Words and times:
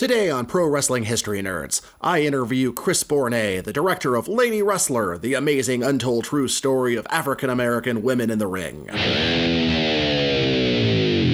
Today 0.00 0.30
on 0.30 0.46
Pro 0.46 0.66
Wrestling 0.66 1.02
History 1.02 1.42
Nerds, 1.42 1.82
I 2.00 2.22
interview 2.22 2.72
Chris 2.72 3.02
Bournea, 3.02 3.60
the 3.60 3.70
director 3.70 4.16
of 4.16 4.28
Lady 4.28 4.62
Wrestler, 4.62 5.18
the 5.18 5.34
amazing 5.34 5.82
untold 5.82 6.24
true 6.24 6.48
story 6.48 6.96
of 6.96 7.06
African 7.10 7.50
American 7.50 8.00
women 8.00 8.30
in 8.30 8.38
the 8.38 8.46
ring. 8.46 8.86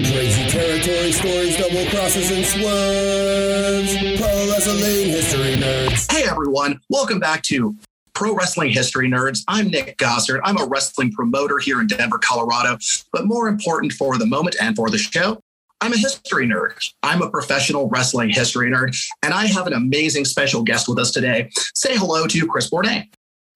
Crazy 0.03 0.49
territory 0.49 1.13
stories, 1.13 1.57
double 1.57 1.89
crosses, 1.91 2.33
and 2.33 2.45
swerves. 2.45 3.97
Pro 4.21 4.51
Wrestling 4.51 5.11
History 5.11 5.55
Nerds. 5.55 6.11
Hey 6.11 6.29
everyone, 6.29 6.81
welcome 6.89 7.21
back 7.21 7.45
to 7.45 7.77
Pro 8.15 8.35
Wrestling 8.35 8.73
History 8.73 9.09
Nerds. 9.09 9.45
I'm 9.47 9.69
Nick 9.69 9.97
Gossard. 9.99 10.41
I'm 10.43 10.59
a 10.59 10.67
wrestling 10.67 11.13
promoter 11.13 11.59
here 11.59 11.81
in 11.81 11.87
Denver, 11.87 12.19
Colorado. 12.19 12.79
But 13.13 13.27
more 13.27 13.47
important 13.47 13.93
for 13.93 14.19
the 14.19 14.27
moment 14.27 14.57
and 14.61 14.75
for 14.75 14.91
the 14.91 14.99
show, 14.99 15.39
I'm 15.81 15.93
a 15.93 15.97
history 15.99 16.47
nerd. 16.47 16.93
I'm 17.03 17.23
a 17.23 17.31
professional 17.31 17.89
wrestling 17.89 18.31
history 18.31 18.71
nerd, 18.71 18.97
and 19.23 19.35
I 19.35 19.47
have 19.47 19.67
an 19.67 19.73
amazing 19.73 20.25
special 20.25 20.63
guest 20.63 20.89
with 20.89 20.99
us 20.99 21.11
today. 21.11 21.51
Say 21.75 21.97
hello 21.97 22.27
to 22.27 22.47
Chris 22.47 22.71
Bournea. 22.71 23.05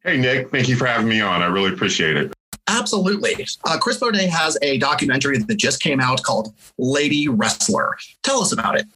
Hey, 0.02 0.18
Nick. 0.18 0.50
Thank 0.50 0.68
you 0.68 0.76
for 0.76 0.86
having 0.86 1.08
me 1.08 1.20
on. 1.20 1.42
I 1.42 1.46
really 1.46 1.72
appreciate 1.72 2.16
it. 2.16 2.32
Absolutely. 2.68 3.46
Uh, 3.64 3.78
Chris 3.78 3.98
Bournea 3.98 4.30
has 4.30 4.56
a 4.62 4.78
documentary 4.78 5.38
that 5.38 5.56
just 5.56 5.82
came 5.82 6.00
out 6.00 6.22
called 6.22 6.54
Lady 6.78 7.26
Wrestler. 7.28 7.96
Tell 8.22 8.40
us 8.40 8.52
about 8.52 8.78
it. 8.78 8.86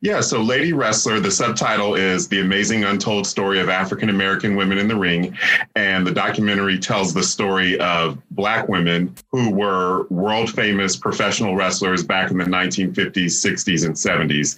Yeah, 0.00 0.20
so 0.20 0.40
Lady 0.40 0.72
Wrestler, 0.72 1.18
the 1.18 1.30
subtitle 1.30 1.96
is 1.96 2.28
The 2.28 2.40
Amazing 2.40 2.84
Untold 2.84 3.26
Story 3.26 3.58
of 3.58 3.68
African 3.68 4.08
American 4.08 4.54
Women 4.54 4.78
in 4.78 4.86
the 4.86 4.96
Ring. 4.96 5.36
And 5.74 6.06
the 6.06 6.12
documentary 6.12 6.78
tells 6.78 7.12
the 7.12 7.22
story 7.22 7.78
of 7.80 8.18
Black 8.30 8.68
women 8.68 9.14
who 9.32 9.50
were 9.50 10.06
world 10.08 10.50
famous 10.50 10.96
professional 10.96 11.56
wrestlers 11.56 12.04
back 12.04 12.30
in 12.30 12.38
the 12.38 12.44
1950s, 12.44 13.14
60s, 13.14 13.84
and 13.84 13.94
70s. 13.94 14.56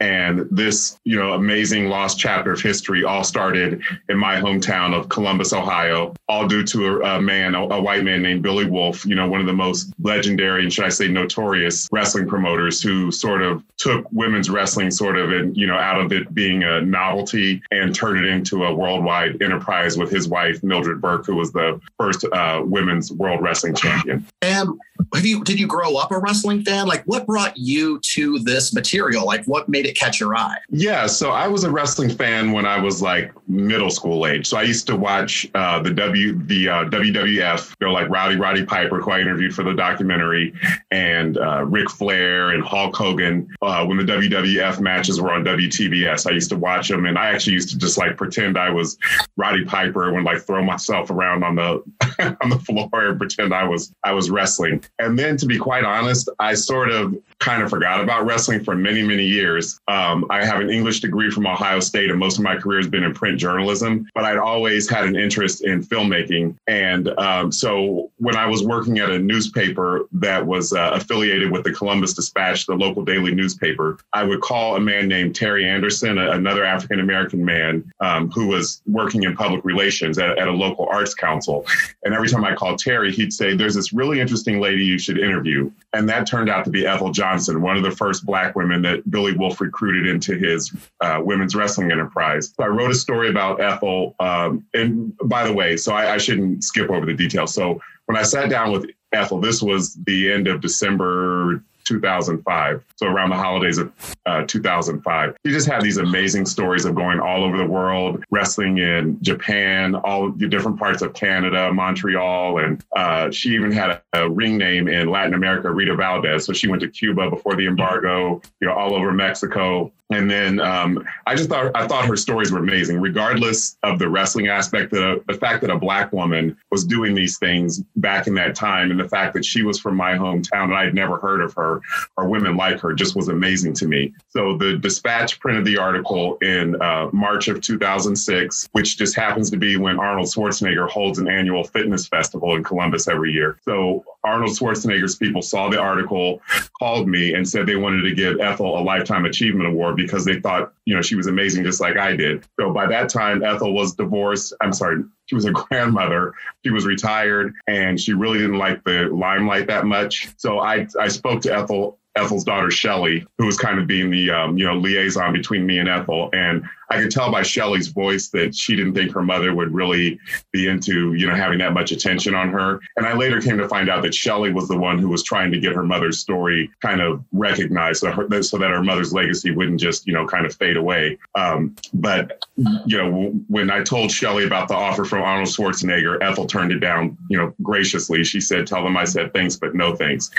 And 0.00 0.46
this, 0.50 0.98
you 1.04 1.16
know, 1.16 1.32
amazing 1.32 1.88
lost 1.88 2.18
chapter 2.18 2.52
of 2.52 2.60
history 2.60 3.04
all 3.04 3.24
started 3.24 3.82
in 4.08 4.18
my 4.18 4.36
hometown 4.36 4.94
of 4.94 5.08
Columbus, 5.08 5.52
Ohio, 5.52 6.14
all 6.28 6.46
due 6.46 6.64
to 6.64 6.86
a, 6.86 7.16
a 7.16 7.22
man, 7.22 7.54
a, 7.54 7.62
a 7.62 7.80
white 7.80 8.04
man 8.04 8.22
named 8.22 8.42
Billy 8.42 8.66
Wolfe, 8.66 9.06
you 9.06 9.14
know, 9.14 9.28
one 9.28 9.40
of 9.40 9.46
the 9.46 9.52
most 9.52 9.92
legendary 10.00 10.62
and 10.62 10.72
should 10.72 10.84
I 10.84 10.90
say 10.90 11.08
notorious 11.08 11.88
wrestling 11.92 12.26
promoters 12.26 12.82
who 12.82 13.10
sort 13.10 13.42
of 13.42 13.62
took 13.76 14.06
women's 14.12 14.49
wrestling 14.50 14.90
sort 14.90 15.16
of 15.16 15.30
and 15.32 15.56
you 15.56 15.66
know 15.66 15.76
out 15.76 16.00
of 16.00 16.12
it 16.12 16.32
being 16.34 16.62
a 16.62 16.80
novelty 16.80 17.62
and 17.70 17.94
turn 17.94 18.18
it 18.18 18.24
into 18.24 18.64
a 18.64 18.74
worldwide 18.74 19.40
enterprise 19.42 19.96
with 19.96 20.10
his 20.10 20.28
wife 20.28 20.62
Mildred 20.62 21.00
Burke, 21.00 21.26
who 21.26 21.36
was 21.36 21.52
the 21.52 21.80
first 21.98 22.24
uh, 22.32 22.62
women's 22.64 23.12
world 23.12 23.42
wrestling 23.42 23.74
champion. 23.74 24.26
And 24.42 24.68
have 25.14 25.26
you 25.26 25.42
did 25.44 25.58
you 25.58 25.66
grow 25.66 25.96
up 25.96 26.12
a 26.12 26.18
wrestling 26.18 26.62
fan? 26.62 26.86
Like 26.86 27.02
what 27.04 27.26
brought 27.26 27.56
you 27.56 28.00
to 28.14 28.38
this 28.40 28.74
material? 28.74 29.24
Like 29.26 29.44
what 29.46 29.68
made 29.68 29.86
it 29.86 29.96
catch 29.96 30.20
your 30.20 30.36
eye? 30.36 30.56
Yeah, 30.70 31.06
so 31.06 31.30
I 31.30 31.48
was 31.48 31.64
a 31.64 31.70
wrestling 31.70 32.10
fan 32.10 32.52
when 32.52 32.66
I 32.66 32.78
was 32.78 33.02
like 33.02 33.32
middle 33.48 33.90
school 33.90 34.26
age. 34.26 34.46
So 34.46 34.56
I 34.56 34.62
used 34.62 34.86
to 34.88 34.96
watch 34.96 35.48
uh, 35.54 35.80
the 35.80 35.90
W 35.90 36.40
the 36.46 36.68
uh, 36.68 36.84
WWF, 36.86 37.74
you 37.80 37.86
know, 37.86 37.92
like 37.92 38.08
Rowdy 38.08 38.36
Roddy 38.36 38.64
Piper, 38.64 39.00
who 39.00 39.10
I 39.10 39.20
interviewed 39.20 39.54
for 39.54 39.64
the 39.64 39.74
documentary, 39.74 40.54
and 40.90 41.38
uh, 41.38 41.64
Ric 41.64 41.90
Flair 41.90 42.50
and 42.50 42.62
Hulk 42.62 42.94
Hogan 42.94 43.48
uh, 43.62 43.84
when 43.86 43.96
the 43.96 44.04
WWF 44.04 44.39
matches 44.80 45.20
were 45.20 45.32
on 45.32 45.44
WTBS. 45.44 46.26
I 46.26 46.32
used 46.32 46.50
to 46.50 46.56
watch 46.56 46.88
them, 46.88 47.06
and 47.06 47.18
I 47.18 47.30
actually 47.30 47.54
used 47.54 47.70
to 47.70 47.78
just 47.78 47.98
like 47.98 48.16
pretend 48.16 48.58
I 48.58 48.70
was 48.70 48.98
Roddy 49.36 49.64
Piper 49.64 50.14
and 50.14 50.24
like 50.24 50.42
throw 50.42 50.62
myself 50.62 51.10
around 51.10 51.44
on 51.44 51.56
the 51.56 51.82
on 52.42 52.50
the 52.50 52.58
floor 52.58 52.88
and 52.92 53.18
pretend 53.18 53.54
I 53.54 53.64
was 53.64 53.92
I 54.04 54.12
was 54.12 54.30
wrestling. 54.30 54.84
And 54.98 55.18
then, 55.18 55.36
to 55.38 55.46
be 55.46 55.58
quite 55.58 55.84
honest, 55.84 56.28
I 56.38 56.54
sort 56.54 56.90
of 56.90 57.14
kind 57.38 57.62
of 57.62 57.70
forgot 57.70 58.00
about 58.00 58.26
wrestling 58.26 58.62
for 58.62 58.76
many, 58.76 59.02
many 59.02 59.24
years. 59.24 59.80
Um, 59.88 60.26
I 60.30 60.44
have 60.44 60.60
an 60.60 60.70
English 60.70 61.00
degree 61.00 61.30
from 61.30 61.46
Ohio 61.46 61.80
State, 61.80 62.10
and 62.10 62.18
most 62.18 62.38
of 62.38 62.44
my 62.44 62.56
career 62.56 62.78
has 62.78 62.88
been 62.88 63.02
in 63.02 63.14
print 63.14 63.38
journalism, 63.38 64.06
but 64.14 64.24
I'd 64.24 64.38
always 64.38 64.88
had 64.88 65.04
an 65.04 65.16
interest 65.16 65.64
in 65.64 65.82
filmmaking. 65.82 66.56
And 66.66 67.08
um, 67.18 67.50
so 67.50 68.10
when 68.18 68.36
I 68.36 68.46
was 68.46 68.64
working 68.64 68.98
at 68.98 69.10
a 69.10 69.18
newspaper 69.18 70.06
that 70.12 70.46
was 70.46 70.72
uh, 70.72 70.90
affiliated 70.94 71.50
with 71.50 71.64
the 71.64 71.72
Columbus 71.72 72.14
Dispatch, 72.14 72.66
the 72.66 72.74
local 72.74 73.04
daily 73.04 73.34
newspaper, 73.34 73.98
I 74.12 74.24
would 74.30 74.40
call 74.40 74.76
a 74.76 74.80
man 74.80 75.06
named 75.08 75.36
Terry 75.36 75.68
Anderson, 75.68 76.16
a, 76.18 76.30
another 76.30 76.64
African 76.64 77.00
American 77.00 77.44
man 77.44 77.92
um, 78.00 78.30
who 78.30 78.46
was 78.46 78.80
working 78.86 79.24
in 79.24 79.36
public 79.36 79.64
relations 79.64 80.18
at, 80.18 80.38
at 80.38 80.48
a 80.48 80.52
local 80.52 80.88
arts 80.90 81.14
council. 81.14 81.66
And 82.04 82.14
every 82.14 82.28
time 82.28 82.44
I 82.44 82.54
called 82.54 82.78
Terry, 82.78 83.12
he'd 83.12 83.32
say, 83.32 83.54
There's 83.54 83.74
this 83.74 83.92
really 83.92 84.20
interesting 84.20 84.60
lady 84.60 84.84
you 84.84 84.98
should 84.98 85.18
interview. 85.18 85.70
And 85.92 86.08
that 86.08 86.26
turned 86.26 86.48
out 86.48 86.64
to 86.64 86.70
be 86.70 86.86
Ethel 86.86 87.10
Johnson, 87.10 87.60
one 87.60 87.76
of 87.76 87.82
the 87.82 87.90
first 87.90 88.24
Black 88.24 88.56
women 88.56 88.80
that 88.82 89.08
Billy 89.10 89.36
Wolfe 89.36 89.60
recruited 89.60 90.06
into 90.06 90.36
his 90.36 90.72
uh, 91.00 91.20
women's 91.22 91.54
wrestling 91.54 91.92
enterprise. 91.92 92.54
So 92.56 92.64
I 92.64 92.68
wrote 92.68 92.90
a 92.90 92.94
story 92.94 93.28
about 93.28 93.60
Ethel. 93.60 94.14
Um, 94.20 94.64
and 94.72 95.12
by 95.24 95.44
the 95.44 95.52
way, 95.52 95.76
so 95.76 95.92
I, 95.92 96.14
I 96.14 96.18
shouldn't 96.18 96.64
skip 96.64 96.90
over 96.90 97.04
the 97.04 97.14
details. 97.14 97.52
So 97.52 97.80
when 98.06 98.16
I 98.16 98.22
sat 98.22 98.50
down 98.50 98.72
with 98.72 98.86
Ethel, 99.12 99.40
this 99.40 99.62
was 99.62 99.94
the 100.04 100.32
end 100.32 100.48
of 100.48 100.60
December 100.60 101.62
2005. 101.84 102.84
So 102.96 103.06
around 103.06 103.30
the 103.30 103.36
holidays 103.36 103.78
of 103.78 103.92
uh, 104.26 104.44
2005. 104.46 105.36
She 105.44 105.52
just 105.52 105.66
had 105.66 105.82
these 105.82 105.96
amazing 105.96 106.46
stories 106.46 106.84
of 106.84 106.94
going 106.94 107.20
all 107.20 107.44
over 107.44 107.56
the 107.56 107.66
world, 107.66 108.22
wrestling 108.30 108.78
in 108.78 109.18
Japan, 109.22 109.94
all 109.94 110.30
the 110.30 110.48
different 110.48 110.78
parts 110.78 111.02
of 111.02 111.14
Canada, 111.14 111.72
Montreal, 111.72 112.58
and 112.58 112.84
uh, 112.96 113.30
she 113.30 113.50
even 113.50 113.72
had 113.72 113.90
a, 113.90 114.02
a, 114.12 114.30
ring 114.30 114.56
name 114.56 114.88
in 114.88 115.08
Latin 115.08 115.34
America, 115.34 115.70
Rita 115.70 115.96
Valdez. 115.96 116.44
So 116.44 116.52
she 116.52 116.68
went 116.68 116.82
to 116.82 116.88
Cuba 116.88 117.30
before 117.30 117.56
the 117.56 117.66
embargo, 117.66 118.40
you 118.60 118.68
know, 118.68 118.74
all 118.74 118.94
over 118.94 119.12
Mexico. 119.12 119.92
And 120.10 120.28
then 120.28 120.58
um, 120.60 121.04
I 121.26 121.36
just 121.36 121.48
thought 121.48 121.70
I 121.76 121.86
thought 121.86 122.04
her 122.06 122.16
stories 122.16 122.50
were 122.50 122.58
amazing, 122.58 123.00
regardless 123.00 123.78
of 123.84 124.00
the 124.00 124.08
wrestling 124.08 124.48
aspect. 124.48 124.90
The 124.90 125.22
the 125.28 125.34
fact 125.34 125.60
that 125.60 125.70
a 125.70 125.78
black 125.78 126.12
woman 126.12 126.56
was 126.72 126.84
doing 126.84 127.14
these 127.14 127.38
things 127.38 127.80
back 127.94 128.26
in 128.26 128.34
that 128.34 128.56
time, 128.56 128.90
and 128.90 128.98
the 128.98 129.08
fact 129.08 129.34
that 129.34 129.44
she 129.44 129.62
was 129.62 129.78
from 129.78 129.96
my 129.96 130.14
hometown 130.14 130.64
and 130.64 130.74
I'd 130.74 130.94
never 130.94 131.16
heard 131.16 131.40
of 131.40 131.54
her 131.54 131.69
or 132.16 132.28
women 132.28 132.56
like 132.56 132.80
her, 132.80 132.92
just 132.92 133.14
was 133.16 133.28
amazing 133.28 133.74
to 133.74 133.86
me. 133.86 134.12
So 134.28 134.56
the 134.56 134.76
Dispatch 134.76 135.38
printed 135.40 135.64
the 135.64 135.78
article 135.78 136.36
in 136.38 136.80
uh, 136.80 137.08
March 137.12 137.48
of 137.48 137.60
2006, 137.60 138.68
which 138.72 138.96
just 138.96 139.14
happens 139.14 139.50
to 139.50 139.56
be 139.56 139.76
when 139.76 139.98
Arnold 139.98 140.28
Schwarzenegger 140.28 140.88
holds 140.88 141.18
an 141.18 141.28
annual 141.28 141.64
fitness 141.64 142.06
festival 142.06 142.56
in 142.56 142.64
Columbus 142.64 143.08
every 143.08 143.32
year. 143.32 143.58
So 143.62 144.04
Arnold 144.24 144.50
Schwarzenegger's 144.50 145.16
people 145.16 145.42
saw 145.42 145.68
the 145.68 145.78
article, 145.78 146.42
called 146.78 147.08
me, 147.08 147.34
and 147.34 147.48
said 147.48 147.66
they 147.66 147.76
wanted 147.76 148.02
to 148.02 148.14
give 148.14 148.40
Ethel 148.40 148.78
a 148.78 148.82
lifetime 148.82 149.24
achievement 149.24 149.68
award 149.68 149.96
because 149.96 150.24
they 150.24 150.40
thought, 150.40 150.72
you 150.84 150.94
know, 150.94 151.02
she 151.02 151.14
was 151.14 151.26
amazing 151.26 151.64
just 151.64 151.80
like 151.80 151.96
I 151.96 152.14
did. 152.16 152.44
So 152.58 152.72
by 152.72 152.86
that 152.86 153.08
time, 153.08 153.42
Ethel 153.42 153.72
was 153.72 153.94
divorced. 153.94 154.54
I'm 154.60 154.72
sorry, 154.72 155.02
she 155.26 155.34
was 155.34 155.46
a 155.46 155.52
grandmother. 155.52 156.34
She 156.64 156.70
was 156.70 156.84
retired 156.86 157.54
and 157.66 157.98
she 157.98 158.12
really 158.12 158.38
didn't 158.38 158.58
like 158.58 158.84
the 158.84 159.08
limelight 159.12 159.66
that 159.68 159.86
much. 159.86 160.28
So 160.36 160.60
I, 160.60 160.86
I 160.98 161.08
spoke 161.08 161.40
to 161.42 161.54
Ethel 161.54 161.98
Ethel's 162.16 162.44
daughter 162.44 162.70
Shelly, 162.70 163.24
who 163.38 163.46
was 163.46 163.56
kind 163.56 163.78
of 163.78 163.86
being 163.86 164.10
the 164.10 164.30
um, 164.30 164.58
you 164.58 164.66
know 164.66 164.76
liaison 164.76 165.32
between 165.32 165.64
me 165.64 165.78
and 165.78 165.88
Ethel, 165.88 166.28
and 166.32 166.64
I 166.90 167.00
could 167.00 167.10
tell 167.10 167.30
by 167.30 167.42
Shelly's 167.42 167.88
voice 167.88 168.28
that 168.28 168.54
she 168.54 168.74
didn't 168.74 168.94
think 168.94 169.12
her 169.12 169.22
mother 169.22 169.54
would 169.54 169.72
really 169.72 170.18
be 170.52 170.68
into, 170.68 171.14
you 171.14 171.26
know, 171.26 171.34
having 171.34 171.58
that 171.58 171.72
much 171.72 171.92
attention 171.92 172.34
on 172.34 172.48
her. 172.50 172.80
And 172.96 173.06
I 173.06 173.14
later 173.14 173.40
came 173.40 173.58
to 173.58 173.68
find 173.68 173.88
out 173.88 174.02
that 174.02 174.14
Shelly 174.14 174.52
was 174.52 174.68
the 174.68 174.76
one 174.76 174.98
who 174.98 175.08
was 175.08 175.22
trying 175.22 175.52
to 175.52 175.60
get 175.60 175.72
her 175.72 175.84
mother's 175.84 176.18
story 176.18 176.68
kind 176.80 177.00
of 177.00 177.24
recognized 177.32 178.00
so, 178.00 178.10
her, 178.10 178.42
so 178.42 178.58
that 178.58 178.70
her 178.70 178.82
mother's 178.82 179.12
legacy 179.12 179.52
wouldn't 179.52 179.80
just, 179.80 180.06
you 180.06 180.12
know, 180.12 180.26
kind 180.26 180.44
of 180.44 180.54
fade 180.54 180.76
away. 180.76 181.16
Um, 181.36 181.76
but, 181.94 182.44
you 182.56 182.98
know, 182.98 183.32
when 183.48 183.70
I 183.70 183.82
told 183.82 184.10
Shelly 184.10 184.44
about 184.44 184.68
the 184.68 184.74
offer 184.74 185.04
from 185.04 185.22
Arnold 185.22 185.48
Schwarzenegger, 185.48 186.20
Ethel 186.22 186.46
turned 186.46 186.72
it 186.72 186.80
down, 186.80 187.16
you 187.28 187.38
know, 187.38 187.54
graciously. 187.62 188.24
She 188.24 188.40
said, 188.40 188.66
tell 188.66 188.82
them 188.82 188.96
I 188.96 189.04
said 189.04 189.32
thanks, 189.32 189.56
but 189.56 189.74
no 189.74 189.94
thanks. 189.94 190.30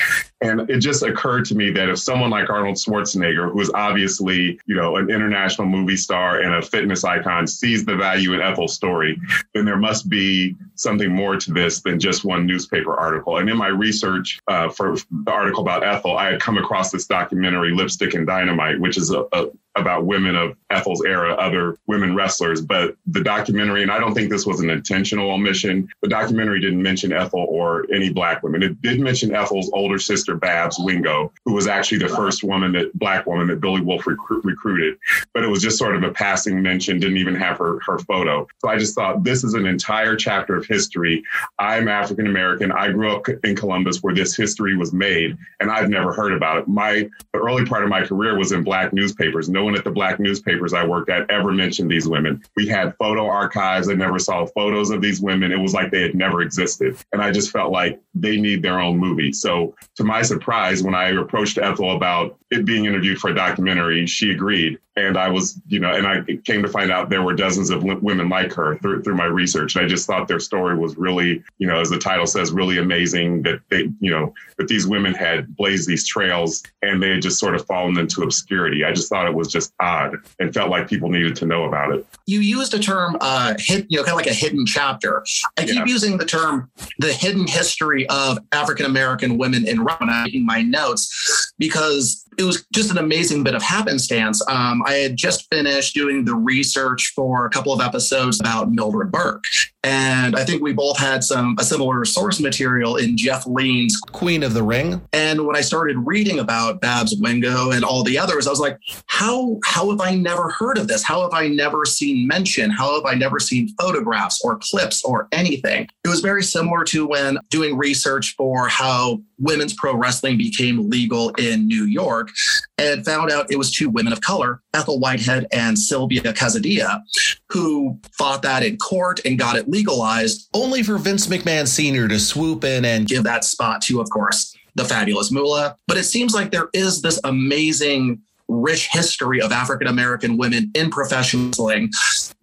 And 0.42 0.70
it 0.70 0.80
just 0.80 1.04
occurred 1.04 1.46
to 1.46 1.56
me 1.56 1.72
that 1.72 1.88
if 1.88 2.00
someone 2.00 2.30
like 2.30 2.50
Arnold 2.50 2.76
Schwarzenegger, 2.76 3.52
who 3.52 3.62
is 3.62 3.72
obviously, 3.74 4.60
you 4.66 4.76
know, 4.76 4.98
an 4.98 5.10
international 5.10 5.68
movie 5.68 5.98
star 5.98 6.41
and 6.42 6.56
a 6.56 6.62
fitness 6.62 7.04
icon 7.04 7.48
sees 7.48 7.86
the 7.86 7.96
value 7.96 8.34
in 8.34 8.42
Ethel's 8.42 8.74
story, 8.74 9.20
then 9.54 9.66
there 9.66 9.78
must 9.78 10.10
be 10.10 10.56
something 10.82 11.12
more 11.12 11.38
to 11.38 11.52
this 11.52 11.82
than 11.82 12.00
just 12.00 12.26
one 12.26 12.46
newspaper 12.46 12.94
article. 12.94 13.38
And 13.38 13.50
in 13.50 13.58
my 13.58 13.68
research 13.68 14.40
uh, 14.48 14.70
for 14.70 14.96
the 14.96 15.32
article 15.32 15.62
about 15.62 15.84
Ethel, 15.84 16.18
I 16.18 16.32
had 16.32 16.42
come 16.42 16.58
across 16.58 16.92
this 16.92 17.06
documentary, 17.06 17.72
Lipstick 17.72 18.14
and 18.14 18.28
Dynamite, 18.28 18.80
which 18.80 18.98
is 18.98 19.12
a, 19.12 19.26
a 19.32 19.48
about 19.76 20.06
women 20.06 20.36
of 20.36 20.56
Ethel's 20.70 21.04
era 21.04 21.34
other 21.34 21.78
women 21.88 22.16
wrestlers, 22.16 22.62
but 22.62 22.96
the 23.08 23.24
documentary, 23.24 23.82
and 23.82 23.92
I 23.92 24.00
don't 24.00 24.14
think 24.14 24.30
this 24.30 24.46
was 24.46 24.60
an 24.60 24.70
intentional 24.70 25.32
omission, 25.32 25.88
the 26.02 26.10
documentary 26.10 26.60
didn't 26.60 26.82
mention 26.82 27.14
Ethel 27.14 27.46
or 27.48 27.86
any 27.94 28.12
black 28.12 28.44
women. 28.44 28.64
It 28.64 28.82
did 28.82 29.00
mention 29.00 29.34
Ethel's 29.34 29.70
older 29.74 29.98
sister, 29.98 30.36
Babs 30.36 30.78
Wingo, 30.80 31.32
who 31.46 31.54
was 31.54 31.68
actually 31.68 32.00
the 32.00 32.10
first 32.10 32.44
woman 32.44 32.74
that 32.74 32.94
black 32.98 33.26
woman 33.26 33.48
that 33.48 33.62
Billy 33.62 33.82
recru- 33.82 34.44
recruited, 34.44 34.98
but 35.34 35.44
it 35.44 35.48
was 35.48 35.62
just 35.62 35.78
sort 35.78 35.96
of 35.96 36.04
a 36.04 36.12
passing 36.12 36.62
mention, 36.62 37.00
didn't 37.00 37.18
even 37.18 37.36
have 37.36 37.58
her, 37.58 37.80
her 37.86 38.00
photo. 38.00 38.48
So 38.60 38.70
I 38.70 38.78
just 38.78 38.96
thought 38.96 39.24
this 39.24 39.44
is 39.44 39.54
an 39.54 39.66
entire 39.66 40.16
chapter 40.16 40.58
of 40.58 40.66
history. 40.72 41.24
I'm 41.60 41.88
African 41.88 42.28
American. 42.28 42.72
I 42.72 42.92
grew 42.92 43.12
up 43.16 43.28
in 43.44 43.56
Columbus 43.56 44.02
where 44.02 44.16
this 44.16 44.36
history 44.36 44.78
was 44.78 44.94
made, 44.94 45.38
and 45.60 45.70
I've 45.70 45.90
never 45.90 46.14
heard 46.14 46.34
about 46.34 46.60
it. 46.60 46.68
My 46.68 47.10
the 47.34 47.40
early 47.40 47.66
part 47.66 47.84
of 47.84 47.90
my 47.90 48.06
career 48.06 48.38
was 48.38 48.52
in 48.52 48.64
black 48.64 48.94
newspapers. 48.94 49.50
No 49.50 49.66
one 49.66 49.76
at 49.76 49.84
the 49.84 49.92
black 49.92 50.20
newspapers 50.20 50.74
I 50.74 50.86
worked 50.86 51.10
at 51.10 51.30
ever 51.30 51.52
mentioned 51.52 51.92
these 51.92 52.08
women. 52.08 52.42
We 52.56 52.68
had 52.68 52.96
photo 52.98 53.26
archives. 53.26 53.90
I 53.90 53.94
never 53.94 54.20
saw 54.20 54.46
photos 54.46 54.90
of 54.90 55.02
these 55.02 55.22
women. 55.22 55.52
It 55.52 55.60
was 55.60 55.74
like 55.74 55.92
they 55.92 56.02
had 56.02 56.16
never 56.16 56.42
existed. 56.42 56.98
And 57.12 57.22
I 57.22 57.32
just 57.32 57.52
felt 57.52 57.72
like 57.72 58.02
they 58.14 58.38
need 58.38 58.62
their 58.62 58.80
own 58.80 58.98
movie. 58.98 59.34
So 59.34 59.76
to 59.96 60.04
my 60.04 60.22
surprise, 60.22 60.84
when 60.84 60.96
I 60.96 61.10
approached 61.10 61.58
Ethel 61.58 61.96
about 61.96 62.38
it 62.50 62.66
being 62.66 62.86
interviewed 62.86 63.20
for 63.20 63.30
a 63.30 63.36
documentary, 63.36 64.06
she 64.08 64.32
agreed 64.32 64.80
and 64.98 65.18
I 65.18 65.30
was, 65.30 65.60
you 65.68 65.80
know, 65.80 65.92
and 65.92 66.06
I 66.06 66.22
came 66.44 66.62
to 66.64 66.68
find 66.68 66.92
out 66.92 67.10
there 67.10 67.24
were 67.24 67.34
dozens 67.34 67.70
of 67.70 67.84
women 67.84 68.28
like 68.28 68.52
her 68.54 68.78
through, 68.80 69.04
through 69.04 69.16
my 69.16 69.26
research. 69.26 69.76
And 69.76 69.86
I 69.86 69.88
just 69.88 70.06
thought 70.06 70.28
their 70.28 70.40
story 70.40 70.61
was 70.62 70.98
really, 70.98 71.44
you 71.58 71.68
know, 71.68 71.80
as 71.80 71.90
the 71.90 71.98
title 71.98 72.26
says, 72.26 72.52
really 72.52 72.78
amazing 72.78 73.44
that 73.44 73.60
they, 73.70 73.90
you 74.00 74.12
know, 74.12 74.34
that 74.58 74.68
these 74.68 74.88
women 74.88 75.14
had 75.14 75.56
blazed 75.56 75.88
these 75.88 76.08
trails 76.08 76.64
and 76.82 77.02
they 77.02 77.10
had 77.10 77.22
just 77.22 77.40
sort 77.40 77.56
of 77.56 77.66
fallen 77.66 77.98
into 77.98 78.24
obscurity. 78.24 78.84
I 78.84 78.92
just 78.94 79.10
thought 79.10 79.28
it 79.28 79.34
was 79.34 79.52
just 79.52 79.74
odd 79.80 80.16
and 80.40 80.54
felt 80.54 80.70
like 80.70 80.88
people 80.88 81.10
needed 81.10 81.36
to 81.38 81.46
know 81.46 81.66
about 81.66 81.94
it. 81.94 82.06
You 82.26 82.40
used 82.40 82.74
a 82.74 82.80
term, 82.80 83.18
uh, 83.22 83.56
hit, 83.58 83.86
you 83.90 83.98
know, 83.98 84.04
kind 84.04 84.14
of 84.14 84.26
like 84.26 84.28
a 84.28 84.34
hidden 84.34 84.66
chapter. 84.66 85.24
I 85.58 85.66
keep 85.66 85.76
yeah. 85.76 85.86
using 85.86 86.18
the 86.18 86.26
term 86.26 86.70
the 87.00 87.12
hidden 87.12 87.48
history 87.48 88.08
of 88.10 88.40
African 88.52 88.86
American 88.86 89.38
women 89.38 89.68
in 89.68 89.84
when 89.84 90.10
I'm 90.10 90.24
making 90.24 90.46
my 90.46 90.62
notes 90.62 91.54
because 91.58 92.26
it 92.38 92.44
was 92.44 92.66
just 92.74 92.92
an 92.92 92.98
amazing 92.98 93.44
bit 93.44 93.56
of 93.56 93.62
happenstance. 93.62 94.42
Um, 94.48 94.82
I 94.86 94.94
had 94.94 95.18
just 95.18 95.48
finished 95.54 95.94
doing 95.94 96.26
the 96.26 96.36
research 96.36 97.12
for 97.16 97.46
a 97.46 97.50
couple 97.50 97.74
of 97.74 97.82
episodes 97.82 98.40
about 98.40 98.72
Mildred 98.72 99.12
Burke. 99.12 99.44
And 99.84 100.36
I 100.36 100.46
think 100.46 100.62
we 100.62 100.74
both 100.74 100.98
had 100.98 101.24
some 101.24 101.56
a 101.60 101.64
similar 101.64 102.06
source 102.06 102.40
material 102.40 102.98
in 102.98 103.18
Jeff 103.18 103.48
Leen's 103.48 103.98
Queen 104.12 104.44
of 104.44 104.54
the 104.54 104.64
Ring. 104.64 105.02
And 105.12 105.46
when 105.46 105.56
I 105.56 105.62
started 105.62 105.98
reading 105.98 106.40
about 106.40 106.82
Babs 106.82 107.16
Wingo 107.20 107.72
and 107.72 107.84
all 107.84 108.04
the 108.04 108.18
others, 108.18 108.46
I 108.46 108.52
was 108.52 108.60
like, 108.60 108.80
how 109.08 109.60
how 109.66 109.90
have 109.90 110.00
I 110.00 110.16
never 110.16 110.50
heard 110.50 110.78
of 110.78 110.88
this? 110.88 111.04
How 111.04 111.24
have 111.24 111.34
I 111.34 111.48
never 111.48 111.86
seen 111.86 112.28
mention? 112.28 112.70
How 112.70 112.96
have 112.96 113.06
I 113.06 113.16
never 113.16 113.40
seen 113.40 113.70
photographs 113.80 114.42
or 114.44 114.60
clips 114.60 115.04
or 115.04 115.28
anything? 115.32 115.88
It 116.06 116.10
was 116.10 116.22
very 116.22 116.44
similar 116.44 116.84
to 116.86 117.08
when 117.08 117.40
doing 117.50 117.78
research 117.78 118.36
for 118.38 118.68
how 118.68 119.22
women's 119.42 119.74
pro 119.74 119.96
wrestling 119.96 120.38
became 120.38 120.90
legal 120.90 121.30
in 121.32 121.68
New 121.68 121.86
York 121.86 122.30
and 122.78 123.04
found 123.04 123.32
out 123.32 123.52
it 123.52 123.58
was 123.58 123.72
two 123.72 123.90
women 123.90 124.14
of 124.14 124.22
color, 124.22 124.62
Ethel 124.74 125.00
Whitehead 125.00 125.48
and 125.52 125.78
Sylvia 125.78 126.22
Casadilla, 126.22 127.02
who 127.50 128.00
fought 128.18 128.42
that 128.44 128.64
in 128.64 128.78
court 128.78 129.20
and 129.26 129.38
got 129.38 129.56
it 129.56 129.68
legalized. 129.68 130.48
Only 130.54 130.84
for 130.84 130.98
Vince 130.98 131.28
McMahon 131.28 131.68
Sr. 131.68 132.08
to 132.08 132.20
swoop 132.20 132.64
in 132.64 132.86
and 132.86 133.08
give 133.08 133.24
that 133.24 133.44
spot 133.44 133.82
to, 133.84 134.00
of 134.00 134.10
course, 134.10 134.56
the 134.76 134.86
fabulous 134.86 135.32
Moolah. 135.32 135.76
But 135.88 135.98
it 135.98 136.04
seems 136.06 136.34
like 136.34 136.52
there 136.52 136.70
is 136.74 137.02
this 137.02 137.20
amazing 137.24 138.22
rich 138.52 138.90
history 138.92 139.42
of 139.42 139.52
African 139.52 139.88
American 139.88 140.38
women 140.38 140.72
in 140.76 140.90
professional 140.90 141.48
wrestling 141.48 141.92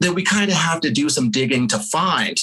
that 0.00 0.12
we 0.12 0.22
kind 0.22 0.50
of 0.50 0.56
have 0.56 0.80
to 0.80 0.90
do 0.90 1.08
some 1.08 1.30
digging 1.30 1.68
to 1.68 1.78
find. 1.78 2.36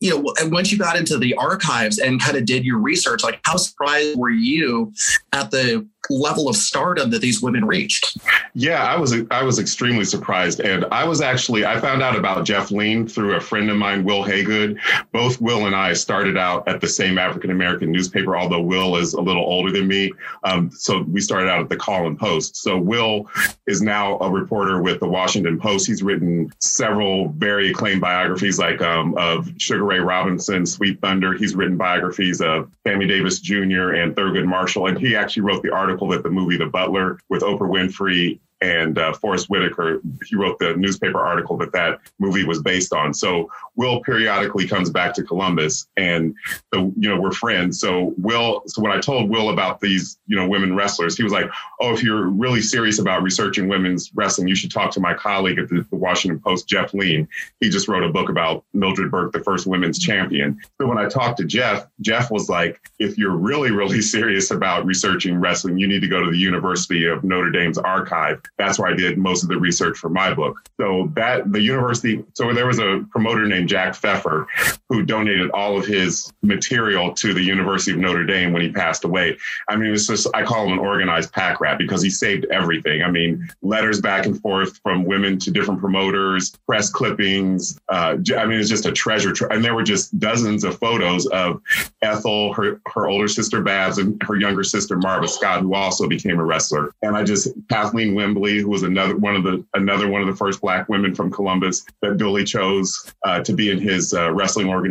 You 0.00 0.10
know, 0.10 0.34
and 0.40 0.52
once 0.52 0.72
you 0.72 0.78
got 0.78 0.96
into 0.96 1.18
the 1.18 1.34
archives 1.34 1.98
and 1.98 2.20
kind 2.20 2.36
of 2.36 2.44
did 2.44 2.64
your 2.64 2.78
research, 2.78 3.22
like 3.22 3.40
how 3.44 3.56
surprised 3.56 4.18
were 4.18 4.30
you 4.30 4.92
at 5.32 5.50
the 5.50 5.86
level 6.10 6.48
of 6.48 6.56
stardom 6.56 7.10
that 7.10 7.20
these 7.20 7.42
women 7.42 7.64
reached. 7.64 8.16
Yeah, 8.54 8.84
I 8.84 8.96
was 8.96 9.14
I 9.30 9.42
was 9.42 9.58
extremely 9.58 10.04
surprised, 10.04 10.60
and 10.60 10.84
I 10.90 11.04
was 11.04 11.20
actually 11.20 11.64
I 11.64 11.80
found 11.80 12.02
out 12.02 12.16
about 12.16 12.44
Jeff 12.44 12.68
Leen 12.70 13.10
through 13.10 13.34
a 13.34 13.40
friend 13.40 13.70
of 13.70 13.76
mine, 13.76 14.04
Wil 14.04 14.24
Haygood. 14.24 14.78
Both 15.12 15.40
Will 15.40 15.66
and 15.66 15.74
I 15.74 15.92
started 15.92 16.36
out 16.36 16.66
at 16.68 16.80
the 16.80 16.88
same 16.88 17.18
African 17.18 17.50
American 17.50 17.90
newspaper, 17.90 18.36
although 18.36 18.60
Will 18.60 18.96
is 18.96 19.14
a 19.14 19.20
little 19.20 19.44
older 19.44 19.70
than 19.70 19.86
me. 19.86 20.12
Um, 20.44 20.70
so 20.70 21.02
we 21.02 21.20
started 21.20 21.48
out 21.48 21.60
at 21.60 21.68
the 21.68 21.76
Call 21.76 22.06
and 22.06 22.18
Post. 22.18 22.56
So 22.56 22.76
Will 22.76 23.28
is 23.66 23.80
now 23.80 24.18
a 24.18 24.30
reporter 24.30 24.82
with 24.82 25.00
the 25.00 25.08
Washington 25.08 25.58
Post. 25.58 25.86
He's 25.86 26.02
written 26.02 26.52
several 26.60 27.28
very 27.30 27.70
acclaimed 27.70 28.00
biographies, 28.00 28.58
like 28.58 28.82
um, 28.82 29.14
of 29.16 29.48
Sugar 29.58 29.84
Ray 29.84 30.00
Robinson, 30.00 30.66
Sweet 30.66 31.00
Thunder. 31.00 31.32
He's 31.32 31.54
written 31.54 31.76
biographies 31.76 32.40
of 32.40 32.70
Sammy 32.86 33.06
Davis 33.06 33.38
Jr. 33.38 33.92
and 33.94 34.14
Thurgood 34.14 34.46
Marshall, 34.46 34.88
and 34.88 34.98
he 34.98 35.16
actually 35.16 35.42
wrote 35.42 35.62
the 35.62 35.72
article 35.72 35.91
article 35.92 36.08
that 36.08 36.22
the 36.22 36.30
movie 36.30 36.56
The 36.56 36.66
Butler 36.66 37.18
with 37.28 37.42
Oprah 37.42 37.68
Winfrey 37.68 38.40
and 38.62 38.96
uh, 38.96 39.12
Forest 39.14 39.50
Whitaker, 39.50 40.00
he 40.24 40.36
wrote 40.36 40.58
the 40.60 40.76
newspaper 40.76 41.18
article 41.18 41.56
that 41.58 41.72
that 41.72 42.00
movie 42.20 42.44
was 42.44 42.62
based 42.62 42.92
on. 42.92 43.12
So 43.12 43.50
Will 43.74 44.00
periodically 44.00 44.68
comes 44.68 44.88
back 44.88 45.14
to 45.14 45.24
Columbus, 45.24 45.88
and 45.96 46.34
you 46.72 46.92
know 46.96 47.20
we're 47.20 47.32
friends. 47.32 47.80
So 47.80 48.14
Will, 48.18 48.62
so 48.66 48.80
when 48.80 48.92
I 48.92 49.00
told 49.00 49.30
Will 49.30 49.50
about 49.50 49.80
these 49.80 50.18
you 50.26 50.36
know 50.36 50.48
women 50.48 50.76
wrestlers, 50.76 51.16
he 51.16 51.24
was 51.24 51.32
like, 51.32 51.50
"Oh, 51.80 51.92
if 51.92 52.02
you're 52.04 52.28
really 52.28 52.62
serious 52.62 53.00
about 53.00 53.22
researching 53.22 53.66
women's 53.66 54.12
wrestling, 54.14 54.46
you 54.46 54.54
should 54.54 54.70
talk 54.70 54.92
to 54.92 55.00
my 55.00 55.12
colleague 55.12 55.58
at 55.58 55.68
the, 55.68 55.84
the 55.90 55.96
Washington 55.96 56.38
Post, 56.38 56.68
Jeff 56.68 56.92
Leen. 56.92 57.26
He 57.60 57.68
just 57.68 57.88
wrote 57.88 58.04
a 58.04 58.10
book 58.10 58.28
about 58.28 58.64
Mildred 58.74 59.10
Burke, 59.10 59.32
the 59.32 59.40
first 59.42 59.66
women's 59.66 59.98
champion." 59.98 60.60
So 60.80 60.86
when 60.86 60.98
I 60.98 61.08
talked 61.08 61.38
to 61.38 61.44
Jeff, 61.44 61.86
Jeff 62.00 62.30
was 62.30 62.48
like, 62.48 62.80
"If 63.00 63.18
you're 63.18 63.36
really 63.36 63.72
really 63.72 64.02
serious 64.02 64.52
about 64.52 64.86
researching 64.86 65.40
wrestling, 65.40 65.78
you 65.78 65.88
need 65.88 66.02
to 66.02 66.08
go 66.08 66.24
to 66.24 66.30
the 66.30 66.38
University 66.38 67.06
of 67.06 67.24
Notre 67.24 67.50
Dame's 67.50 67.78
archive." 67.78 68.40
That's 68.58 68.78
where 68.78 68.88
I 68.88 68.94
did 68.94 69.18
most 69.18 69.42
of 69.42 69.48
the 69.48 69.58
research 69.58 69.98
for 69.98 70.08
my 70.08 70.32
book. 70.34 70.56
So 70.80 71.10
that 71.14 71.50
the 71.52 71.60
university, 71.60 72.24
so 72.34 72.52
there 72.52 72.66
was 72.66 72.78
a 72.78 73.04
promoter 73.10 73.46
named 73.46 73.68
Jack 73.68 73.94
Pfeffer 73.94 74.46
who 74.92 75.02
donated 75.02 75.50
all 75.52 75.78
of 75.78 75.86
his 75.86 76.30
material 76.42 77.14
to 77.14 77.32
the 77.32 77.40
University 77.40 77.92
of 77.92 77.98
Notre 77.98 78.24
Dame 78.24 78.52
when 78.52 78.60
he 78.60 78.70
passed 78.70 79.04
away. 79.04 79.38
I 79.68 79.76
mean, 79.76 79.92
it's 79.92 80.06
just, 80.06 80.28
I 80.34 80.42
call 80.42 80.66
him 80.66 80.74
an 80.74 80.78
organized 80.78 81.32
pack 81.32 81.60
rat 81.60 81.78
because 81.78 82.02
he 82.02 82.10
saved 82.10 82.44
everything. 82.50 83.02
I 83.02 83.10
mean, 83.10 83.48
letters 83.62 84.02
back 84.02 84.26
and 84.26 84.38
forth 84.40 84.78
from 84.82 85.04
women 85.04 85.38
to 85.38 85.50
different 85.50 85.80
promoters, 85.80 86.52
press 86.66 86.90
clippings. 86.90 87.80
Uh, 87.88 88.18
I 88.36 88.44
mean, 88.44 88.60
it's 88.60 88.68
just 88.68 88.84
a 88.84 88.92
treasure. 88.92 89.32
and 89.50 89.64
there 89.64 89.74
were 89.74 89.82
just 89.82 90.18
dozens 90.18 90.62
of 90.62 90.78
photos 90.78 91.26
of 91.28 91.62
Ethel, 92.02 92.52
her, 92.52 92.82
her 92.92 93.08
older 93.08 93.28
sister 93.28 93.62
Babs, 93.62 93.96
and 93.96 94.22
her 94.22 94.36
younger 94.36 94.62
sister 94.62 94.98
Marva 94.98 95.26
Scott, 95.26 95.62
who 95.62 95.74
also 95.74 96.06
became 96.06 96.38
a 96.38 96.44
wrestler. 96.44 96.92
And 97.00 97.16
I 97.16 97.24
just, 97.24 97.48
Kathleen 97.70 98.14
Wimbley, 98.14 98.60
who 98.60 98.68
was 98.68 98.82
another 98.82 99.16
one 99.16 99.36
of 99.36 99.42
the, 99.42 99.64
another 99.72 100.08
one 100.08 100.20
of 100.20 100.26
the 100.26 100.36
first 100.36 100.60
black 100.60 100.90
women 100.90 101.14
from 101.14 101.30
Columbus 101.30 101.86
that 102.02 102.18
Billy 102.18 102.44
chose 102.44 103.10
uh, 103.24 103.40
to 103.40 103.54
be 103.54 103.70
in 103.70 103.78
his 103.78 104.12
uh, 104.12 104.30
wrestling 104.32 104.68
organization. 104.68 104.81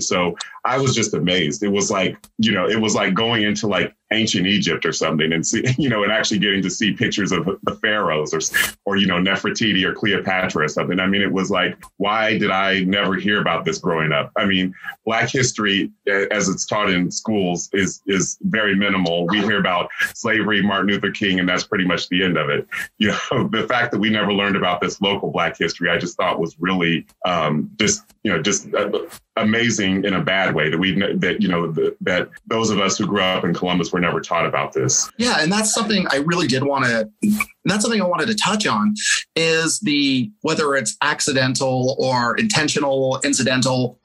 So 0.00 0.36
I 0.64 0.78
was 0.78 0.94
just 0.94 1.14
amazed. 1.14 1.62
It 1.62 1.68
was 1.68 1.90
like, 1.90 2.16
you 2.38 2.52
know, 2.52 2.68
it 2.68 2.80
was 2.80 2.94
like 2.94 3.14
going 3.14 3.42
into 3.42 3.66
like 3.66 3.94
ancient 4.12 4.46
Egypt 4.46 4.86
or 4.86 4.92
something 4.92 5.32
and 5.32 5.46
see, 5.46 5.64
you 5.78 5.88
know, 5.88 6.02
and 6.02 6.12
actually 6.12 6.38
getting 6.38 6.62
to 6.62 6.70
see 6.70 6.92
pictures 6.92 7.32
of 7.32 7.44
the 7.62 7.74
pharaohs 7.76 8.32
or, 8.32 8.40
or, 8.84 8.96
you 8.96 9.06
know, 9.06 9.16
Nefertiti 9.16 9.84
or 9.84 9.94
Cleopatra 9.94 10.64
or 10.64 10.68
something. 10.68 11.00
I 11.00 11.06
mean, 11.06 11.22
it 11.22 11.32
was 11.32 11.50
like, 11.50 11.76
why 11.96 12.38
did 12.38 12.50
I 12.50 12.80
never 12.80 13.14
hear 13.14 13.40
about 13.40 13.64
this 13.64 13.78
growing 13.78 14.12
up? 14.12 14.30
I 14.36 14.44
mean, 14.44 14.74
Black 15.04 15.28
history, 15.28 15.90
as 16.06 16.48
it's 16.48 16.66
taught 16.66 16.90
in 16.90 17.10
schools, 17.10 17.68
is 17.72 18.02
is 18.06 18.38
very 18.42 18.74
minimal. 18.74 19.26
We 19.26 19.40
hear 19.40 19.58
about 19.58 19.88
slavery, 20.14 20.62
Martin 20.62 20.88
Luther 20.88 21.10
King, 21.10 21.40
and 21.40 21.48
that's 21.48 21.64
pretty 21.64 21.84
much 21.84 22.08
the 22.08 22.24
end 22.24 22.36
of 22.36 22.48
it. 22.48 22.66
You 22.98 23.12
know, 23.30 23.48
the 23.48 23.66
fact 23.68 23.92
that 23.92 23.98
we 23.98 24.10
never 24.10 24.32
learned 24.32 24.56
about 24.56 24.80
this 24.80 25.00
local 25.02 25.30
Black 25.30 25.56
history, 25.56 25.90
I 25.90 25.98
just 25.98 26.16
thought 26.16 26.40
was 26.40 26.56
really 26.58 27.06
um, 27.26 27.70
just, 27.78 28.04
you 28.22 28.32
know, 28.32 28.40
just 28.40 28.72
uh, 28.74 28.90
amazing 29.36 30.04
in 30.04 30.14
a 30.14 30.22
bad 30.22 30.54
way 30.54 30.70
that 30.70 30.78
we 30.78 30.92
that 30.98 31.40
you 31.40 31.48
know 31.48 31.70
that 32.00 32.28
those 32.46 32.70
of 32.70 32.80
us 32.80 32.96
who 32.98 33.06
grew 33.06 33.20
up 33.20 33.44
in 33.44 33.52
Columbus 33.52 33.92
were 33.96 34.00
never 34.00 34.20
taught 34.20 34.44
about 34.44 34.74
this. 34.74 35.10
Yeah, 35.16 35.36
and 35.40 35.50
that's 35.50 35.72
something 35.72 36.06
I 36.10 36.16
really 36.16 36.46
did 36.46 36.62
want 36.62 36.84
to. 36.84 37.08
That's 37.64 37.82
something 37.82 38.00
I 38.00 38.06
wanted 38.06 38.26
to 38.26 38.34
touch 38.34 38.66
on 38.66 38.94
is 39.34 39.80
the 39.80 40.30
whether 40.42 40.74
it's 40.74 40.96
accidental 41.00 41.96
or 41.98 42.36
intentional, 42.36 43.18
incidental 43.24 43.98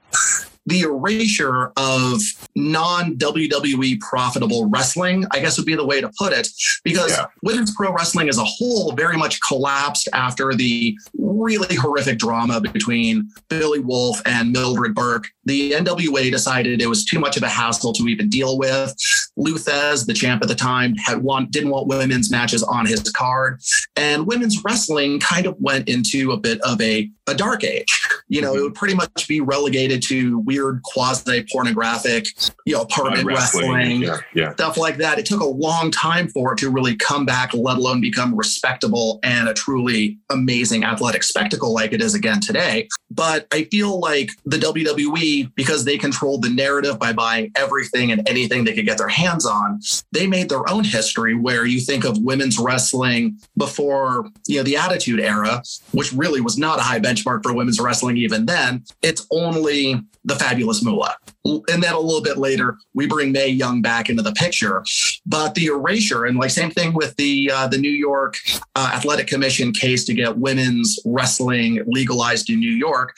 the 0.65 0.81
erasure 0.81 1.71
of 1.75 2.21
non 2.55 3.15
WWE 3.17 3.99
profitable 3.99 4.69
wrestling, 4.69 5.25
I 5.31 5.39
guess 5.39 5.57
would 5.57 5.65
be 5.65 5.75
the 5.75 5.85
way 5.85 6.01
to 6.01 6.11
put 6.17 6.33
it, 6.33 6.47
because 6.83 7.11
yeah. 7.11 7.25
women's 7.43 7.75
pro 7.75 7.91
wrestling 7.91 8.29
as 8.29 8.37
a 8.37 8.43
whole 8.43 8.93
very 8.93 9.17
much 9.17 9.39
collapsed 9.47 10.07
after 10.13 10.53
the 10.53 10.95
really 11.17 11.75
horrific 11.75 12.19
drama 12.19 12.61
between 12.61 13.29
Billy 13.49 13.79
Wolfe 13.79 14.21
and 14.25 14.51
Mildred 14.51 14.93
Burke. 14.93 15.27
The 15.45 15.71
NWA 15.71 16.29
decided 16.31 16.81
it 16.81 16.87
was 16.87 17.05
too 17.05 17.19
much 17.19 17.37
of 17.37 17.43
a 17.43 17.49
hassle 17.49 17.93
to 17.93 18.07
even 18.07 18.29
deal 18.29 18.57
with. 18.57 18.95
Lou 19.37 19.55
Thesz, 19.55 20.05
the 20.05 20.13
champ 20.13 20.41
at 20.41 20.47
the 20.47 20.55
time, 20.55 20.95
had 20.95 21.23
want 21.23 21.51
didn't 21.51 21.69
want 21.69 21.87
women's 21.87 22.29
matches 22.29 22.63
on 22.63 22.85
his 22.85 23.01
card, 23.11 23.61
and 23.95 24.27
women's 24.27 24.61
wrestling 24.63 25.19
kind 25.19 25.45
of 25.45 25.55
went 25.59 25.87
into 25.87 26.31
a 26.31 26.37
bit 26.37 26.59
of 26.61 26.79
a 26.81 27.09
a 27.27 27.33
dark 27.33 27.63
age. 27.63 28.07
You 28.27 28.41
know, 28.41 28.55
it 28.55 28.61
would 28.61 28.75
pretty 28.75 28.93
much 28.93 29.27
be 29.27 29.41
relegated 29.41 30.01
to 30.03 30.39
weird 30.39 30.81
quasi 30.83 31.45
pornographic, 31.51 32.25
you 32.65 32.75
know, 32.75 32.81
apartment 32.81 33.25
wrestling, 33.25 33.71
wrestling 33.71 34.01
yeah, 34.01 34.17
yeah. 34.33 34.53
stuff 34.53 34.77
like 34.77 34.97
that. 34.97 35.19
It 35.19 35.25
took 35.25 35.41
a 35.41 35.45
long 35.45 35.91
time 35.91 36.27
for 36.27 36.53
it 36.53 36.59
to 36.59 36.69
really 36.69 36.95
come 36.95 37.25
back, 37.25 37.53
let 37.53 37.77
alone 37.77 38.01
become 38.01 38.35
respectable 38.35 39.19
and 39.23 39.47
a 39.47 39.53
truly 39.53 40.17
amazing 40.29 40.83
athletic 40.83 41.23
spectacle 41.23 41.73
like 41.73 41.93
it 41.93 42.01
is 42.01 42.15
again 42.15 42.39
today. 42.39 42.87
But 43.09 43.47
I 43.51 43.65
feel 43.65 43.99
like 43.99 44.31
the 44.45 44.57
WWE, 44.57 45.53
because 45.55 45.85
they 45.85 45.97
controlled 45.97 46.43
the 46.43 46.49
narrative 46.49 46.99
by 46.99 47.13
buying 47.13 47.51
everything 47.55 48.11
and 48.11 48.27
anything 48.27 48.63
they 48.63 48.73
could 48.73 48.85
get 48.85 48.97
their 48.97 49.07
hands 49.07 49.20
on, 49.27 49.79
they 50.11 50.27
made 50.27 50.49
their 50.49 50.69
own 50.69 50.83
history 50.83 51.35
where 51.35 51.65
you 51.65 51.79
think 51.79 52.03
of 52.03 52.17
women's 52.19 52.57
wrestling 52.57 53.37
before, 53.57 54.29
you 54.47 54.57
know, 54.57 54.63
the 54.63 54.77
Attitude 54.77 55.19
Era, 55.19 55.61
which 55.91 56.11
really 56.13 56.41
was 56.41 56.57
not 56.57 56.79
a 56.79 56.83
high 56.83 56.99
benchmark 56.99 57.43
for 57.43 57.53
women's 57.53 57.79
wrestling 57.79 58.17
even 58.17 58.45
then. 58.45 58.83
It's 59.01 59.25
only 59.31 60.01
the 60.23 60.35
fabulous 60.35 60.83
Moolah. 60.83 61.15
And 61.43 61.81
then 61.81 61.93
a 61.93 61.99
little 61.99 62.21
bit 62.21 62.37
later, 62.37 62.77
we 62.93 63.07
bring 63.07 63.31
Mae 63.31 63.47
Young 63.47 63.81
back 63.81 64.09
into 64.09 64.21
the 64.21 64.33
picture. 64.33 64.83
But 65.25 65.55
the 65.55 65.65
erasure, 65.67 66.25
and 66.25 66.37
like 66.37 66.51
same 66.51 66.69
thing 66.69 66.93
with 66.93 67.15
the 67.15 67.49
uh, 67.51 67.67
the 67.67 67.79
New 67.79 67.91
York 67.91 68.37
uh, 68.75 68.91
Athletic 68.93 69.27
Commission 69.27 69.71
case 69.71 70.05
to 70.05 70.13
get 70.13 70.37
women's 70.37 70.99
wrestling 71.05 71.83
legalized 71.87 72.49
in 72.49 72.59
New 72.59 72.71
York. 72.71 73.15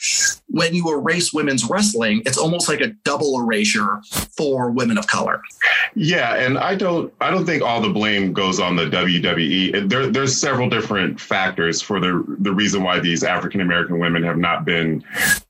When 0.54 0.72
you 0.72 0.96
erase 0.96 1.32
women's 1.32 1.64
wrestling, 1.64 2.22
it's 2.26 2.38
almost 2.38 2.68
like 2.68 2.80
a 2.80 2.88
double 3.04 3.40
erasure 3.40 4.00
for 4.36 4.70
women 4.70 4.98
of 4.98 5.08
color. 5.08 5.42
Yeah, 5.96 6.36
and 6.36 6.58
I 6.58 6.76
don't 6.76 7.12
I 7.20 7.30
don't 7.30 7.44
think 7.44 7.62
all 7.62 7.80
the 7.80 7.90
blame 7.90 8.32
goes 8.32 8.60
on 8.60 8.76
the 8.76 8.84
WWE. 8.84 9.88
There, 9.88 10.06
there's 10.06 10.38
several 10.38 10.68
different 10.68 11.20
factors 11.20 11.82
for 11.82 11.98
the 11.98 12.24
the 12.38 12.52
reason 12.52 12.84
why 12.84 13.00
these 13.00 13.24
African 13.24 13.60
American 13.60 13.98
women 13.98 14.22
have 14.22 14.38
not 14.38 14.64
been 14.64 15.02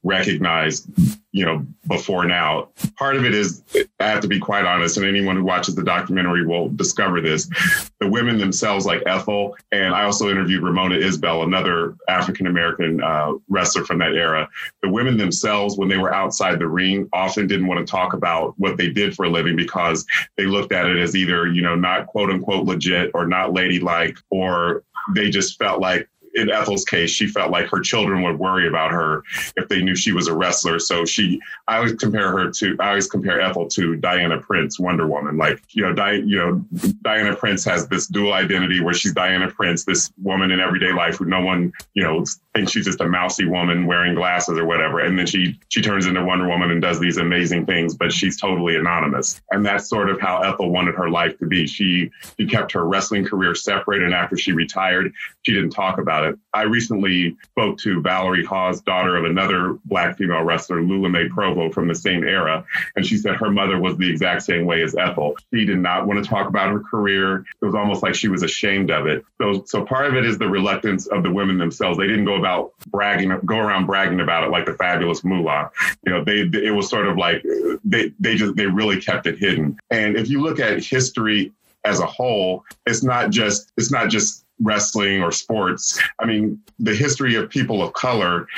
recognized 0.03 0.89
you 1.35 1.45
know, 1.45 1.67
before 1.89 2.25
now. 2.25 2.69
Part 2.97 3.17
of 3.17 3.25
it 3.25 3.35
is, 3.35 3.65
I 3.99 4.05
have 4.07 4.21
to 4.21 4.29
be 4.29 4.39
quite 4.39 4.65
honest, 4.65 4.97
and 4.97 5.05
anyone 5.05 5.35
who 5.35 5.43
watches 5.43 5.75
the 5.75 5.83
documentary 5.83 6.47
will 6.47 6.69
discover 6.69 7.21
this. 7.21 7.51
The 7.99 8.07
women 8.07 8.39
themselves, 8.39 8.87
like 8.87 9.03
Ethel, 9.05 9.57
and 9.73 9.93
I 9.93 10.05
also 10.05 10.31
interviewed 10.31 10.63
Ramona 10.63 10.95
Isbell, 10.95 11.43
another 11.43 11.97
African 12.09 12.47
American 12.47 13.03
uh, 13.03 13.33
wrestler 13.49 13.85
from 13.85 13.99
that 13.99 14.15
era. 14.15 14.49
The 14.83 14.89
women 14.89 15.17
themselves, 15.17 15.77
when 15.77 15.89
they 15.89 15.99
were 15.99 16.15
outside 16.15 16.61
the 16.61 16.69
ring, 16.69 17.09
often 17.13 17.49
didn't 17.49 17.67
want 17.67 17.85
to 17.85 17.91
talk 17.91 18.13
about 18.13 18.55
what 18.57 18.77
they 18.77 18.91
did 18.91 19.17
for 19.17 19.25
a 19.25 19.29
living 19.29 19.57
because 19.57 20.07
they 20.37 20.47
looked 20.47 20.71
at 20.71 20.87
it 20.87 20.99
as 20.99 21.17
either, 21.17 21.49
you 21.49 21.63
know, 21.63 21.75
not 21.75 22.07
quote 22.07 22.31
unquote 22.31 22.65
legit 22.65 23.11
or 23.13 23.27
not 23.27 23.53
ladylike, 23.53 24.17
or 24.31 24.85
they 25.17 25.31
just 25.31 25.59
felt 25.59 25.81
like 25.81 26.09
in 26.35 26.51
Ethel's 26.51 26.85
case, 26.85 27.11
she 27.11 27.27
felt 27.27 27.51
like 27.51 27.69
her 27.69 27.81
children 27.81 28.23
would 28.23 28.39
worry 28.39 28.69
about 28.69 28.91
her 28.91 29.23
if 29.57 29.69
they 29.69 29.83
knew 29.83 29.95
she 29.95 30.13
was 30.13 30.27
a 30.27 30.35
wrestler. 30.35 30.79
So 30.79 31.05
she, 31.05 31.41
I 31.69 31.77
always 31.77 31.95
compare 31.95 32.31
her 32.31 32.51
to, 32.51 32.77
I 32.81 32.89
always 32.89 33.07
compare 33.07 33.41
Ethel 33.41 33.69
to 33.69 33.97
Diana 33.97 34.39
Prince, 34.39 34.79
Wonder 34.79 35.07
Woman. 35.07 35.37
Like, 35.37 35.63
you 35.71 35.83
know, 35.83 35.93
Di, 35.93 36.13
you 36.13 36.37
know, 36.37 36.65
Diana 37.03 37.37
Prince 37.37 37.65
has 37.65 37.89
this 37.89 38.07
dual 38.07 38.33
identity 38.33 38.81
where 38.81 38.95
she's 38.95 39.13
Diana 39.13 39.51
Prince, 39.51 39.85
this 39.85 40.13
woman 40.23 40.51
in 40.51 40.61
everyday 40.61 40.93
life 40.93 41.17
who 41.17 41.27
no 41.27 41.41
one, 41.41 41.73
you 41.95 42.03
know, 42.03 42.25
thinks 42.55 42.73
she's 42.73 42.85
just 42.85 43.01
a 43.01 43.09
mousy 43.09 43.45
woman 43.45 43.87
wearing 43.87 44.15
glasses 44.15 44.57
or 44.59 44.65
whatever. 44.65 45.01
And 45.01 45.19
then 45.19 45.27
she, 45.27 45.59
she 45.69 45.83
turns 45.83 46.07
into 46.07 46.25
Wonder 46.25 46.47
Woman 46.47 46.71
and 46.71 46.81
does 46.81 47.01
these 47.01 47.17
amazing 47.17 47.67
things, 47.67 47.95
but 47.95 48.13
she's 48.13 48.41
totally 48.41 48.77
anonymous. 48.77 49.41
And 49.51 49.67
that's 49.67 49.89
sort 49.89 50.09
of 50.09 50.21
how 50.21 50.43
Ethel 50.43 50.71
wanted 50.71 50.95
her 50.95 51.11
life 51.11 51.37
to 51.39 51.47
be. 51.47 51.67
She, 51.67 52.11
she 52.39 52.47
kept 52.47 52.73
her 52.73 52.87
wrestling 52.87 53.25
career 53.25 53.55
separate. 53.55 54.03
And 54.03 54.15
after 54.15 54.37
she 54.37 54.53
retired, 54.53 55.13
she 55.43 55.53
didn't 55.53 55.71
talk 55.71 55.99
about 55.99 56.25
it. 56.25 56.39
I 56.53 56.63
recently 56.63 57.37
spoke 57.43 57.79
to 57.79 58.01
Valerie 58.01 58.45
Hawes, 58.45 58.81
daughter 58.83 59.17
of 59.17 59.25
another 59.25 59.79
black 59.85 60.17
female 60.17 60.43
wrestler, 60.43 60.81
Lula 60.81 61.09
Mae 61.09 61.29
Provo 61.29 61.71
from 61.71 61.89
the 61.89 61.95
same 61.95 62.23
era. 62.23 62.65
And 62.95 63.05
she 63.05 63.17
said 63.17 63.37
her 63.37 63.51
mother 63.51 63.81
was 63.81 63.97
the 63.97 64.09
exact 64.09 64.43
same 64.43 64.65
way 64.65 64.83
as 64.83 64.95
Ethel. 64.95 65.37
She 65.53 65.65
did 65.65 65.79
not 65.79 66.07
want 66.07 66.23
to 66.23 66.29
talk 66.29 66.49
about 66.49 66.71
her 66.71 66.81
career. 66.81 67.45
It 67.61 67.65
was 67.65 67.75
almost 67.75 68.03
like 68.03 68.15
she 68.15 68.29
was 68.29 68.45
ashamed 68.45 68.93
of 68.93 69.07
it. 69.07 69.25
So, 69.41 69.65
so 69.67 69.85
part 69.85 70.07
of 70.07 70.15
it 70.15 70.25
is 70.25 70.39
the 70.39 70.49
reluctance 70.49 71.09
of 71.09 71.25
the 71.25 71.33
women 71.33 71.59
themselves. 71.59 71.99
They 71.99 72.07
didn't 72.07 72.27
go 72.27 72.44
about 72.45 72.73
bragging, 72.89 73.31
go 73.47 73.57
around 73.57 73.87
bragging 73.87 74.21
about 74.21 74.45
it 74.45 74.51
like 74.51 74.67
the 74.67 74.75
fabulous 74.75 75.25
Moolah. 75.25 75.71
You 76.05 76.13
know, 76.13 76.23
they, 76.23 76.41
it 76.41 76.75
was 76.75 76.91
sort 76.91 77.07
of 77.07 77.17
like 77.17 77.43
they, 77.85 78.13
they 78.21 78.37
just, 78.37 78.55
they 78.57 78.67
really 78.67 79.01
kept 79.01 79.27
it 79.27 79.39
hidden. 79.39 79.79
And 79.91 80.17
if 80.17 80.29
you 80.29 80.43
look 80.43 80.61
at 80.61 80.85
history 80.85 81.53
as 81.87 82.01
a 82.01 82.07
whole, 82.07 82.65
it's 82.87 83.03
not 83.03 83.31
just, 83.31 83.73
it's 83.79 83.91
not 83.91 84.11
just 84.11 84.44
wrestling 84.65 85.23
or 85.23 85.31
sports. 85.31 86.01
I 86.19 86.27
mean, 86.27 86.61
the 86.79 86.95
history 86.95 87.37
of 87.37 87.51
people 87.51 87.83
of 87.83 87.93
color 87.93 88.49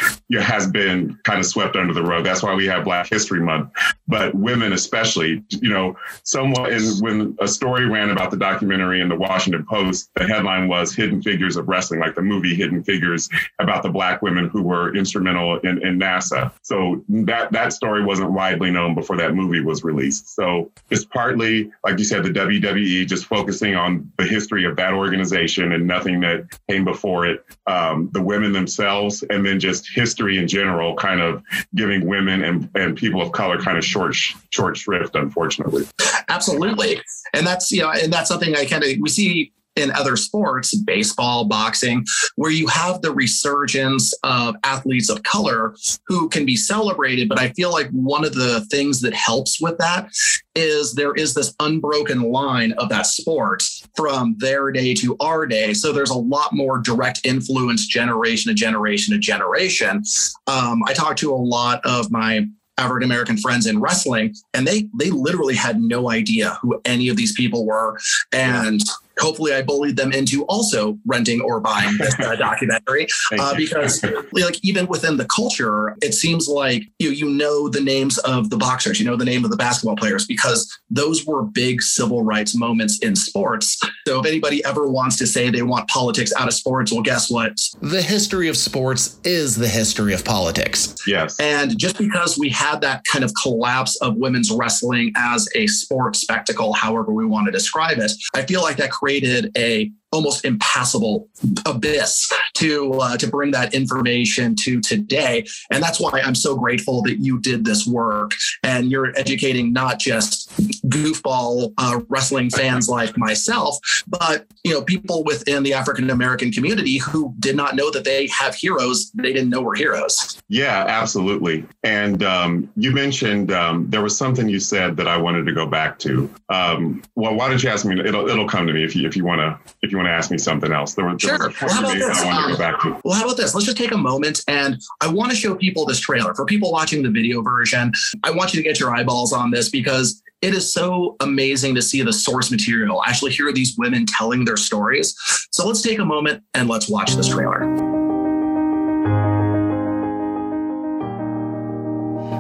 has 0.41 0.67
been 0.69 1.19
kind 1.25 1.41
of 1.41 1.47
swept 1.47 1.77
under 1.77 1.93
the 1.93 2.03
rug. 2.03 2.25
That's 2.25 2.43
why 2.43 2.55
we 2.55 2.67
have 2.67 2.85
Black 2.85 3.09
History 3.09 3.41
Month. 3.41 3.71
But 4.09 4.35
women, 4.35 4.73
especially, 4.73 5.43
you 5.51 5.69
know, 5.69 5.97
someone 6.23 6.73
in, 6.73 6.83
when 7.01 7.37
a 7.41 7.49
story 7.49 7.87
ran 7.87 8.11
about 8.11 8.31
the 8.31 8.37
documentary 8.37 9.01
in 9.01 9.09
the 9.09 9.17
Washington 9.17 9.67
Post, 9.69 10.11
the 10.15 10.25
headline 10.27 10.69
was 10.69 10.95
"Hidden 10.95 11.23
Figures 11.23 11.57
of 11.57 11.69
Wrestling," 11.69 12.01
like 12.01 12.15
the 12.15 12.23
movie 12.23 12.55
Hidden 12.55 12.85
Figures 12.85 13.29
about 13.59 13.83
the 13.83 13.91
black 13.91 14.23
women 14.23 14.49
who 14.49 14.63
were 14.63 14.95
instrumental 14.95 15.59
in, 15.61 15.85
in 15.85 15.99
NASA. 15.99 16.53
So 16.63 17.05
that 17.09 17.53
that 17.53 17.73
story 17.73 18.05
wasn't 18.05 18.31
widely 18.31 18.71
known 18.71 18.95
before 18.95 19.17
that 19.17 19.35
movie 19.35 19.61
was 19.61 19.83
released. 19.83 20.35
So 20.35 20.71
it's 20.91 21.05
partly, 21.05 21.71
like 21.85 21.99
you 21.99 22.05
said, 22.05 22.23
the 22.23 22.31
WWE 22.31 23.07
just 23.07 23.27
focusing 23.27 23.75
on 23.75 24.11
the 24.19 24.25
history 24.25 24.65
of 24.65 24.77
that 24.77 24.93
organization 24.93 25.73
and 25.73 25.87
nothing 25.97 26.21
that 26.21 26.47
came 26.69 26.85
before 26.85 27.27
it. 27.27 27.45
Um, 27.67 28.11
the 28.13 28.23
women 28.23 28.53
themselves, 28.53 29.25
and 29.31 29.45
then 29.45 29.59
just 29.59 29.89
history 29.93 30.39
in 30.39 30.47
general, 30.47 30.95
kind 30.95 31.21
of 31.21 31.43
giving 31.75 32.07
women 32.07 32.45
and, 32.45 32.69
and 32.75 32.97
people 32.97 33.23
of 33.23 33.33
color 33.33 33.59
kind 33.59 33.79
of 33.79 33.85
short 33.85 34.15
short 34.15 34.77
shrift, 34.77 35.15
unfortunately. 35.15 35.85
Absolutely, 36.29 37.01
and 37.35 37.47
that's 37.47 37.71
you 37.73 37.83
know, 37.83 37.91
and 37.91 38.13
that's 38.13 38.29
something 38.29 38.55
I 38.55 38.67
kind 38.67 38.85
of 38.85 38.91
we 39.01 39.09
see 39.09 39.53
in 39.77 39.91
other 39.93 40.17
sports, 40.17 40.75
baseball, 40.75 41.45
boxing, 41.45 42.05
where 42.37 42.51
you 42.51 42.67
have 42.67 43.03
the 43.03 43.13
resurgence 43.13 44.13
of 44.25 44.57
athletes 44.65 45.11
of 45.11 45.23
color 45.23 45.75
who 46.07 46.29
can 46.29 46.45
be 46.45 46.57
celebrated. 46.57 47.29
But 47.29 47.39
I 47.39 47.51
feel 47.51 47.71
like 47.71 47.89
one 47.91 48.25
of 48.25 48.35
the 48.35 48.67
things 48.71 49.01
that 49.03 49.15
helps 49.15 49.61
with 49.61 49.79
that 49.79 50.09
is 50.55 50.95
there 50.95 51.15
is 51.15 51.35
this 51.35 51.55
unbroken 51.61 52.23
line 52.23 52.73
of 52.73 52.89
that 52.89 53.07
sport 53.07 53.63
from 53.95 54.35
their 54.39 54.73
day 54.73 54.95
to 54.95 55.17
our 55.21 55.47
day. 55.47 55.75
So 55.75 55.93
there's 55.93 56.11
a 56.11 56.19
lot 56.19 56.55
more 56.55 56.79
direct 56.79 57.21
influence 57.25 57.87
generation 57.87 58.49
to 58.51 58.55
generation 58.55 59.13
to 59.15 59.21
generation. 59.21 60.03
Um, 60.47 60.83
I 60.87 60.95
talked 60.95 61.19
to 61.21 61.33
a 61.33 61.37
lot 61.37 61.85
of 61.85 62.11
my 62.11 62.47
African 62.79 63.05
American 63.05 63.37
friends 63.39 63.67
in 63.67 63.81
wrestling, 63.81 64.35
and 64.53 64.67
they 64.67 64.89
they 64.99 65.11
literally 65.11 65.55
had 65.55 65.81
no 65.81 66.11
idea 66.11 66.59
who 66.61 66.81
any 66.85 67.09
of 67.09 67.17
these 67.17 67.33
people 67.33 67.67
were. 67.67 67.99
And 68.33 68.81
hopefully 69.19 69.53
I 69.53 69.63
bullied 69.63 69.97
them 69.97 70.13
into 70.13 70.45
also 70.45 70.99
renting 71.07 71.41
or 71.41 71.61
buying 71.61 71.97
this 71.99 72.19
uh, 72.21 72.37
documentary 72.37 73.07
uh, 73.39 73.55
because 73.57 74.05
like 74.33 74.59
even 74.63 74.87
within 74.87 75.17
the 75.17 75.27
culture, 75.27 75.97
it 76.03 76.15
seems 76.15 76.49
like 76.49 76.85
you 76.99 77.11
you 77.11 77.29
know 77.31 77.69
the 77.69 77.81
names 77.81 78.19
of 78.19 78.51
the 78.51 78.57
boxers, 78.57 79.01
you 79.01 79.07
know 79.07 79.17
the 79.17 79.25
name 79.25 79.45
of 79.45 79.51
the 79.51 79.57
basketball 79.57 79.97
players 79.97 80.27
because 80.27 80.79
those 80.91 81.25
were 81.27 81.43
big 81.43 81.83
civil 81.83 82.23
rights 82.23 82.57
moments 82.57 82.99
in 82.99 83.17
sports. 83.17 83.79
So 84.07 84.21
if 84.21 84.27
anybody 84.27 84.65
ever 84.65 84.89
wants 84.89 85.17
to 85.19 85.27
say 85.27 85.51
they 85.51 85.63
want 85.63 85.89
politics 85.89 86.33
out 86.39 86.49
of 86.49 86.55
sports, 86.55 86.93
well, 86.93 87.03
guess 87.03 87.31
what? 87.31 87.53
The 87.81 88.03
history 88.03 88.49
of 88.49 88.57
sports 88.57 89.19
is 89.25 89.57
the 89.57 89.69
history 89.69 90.15
of 90.15 90.25
politics. 90.25 90.95
Yes. 91.07 91.39
And 91.41 91.79
just 91.79 91.99
because 91.99 92.39
we 92.39 92.49
had 92.49 92.81
that 92.83 93.05
kind 93.05 93.25
of 93.25 93.33
collapse 93.41 93.97
of 93.97 94.17
women's 94.17 94.51
wrestling 94.51 95.13
as 95.17 95.49
a 95.55 95.67
sport 95.67 96.17
spectacle, 96.17 96.73
however 96.73 97.13
we 97.13 97.25
want 97.25 97.47
to 97.47 97.53
describe 97.53 97.99
it, 97.99 98.13
I 98.35 98.43
feel 98.43 98.63
like 98.63 98.77
that 98.77 98.91
created 99.07 99.53
a 99.57 99.89
almost 100.13 100.45
impassable 100.45 101.29
abyss 101.67 102.33
to 102.55 102.93
uh, 102.95 103.17
to 103.17 103.27
bring 103.27 103.51
that 103.51 103.75
information 103.75 104.55
to 104.57 104.81
today. 104.81 105.45
And 105.71 105.83
that's 105.83 106.01
why 106.01 106.21
i'm 106.25 106.35
so 106.35 106.57
grateful 106.57 107.03
that 107.03 107.19
you 107.19 107.39
did 107.39 107.65
this 107.65 107.87
work. 107.87 108.33
And 108.63 108.91
you're 108.91 109.17
educating 109.19 109.73
not 109.73 109.99
just 109.99 110.51
goofball 110.89 111.73
uh, 111.79 112.01
wrestling 112.09 112.51
fans 112.51 112.89
like 112.89 113.17
myself 113.19 113.79
but 114.07 114.47
you 114.65 114.73
know 114.73 114.83
people 114.83 115.25
within 115.25 115.63
the 115.63 115.73
african 115.73 116.11
american 116.11 116.51
community 116.51 116.99
who 116.99 117.35
did 117.39 117.57
not 117.57 117.75
know 117.75 117.91
that 117.91 118.05
they 118.05 118.29
have 118.29 118.55
heroes 118.55 119.11
they 119.15 119.33
didn't 119.33 119.51
know 119.51 119.63
were 119.63 119.75
heroes. 119.75 120.41
Yeah 120.49 120.85
absolutely. 120.87 121.67
And 121.83 122.23
um, 122.23 122.71
you 122.77 122.93
mentioned 122.93 123.53
um, 123.53 123.89
there 123.91 124.03
was 124.03 124.17
something 124.17 124.49
you 124.49 124.61
said 124.61 124.97
that 124.97 125.09
i 125.09 125.17
wanted 125.17 125.47
to 125.47 125.53
go 125.53 125.67
back 125.67 125.99
to. 126.01 126.31
Um, 126.49 127.03
well 127.15 127.35
why 127.35 127.49
don't 127.49 127.63
you 127.63 127.69
ask 127.71 127.85
me? 127.85 127.99
It'll, 128.01 128.29
it'll 128.29 128.49
come 128.49 128.67
to 128.67 128.73
me 128.73 128.85
if 128.85 128.95
you 128.95 129.07
if 129.07 129.17
you 129.17 129.25
want 129.25 129.41
to 129.41 129.59
if 129.83 129.91
you 129.91 129.96
you 129.97 130.03
want 130.03 130.09
to 130.09 130.13
ask 130.13 130.31
me 130.31 130.37
something 130.37 130.73
else. 130.73 130.95
There 130.95 131.07
was, 131.07 131.21
sure. 131.21 131.39
There 131.39 131.49
was 131.49 131.57
well, 131.63 131.73
how 131.73 131.81
about 131.81 131.95
this? 131.95 132.23
Um, 132.23 133.01
well, 133.03 133.15
how 133.15 133.25
about 133.25 133.37
this? 133.39 133.55
Let's 133.55 133.65
just 133.65 133.79
take 133.79 133.93
a 133.93 133.97
moment 133.97 134.43
and 134.47 134.79
I 135.01 135.09
want 135.09 135.31
to 135.31 135.37
show 135.37 135.55
people 135.55 135.87
this 135.87 135.99
trailer. 135.99 136.35
For 136.35 136.45
people 136.45 136.71
watching 136.71 137.03
the 137.03 137.11
video 137.11 137.41
version, 137.41 137.93
I 138.23 138.31
want 138.31 138.53
you 138.53 138.63
to 138.63 138.63
get 138.63 138.79
your 138.79 138.95
eyeballs 138.95 139.33
on 139.33 139.51
this 139.51 139.71
because 139.71 140.23
it 140.43 140.55
is 140.55 140.71
so 140.71 141.17
amazing 141.21 141.75
to 141.77 141.83
see 141.83 142.03
the 142.03 142.13
source 142.13 142.51
material, 142.51 143.03
actually 143.05 143.33
hear 143.33 143.51
these 143.53 143.75
women 143.79 144.05
telling 144.05 144.45
their 144.45 144.59
stories. 144.59 145.17
So 145.51 145.67
let's 145.67 145.81
take 145.81 145.99
a 145.99 146.05
moment 146.05 146.43
and 146.53 146.69
let's 146.69 146.91
watch 146.91 147.15
this 147.15 147.29
trailer. 147.29 147.65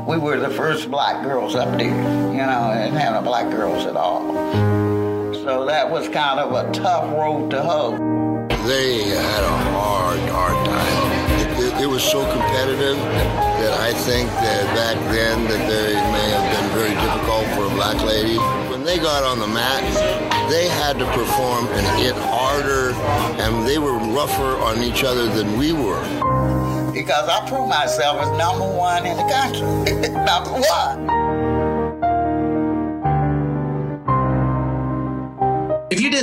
We 0.07 0.19
were 0.19 0.39
the 0.39 0.51
first 0.51 0.91
black 0.91 1.25
girls 1.25 1.55
up 1.55 1.79
there, 1.79 1.89
you 1.89 2.37
know, 2.37 2.71
and 2.73 2.95
having 2.95 3.25
black 3.25 3.51
girls 3.51 3.87
at 3.87 3.97
all. 3.97 4.96
So 5.47 5.65
that 5.67 5.89
was 5.89 6.09
kind 6.09 6.41
of 6.41 6.51
a 6.51 6.73
tough 6.73 7.05
road 7.13 7.53
to 7.53 7.63
hoe. 7.63 7.93
They 8.67 9.05
had 9.05 9.45
a 9.45 9.57
hard, 9.79 10.19
hard 10.29 10.67
time. 10.67 11.31
It, 11.39 11.67
it, 11.67 11.83
it 11.83 11.87
was 11.87 12.03
so 12.03 12.29
competitive 12.33 12.97
that 12.99 13.79
I 13.79 13.93
think 13.93 14.29
that 14.29 14.67
back 14.75 14.97
then 15.15 15.45
that 15.45 15.71
they 15.71 15.95
may 15.95 16.29
have 16.35 16.51
been 16.51 16.69
very 16.75 16.95
difficult 16.99 17.47
for 17.55 17.73
a 17.73 17.77
black 17.79 18.03
lady. 18.03 18.39
When 18.69 18.83
they 18.83 18.99
got 18.99 19.23
on 19.23 19.39
the 19.39 19.47
mat, 19.47 19.85
they 20.51 20.67
had 20.67 20.99
to 20.99 21.07
perform 21.13 21.69
and 21.69 21.87
hit 22.03 22.17
harder, 22.17 22.91
and 23.41 23.65
they 23.69 23.79
were 23.79 23.99
rougher 24.19 24.59
on 24.67 24.83
each 24.83 25.05
other 25.05 25.29
than 25.29 25.57
we 25.57 25.73
were. 25.73 26.03
Because 26.93 27.29
I 27.29 27.49
proved 27.49 27.69
myself 27.69 28.21
as 28.21 28.37
number 28.37 28.67
one 28.67 29.07
in 29.07 29.17
the 29.17 29.29
country. 29.31 30.11
number 30.27 30.51
one. 30.51 31.26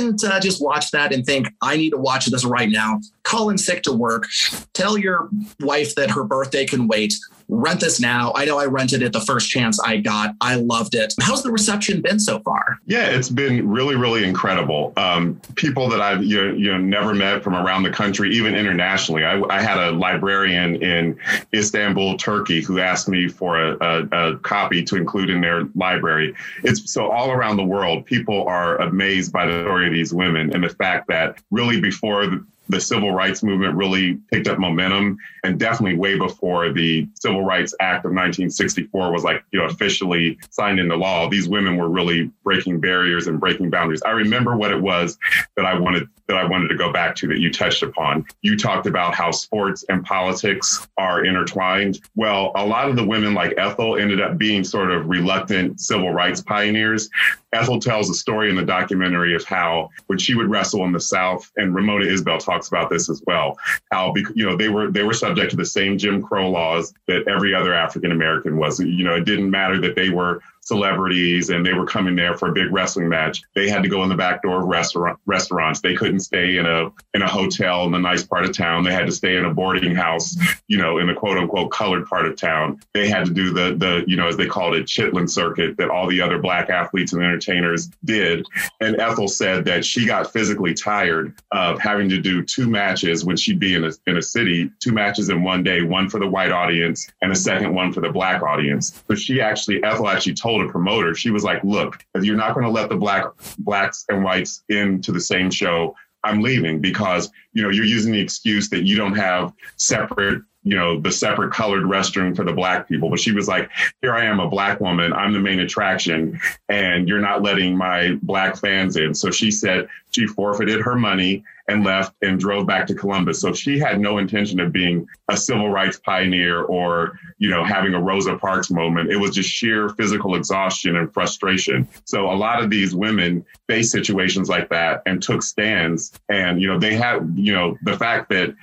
Didn't 0.04 0.24
uh, 0.24 0.38
just 0.40 0.62
watch 0.62 0.90
that 0.90 1.12
and 1.12 1.24
think, 1.24 1.48
I 1.62 1.76
need 1.76 1.90
to 1.90 1.96
watch 1.96 2.26
this 2.26 2.44
right 2.44 2.68
now, 2.68 3.00
call 3.22 3.48
in 3.48 3.56
sick 3.56 3.82
to 3.84 3.92
work, 3.92 4.26
tell 4.74 4.98
your 4.98 5.30
wife 5.60 5.94
that 5.94 6.10
her 6.10 6.24
birthday 6.24 6.66
can 6.66 6.88
wait, 6.88 7.14
rent 7.48 7.80
this 7.80 8.00
now. 8.00 8.32
I 8.34 8.44
know 8.44 8.58
I 8.58 8.66
rented 8.66 9.02
it 9.02 9.12
the 9.12 9.20
first 9.20 9.50
chance 9.50 9.80
I 9.80 9.98
got. 9.98 10.34
I 10.40 10.56
loved 10.56 10.94
it. 10.94 11.14
How's 11.20 11.42
the 11.42 11.50
reception 11.50 12.00
been 12.00 12.18
so 12.18 12.40
far? 12.40 12.78
Yeah, 12.86 13.06
it's 13.06 13.28
been 13.28 13.68
really, 13.68 13.96
really 13.96 14.24
incredible. 14.24 14.92
Um, 14.96 15.40
people 15.54 15.88
that 15.88 16.00
I've 16.00 16.22
you 16.24 16.36
know, 16.36 16.52
you 16.54 16.72
know 16.72 16.78
never 16.78 17.14
met 17.14 17.42
from 17.42 17.54
around 17.54 17.82
the 17.82 17.90
country, 17.90 18.34
even 18.34 18.54
internationally. 18.54 19.24
I, 19.24 19.40
I 19.50 19.60
had 19.60 19.78
a 19.78 19.92
librarian 19.92 20.76
in 20.76 21.18
Istanbul, 21.52 22.16
Turkey, 22.16 22.62
who 22.62 22.80
asked 22.80 23.08
me 23.08 23.28
for 23.28 23.60
a, 23.60 23.76
a, 23.80 24.30
a 24.32 24.38
copy 24.38 24.82
to 24.84 24.96
include 24.96 25.30
in 25.30 25.40
their 25.40 25.64
library. 25.74 26.34
It's 26.62 26.92
so 26.92 27.10
all 27.10 27.30
around 27.30 27.56
the 27.56 27.64
world, 27.64 28.06
people 28.06 28.46
are 28.46 28.76
amazed 28.80 29.32
by 29.32 29.46
the 29.46 29.62
story 29.62 29.86
of 29.86 29.92
these 29.92 30.12
women 30.12 30.54
and 30.54 30.62
the 30.62 30.68
fact 30.68 31.08
that 31.08 31.42
really 31.50 31.80
before 31.80 32.44
the 32.68 32.80
civil 32.80 33.12
rights 33.12 33.42
movement 33.42 33.74
really 33.76 34.14
picked 34.32 34.48
up 34.48 34.58
momentum 34.58 35.18
and 35.44 35.58
definitely 35.58 35.96
way 35.96 36.18
before 36.18 36.72
the 36.72 37.06
Civil 37.14 37.44
Rights 37.44 37.74
Act 37.80 38.04
of 38.04 38.12
1964 38.12 39.12
was 39.12 39.24
like, 39.24 39.44
you 39.52 39.58
know, 39.58 39.66
officially 39.66 40.38
signed 40.50 40.80
into 40.80 40.96
law. 40.96 41.28
These 41.28 41.48
women 41.48 41.76
were 41.76 41.88
really 41.88 42.30
breaking 42.42 42.80
barriers 42.80 43.26
and 43.26 43.38
breaking 43.38 43.70
boundaries. 43.70 44.02
I 44.02 44.10
remember 44.10 44.56
what 44.56 44.70
it 44.70 44.80
was 44.80 45.18
that 45.56 45.66
I 45.66 45.78
wanted 45.78 46.08
that 46.26 46.36
I 46.36 46.44
wanted 46.44 46.68
to 46.68 46.76
go 46.76 46.92
back 46.92 47.14
to 47.16 47.28
that 47.28 47.38
you 47.38 47.52
touched 47.52 47.82
upon. 47.82 48.24
You 48.42 48.56
talked 48.56 48.86
about 48.86 49.14
how 49.14 49.30
sports 49.30 49.84
and 49.88 50.04
politics 50.04 50.86
are 50.96 51.24
intertwined. 51.24 52.00
Well, 52.14 52.52
a 52.54 52.64
lot 52.64 52.88
of 52.88 52.96
the 52.96 53.04
women 53.04 53.34
like 53.34 53.54
Ethel 53.58 53.96
ended 53.96 54.20
up 54.20 54.38
being 54.38 54.64
sort 54.64 54.90
of 54.90 55.06
reluctant 55.06 55.80
civil 55.80 56.12
rights 56.12 56.40
pioneers. 56.40 57.10
Ethel 57.52 57.78
tells 57.78 58.10
a 58.10 58.14
story 58.14 58.50
in 58.50 58.56
the 58.56 58.64
documentary 58.64 59.34
of 59.34 59.44
how 59.44 59.90
when 60.06 60.18
she 60.18 60.34
would 60.34 60.50
wrestle 60.50 60.84
in 60.84 60.92
the 60.92 61.00
South, 61.00 61.50
and 61.56 61.74
Ramona 61.74 62.06
Isbell 62.06 62.42
talks 62.42 62.68
about 62.68 62.90
this 62.90 63.08
as 63.08 63.22
well, 63.26 63.56
how 63.92 64.12
you 64.34 64.44
know 64.44 64.56
they 64.56 64.68
were 64.68 64.90
they 64.90 65.04
were 65.04 65.14
subject 65.14 65.50
to 65.50 65.56
the 65.56 65.64
same 65.64 65.96
Jim 65.96 66.22
Crow 66.22 66.50
laws 66.50 66.92
that 67.06 67.28
every 67.28 67.54
other 67.54 67.72
African 67.72 68.10
American 68.10 68.56
was. 68.56 68.80
You 68.80 69.04
know, 69.04 69.14
it 69.14 69.24
didn't 69.24 69.50
matter 69.50 69.80
that 69.80 69.94
they 69.94 70.10
were 70.10 70.40
celebrities 70.64 71.50
and 71.50 71.64
they 71.64 71.74
were 71.74 71.86
coming 71.86 72.16
there 72.16 72.36
for 72.36 72.48
a 72.48 72.52
big 72.52 72.72
wrestling 72.72 73.08
match. 73.08 73.42
They 73.54 73.68
had 73.68 73.82
to 73.82 73.88
go 73.88 74.02
in 74.02 74.08
the 74.08 74.14
back 74.14 74.42
door 74.42 74.62
of 74.62 74.66
restaurant 74.66 75.18
restaurants. 75.26 75.80
They 75.80 75.94
couldn't 75.94 76.20
stay 76.20 76.56
in 76.56 76.66
a 76.66 76.90
in 77.12 77.22
a 77.22 77.28
hotel 77.28 77.84
in 77.84 77.92
the 77.92 77.98
nice 77.98 78.24
part 78.24 78.44
of 78.44 78.52
town. 78.52 78.82
They 78.82 78.92
had 78.92 79.06
to 79.06 79.12
stay 79.12 79.36
in 79.36 79.44
a 79.44 79.52
boarding 79.52 79.94
house, 79.94 80.36
you 80.66 80.78
know, 80.78 80.98
in 80.98 81.06
the 81.06 81.14
quote 81.14 81.38
unquote 81.38 81.70
colored 81.70 82.06
part 82.06 82.26
of 82.26 82.36
town. 82.36 82.80
They 82.94 83.08
had 83.08 83.26
to 83.26 83.32
do 83.32 83.52
the 83.52 83.76
the 83.76 84.04
you 84.06 84.16
know 84.16 84.28
as 84.28 84.36
they 84.36 84.46
called 84.46 84.74
it 84.74 84.86
chitlin 84.86 85.28
circuit 85.28 85.76
that 85.76 85.90
all 85.90 86.08
the 86.08 86.20
other 86.20 86.38
black 86.38 86.70
athletes 86.70 87.12
and 87.12 87.22
entertainers 87.22 87.90
did. 88.04 88.46
And 88.80 89.00
Ethel 89.00 89.28
said 89.28 89.64
that 89.66 89.84
she 89.84 90.06
got 90.06 90.32
physically 90.32 90.74
tired 90.74 91.34
of 91.52 91.78
having 91.78 92.08
to 92.08 92.20
do 92.20 92.42
two 92.42 92.68
matches 92.68 93.24
when 93.24 93.36
she'd 93.36 93.58
be 93.58 93.74
in 93.74 93.84
a 93.84 93.90
in 94.06 94.16
a 94.16 94.22
city, 94.22 94.70
two 94.80 94.92
matches 94.92 95.28
in 95.28 95.42
one 95.42 95.62
day, 95.62 95.82
one 95.82 96.08
for 96.08 96.18
the 96.18 96.26
white 96.26 96.52
audience 96.52 97.10
and 97.20 97.30
a 97.30 97.36
second 97.36 97.74
one 97.74 97.92
for 97.92 98.00
the 98.00 98.10
black 98.10 98.42
audience. 98.42 99.02
So 99.08 99.14
she 99.14 99.40
actually 99.40 99.82
Ethel 99.84 100.08
actually 100.08 100.34
told 100.34 100.53
a 100.62 100.68
promoter, 100.70 101.14
she 101.14 101.30
was 101.30 101.44
like, 101.44 101.62
look, 101.64 102.04
you're 102.20 102.36
not 102.36 102.54
going 102.54 102.64
to 102.64 102.72
let 102.72 102.88
the 102.88 102.96
black 102.96 103.24
blacks 103.58 104.04
and 104.08 104.22
whites 104.22 104.64
into 104.68 105.12
the 105.12 105.20
same 105.20 105.50
show, 105.50 105.94
I'm 106.24 106.40
leaving 106.40 106.80
because, 106.80 107.30
you 107.52 107.62
know, 107.62 107.70
you're 107.70 107.84
using 107.84 108.12
the 108.12 108.20
excuse 108.20 108.70
that 108.70 108.84
you 108.84 108.96
don't 108.96 109.14
have 109.14 109.52
separate 109.76 110.42
you 110.64 110.74
know 110.74 110.98
the 110.98 111.12
separate 111.12 111.52
colored 111.52 111.84
restroom 111.84 112.34
for 112.34 112.44
the 112.44 112.52
black 112.52 112.88
people 112.88 113.10
but 113.10 113.20
she 113.20 113.32
was 113.32 113.46
like 113.46 113.70
here 114.00 114.14
i 114.14 114.24
am 114.24 114.40
a 114.40 114.48
black 114.48 114.80
woman 114.80 115.12
i'm 115.12 115.32
the 115.32 115.38
main 115.38 115.60
attraction 115.60 116.38
and 116.68 117.06
you're 117.06 117.20
not 117.20 117.42
letting 117.42 117.76
my 117.76 118.18
black 118.22 118.56
fans 118.56 118.96
in 118.96 119.14
so 119.14 119.30
she 119.30 119.50
said 119.50 119.86
she 120.10 120.26
forfeited 120.26 120.80
her 120.80 120.96
money 120.96 121.44
and 121.68 121.82
left 121.82 122.14
and 122.22 122.38
drove 122.38 122.66
back 122.66 122.86
to 122.86 122.94
Columbus. 122.94 123.40
So 123.40 123.52
she 123.52 123.78
had 123.78 123.98
no 123.98 124.18
intention 124.18 124.60
of 124.60 124.72
being 124.72 125.06
a 125.28 125.36
civil 125.36 125.70
rights 125.70 125.98
pioneer 125.98 126.62
or, 126.62 127.18
you 127.38 127.48
know, 127.48 127.64
having 127.64 127.94
a 127.94 128.02
Rosa 128.02 128.36
Parks 128.36 128.70
moment. 128.70 129.10
It 129.10 129.16
was 129.16 129.34
just 129.34 129.48
sheer 129.48 129.88
physical 129.90 130.34
exhaustion 130.34 130.96
and 130.96 131.12
frustration. 131.12 131.88
So 132.04 132.30
a 132.30 132.36
lot 132.36 132.62
of 132.62 132.68
these 132.68 132.94
women 132.94 133.44
faced 133.66 133.92
situations 133.92 134.48
like 134.48 134.68
that 134.68 135.02
and 135.06 135.22
took 135.22 135.42
stands. 135.42 136.12
And, 136.28 136.60
you 136.60 136.68
know, 136.68 136.78
they 136.78 136.94
had, 136.94 137.32
you 137.34 137.54
know, 137.54 137.78
the 137.82 137.96
fact 137.96 138.28
that 138.28 138.54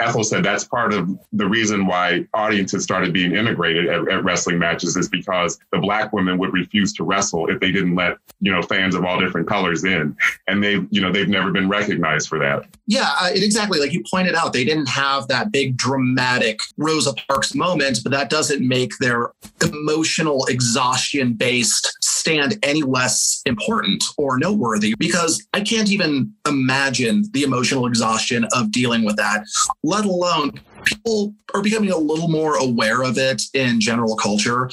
Ethel 0.00 0.24
said 0.24 0.44
that's 0.44 0.64
part 0.64 0.92
of 0.92 1.08
the 1.40 1.48
reason 1.48 1.86
why 1.86 2.26
audiences 2.34 2.82
started 2.82 3.12
being 3.12 3.34
integrated 3.34 3.86
at, 3.86 4.08
at 4.08 4.24
wrestling 4.24 4.58
matches 4.58 4.96
is 4.96 5.08
because 5.08 5.58
the 5.72 5.78
black 5.78 6.12
women 6.12 6.38
would 6.38 6.52
refuse 6.52 6.92
to 6.94 7.04
wrestle 7.04 7.48
if 7.48 7.60
they 7.60 7.72
didn't 7.72 7.94
let, 7.94 8.18
you 8.40 8.52
know, 8.52 8.62
fans 8.62 8.94
of 8.94 9.04
all 9.04 9.18
different 9.18 9.48
colors 9.48 9.84
in. 9.84 10.16
And 10.46 10.62
they, 10.62 10.84
you 10.90 11.00
know, 11.00 11.10
they've 11.10 11.28
never 11.28 11.50
been 11.50 11.68
recognized 11.68 12.28
for 12.28 12.38
that. 12.38 12.66
Yeah, 12.86 13.10
uh, 13.20 13.30
it, 13.34 13.42
exactly. 13.42 13.80
Like 13.80 13.92
you 13.92 14.02
pointed 14.10 14.34
out, 14.34 14.52
they 14.52 14.64
didn't 14.64 14.88
have 14.88 15.28
that 15.28 15.50
big 15.50 15.76
dramatic 15.76 16.58
Rosa 16.76 17.14
Parks 17.28 17.54
moment, 17.54 18.00
but 18.02 18.12
that 18.12 18.30
doesn't 18.30 18.66
make 18.66 18.92
their 18.98 19.32
emotional 19.62 20.44
exhaustion 20.46 21.34
based 21.34 21.96
stand 22.00 22.58
any 22.62 22.82
less 22.82 23.42
important 23.46 24.04
or 24.18 24.38
noteworthy 24.38 24.94
because 24.98 25.46
I 25.54 25.62
can't 25.62 25.90
even 25.90 26.32
imagine 26.46 27.24
the 27.32 27.42
emotional 27.42 27.86
exhaustion 27.86 28.46
of 28.52 28.70
dealing 28.70 29.04
with 29.04 29.16
that, 29.16 29.44
let 29.82 30.04
alone 30.04 30.52
people 30.84 31.34
are 31.54 31.62
becoming 31.62 31.90
a 31.90 31.96
little 31.96 32.28
more 32.28 32.56
aware 32.56 33.02
of 33.02 33.18
it 33.18 33.42
in 33.54 33.80
general 33.80 34.16
culture. 34.16 34.70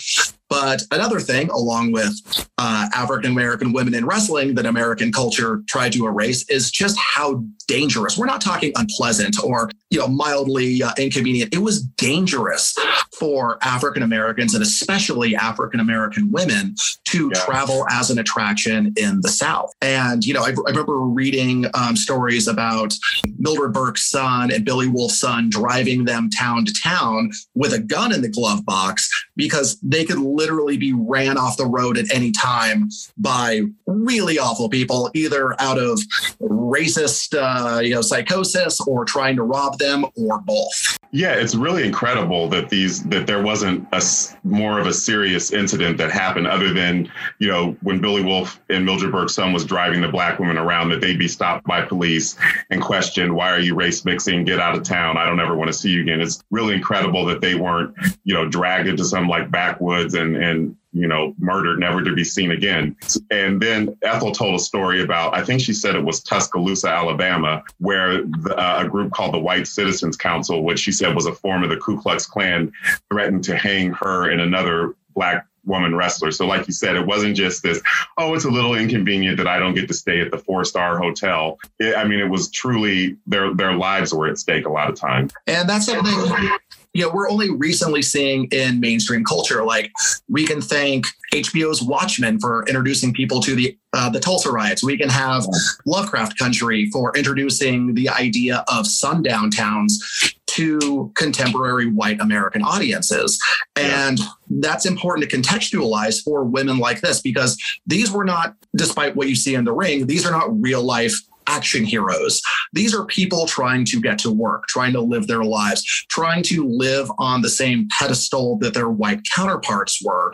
But 0.50 0.84
another 0.92 1.20
thing, 1.20 1.50
along 1.50 1.92
with 1.92 2.48
uh, 2.58 2.88
African 2.96 3.32
American 3.32 3.74
women 3.74 3.94
in 3.94 4.06
wrestling, 4.06 4.56
that 4.56 4.66
American 4.66 5.12
culture 5.12 5.62
tried 5.68 5.94
to 5.94 6.08
erase 6.08 6.48
is 6.50 6.72
just 6.72 6.98
how 6.98 7.44
dangerous. 7.68 8.18
We're 8.18 8.28
not 8.28 8.42
talking 8.42 8.72
unpleasant 8.76 9.44
or 9.44 9.70
you 9.90 10.00
know 10.00 10.08
mildly 10.08 10.82
uh, 10.82 10.92
inconvenient. 10.98 11.54
It 11.54 11.60
was 11.60 11.82
dangerous 11.82 12.76
for 13.18 13.58
African 13.62 14.04
Americans 14.04 14.54
and 14.54 14.64
especially 14.64 15.36
African 15.36 15.80
American 15.80 16.32
women 16.32 16.76
to 17.10 17.32
yeah. 17.34 17.42
travel 17.42 17.86
as 17.92 18.10
an 18.10 18.20
attraction 18.20 18.94
in 18.96 19.22
the 19.22 19.30
South. 19.30 19.74
And 19.82 20.26
you 20.26 20.34
know, 20.34 20.44
I, 20.44 20.50
I 20.50 20.70
remember 20.70 21.00
reading 21.00 21.66
um, 21.74 21.96
stories 21.96 22.48
about 22.48 22.94
Mildred 23.38 23.74
Burke's 23.74 24.10
son 24.10 24.52
and 24.52 24.64
Billy 24.64 24.88
Wolfe's 24.88 25.20
son 25.20 25.50
driving 25.50 26.06
them 26.06 26.30
town 26.30 26.66
to 26.66 26.74
town 26.82 27.32
with 27.56 27.74
a 27.74 27.80
gun 27.80 28.14
in 28.14 28.22
the 28.22 28.30
glove 28.30 28.66
box 28.66 29.10
because 29.36 29.78
they 29.82 30.06
could 30.06 30.20
literally 30.38 30.78
be 30.78 30.94
ran 30.94 31.38
off 31.38 31.58
the 31.58 31.66
road 31.66 31.98
at 31.98 32.14
any 32.14 32.32
time 32.32 32.90
by 33.18 33.62
really 33.88 34.40
awful 34.40 34.70
people, 34.70 35.10
either 35.14 35.60
out 35.60 35.78
of 35.78 36.00
racist, 36.42 37.36
uh, 37.38 37.80
you 37.80 37.94
know, 37.94 38.02
psychosis 38.02 38.80
or 38.82 39.04
trying 39.04 39.36
to 39.36 39.44
rob 39.44 39.78
them, 39.80 40.06
or 40.16 40.40
both. 40.42 40.97
Yeah, 41.12 41.34
it's 41.36 41.56
really 41.56 41.86
incredible 41.86 42.50
that 42.50 42.70
these 42.70 43.04
that 43.06 43.28
there 43.28 43.42
wasn't 43.42 43.88
a 43.94 44.02
more 44.44 44.80
of 44.80 44.88
a 44.88 44.94
serious 44.94 45.52
incident 45.52 45.98
that 45.98 46.12
happened 46.12 46.48
other 46.48 46.74
than 46.74 47.10
you 47.40 47.48
know 47.48 47.78
when 47.82 48.02
Billy 48.02 48.22
Wolfe 48.22 48.60
and 48.70 48.86
Mildred 48.86 49.12
Burke's 49.12 49.34
son 49.34 49.54
was 49.54 49.64
driving 49.64 50.02
the 50.02 50.10
black 50.10 50.38
woman 50.38 50.58
around 50.58 50.90
that 50.90 51.00
they'd 51.00 51.18
be 51.18 51.28
stopped 51.28 51.66
by 51.66 51.82
police 51.82 52.38
and 52.72 52.82
questioned 52.82 53.34
why 53.34 53.52
are 53.52 53.60
you 53.60 53.74
race 53.74 54.04
mixing 54.04 54.44
get 54.44 54.60
out 54.60 54.76
of 54.76 54.84
town 54.84 55.18
I 55.18 55.26
don't 55.26 55.40
ever 55.40 55.56
want 55.56 55.70
to 55.70 55.74
see 55.74 55.92
you 55.92 56.02
again. 56.02 56.20
It's 56.20 56.44
really 56.52 56.74
incredible 56.74 57.26
that 57.26 57.40
they 57.40 57.56
weren't 57.56 57.96
you 58.26 58.34
know 58.34 58.48
dragged 58.48 58.88
into 58.88 59.06
some 59.06 59.30
like 59.30 59.50
backwoods 59.50 60.14
and 60.14 60.36
and 60.36 60.76
you 60.94 61.08
know, 61.08 61.34
murdered, 61.38 61.80
never 61.80 62.04
to 62.04 62.14
be 62.14 62.24
seen 62.24 62.52
again. 62.52 62.96
And 63.30 63.62
then 63.62 63.98
Ethel 64.04 64.32
told 64.32 64.56
a 64.56 64.60
story 64.60 65.02
about, 65.04 65.36
I 65.36 65.44
think 65.44 65.62
she 65.62 65.74
said 65.74 65.96
it 65.96 66.04
was 66.04 66.22
Tuscaloosa, 66.22 66.90
Alabama, 66.90 67.64
where 67.80 68.24
the, 68.24 68.56
uh, 68.58 68.84
a 68.86 68.90
group 68.90 69.12
called 69.12 69.34
the 69.34 69.40
White 69.40 69.68
Citizens 69.68 70.18
Council, 70.18 70.64
which 70.64 70.80
she 70.80 70.92
said 70.92 71.14
was 71.14 71.26
a 71.26 71.34
form 71.34 71.64
of 71.64 71.70
the 71.70 71.78
Ku 71.78 72.00
Klux 72.00 72.26
Klan, 72.26 72.72
threatened 73.12 73.44
to 73.46 73.58
hang 73.58 73.92
her 73.94 74.30
and 74.30 74.42
another 74.42 74.96
black 75.14 75.46
woman 75.66 75.96
wrestler. 75.96 76.32
So, 76.32 76.48
like 76.48 76.66
you 76.68 76.74
said, 76.74 76.96
it 76.96 77.06
wasn't 77.06 77.36
just 77.36 77.62
this, 77.62 77.82
oh, 78.18 78.34
it's 78.34 78.46
a 78.46 78.50
little 78.50 78.74
inconvenient 78.74 79.38
that 79.38 79.48
I 79.48 79.60
don't 79.60 79.76
get 79.76 79.88
to 79.90 79.94
stay 79.94 80.22
at 80.22 80.32
the 80.32 80.38
four 80.38 80.64
star 80.64 80.98
hotel. 80.98 81.60
It, 81.80 81.96
I 81.96 82.06
mean, 82.06 82.20
it 82.20 82.30
was 82.30 82.50
truly 82.50 83.18
their 83.28 83.54
their 83.54 83.74
lives 83.74 84.14
were 84.14 84.28
at 84.28 84.38
stake 84.38 84.66
a 84.66 84.72
lot 84.72 84.90
of 84.90 84.96
time. 84.96 85.30
And 85.46 85.70
that's 85.70 85.86
something 85.86 86.50
you 86.98 87.04
know 87.04 87.12
we're 87.14 87.30
only 87.30 87.52
recently 87.52 88.02
seeing 88.02 88.46
in 88.46 88.80
mainstream 88.80 89.24
culture. 89.24 89.64
Like 89.64 89.92
we 90.28 90.48
can 90.48 90.62
thank 90.62 91.06
HBO's 91.32 91.84
Watchmen 91.84 92.40
for 92.40 92.66
introducing 92.66 93.14
people 93.14 93.40
to 93.42 93.54
the 93.54 93.78
uh, 93.94 94.10
the 94.10 94.20
Tulsa 94.20 94.52
riots. 94.52 94.84
We 94.84 94.98
can 94.98 95.10
have 95.10 95.46
Lovecraft 95.86 96.40
Country 96.40 96.90
for 96.90 97.16
introducing 97.16 97.94
the 97.94 98.10
idea 98.10 98.66
of 98.68 98.88
sundown 98.88 99.52
towns 99.52 100.36
to 100.48 101.12
contemporary 101.14 101.88
white 101.88 102.20
American 102.20 102.64
audiences. 102.64 103.40
And 103.76 104.20
that's 104.50 104.88
important 104.88 105.30
to 105.30 105.38
contextualize 105.38 106.24
for 106.24 106.44
women 106.44 106.80
like 106.80 107.02
this 107.02 107.22
because 107.22 107.58
these 107.86 108.12
were 108.12 108.26
not, 108.26 108.56
despite 108.76 109.16
what 109.16 109.28
you 109.28 109.36
see 109.36 109.54
in 109.54 109.66
the 109.66 109.74
ring, 109.74 110.08
these 110.08 110.26
are 110.26 110.32
not 110.32 110.48
real 110.60 110.82
life 110.82 111.14
action 111.48 111.86
heroes. 111.86 112.42
These 112.74 112.94
are 112.94 113.06
people 113.06 113.48
trying 113.48 113.86
to 113.86 114.02
get 114.02 114.20
to 114.20 114.32
work, 114.32 114.68
trying 114.68 114.94
to 114.94 115.02
live 115.02 115.28
their 115.28 115.44
lives, 115.44 115.84
trying 116.10 116.44
to 116.44 116.68
live 116.68 117.12
on 117.18 117.42
the 117.42 117.50
same 117.50 117.88
pedestal 117.98 118.58
that 118.60 118.74
their 118.74 118.90
white 118.90 119.22
counterparts 119.34 120.04
were. 120.04 120.34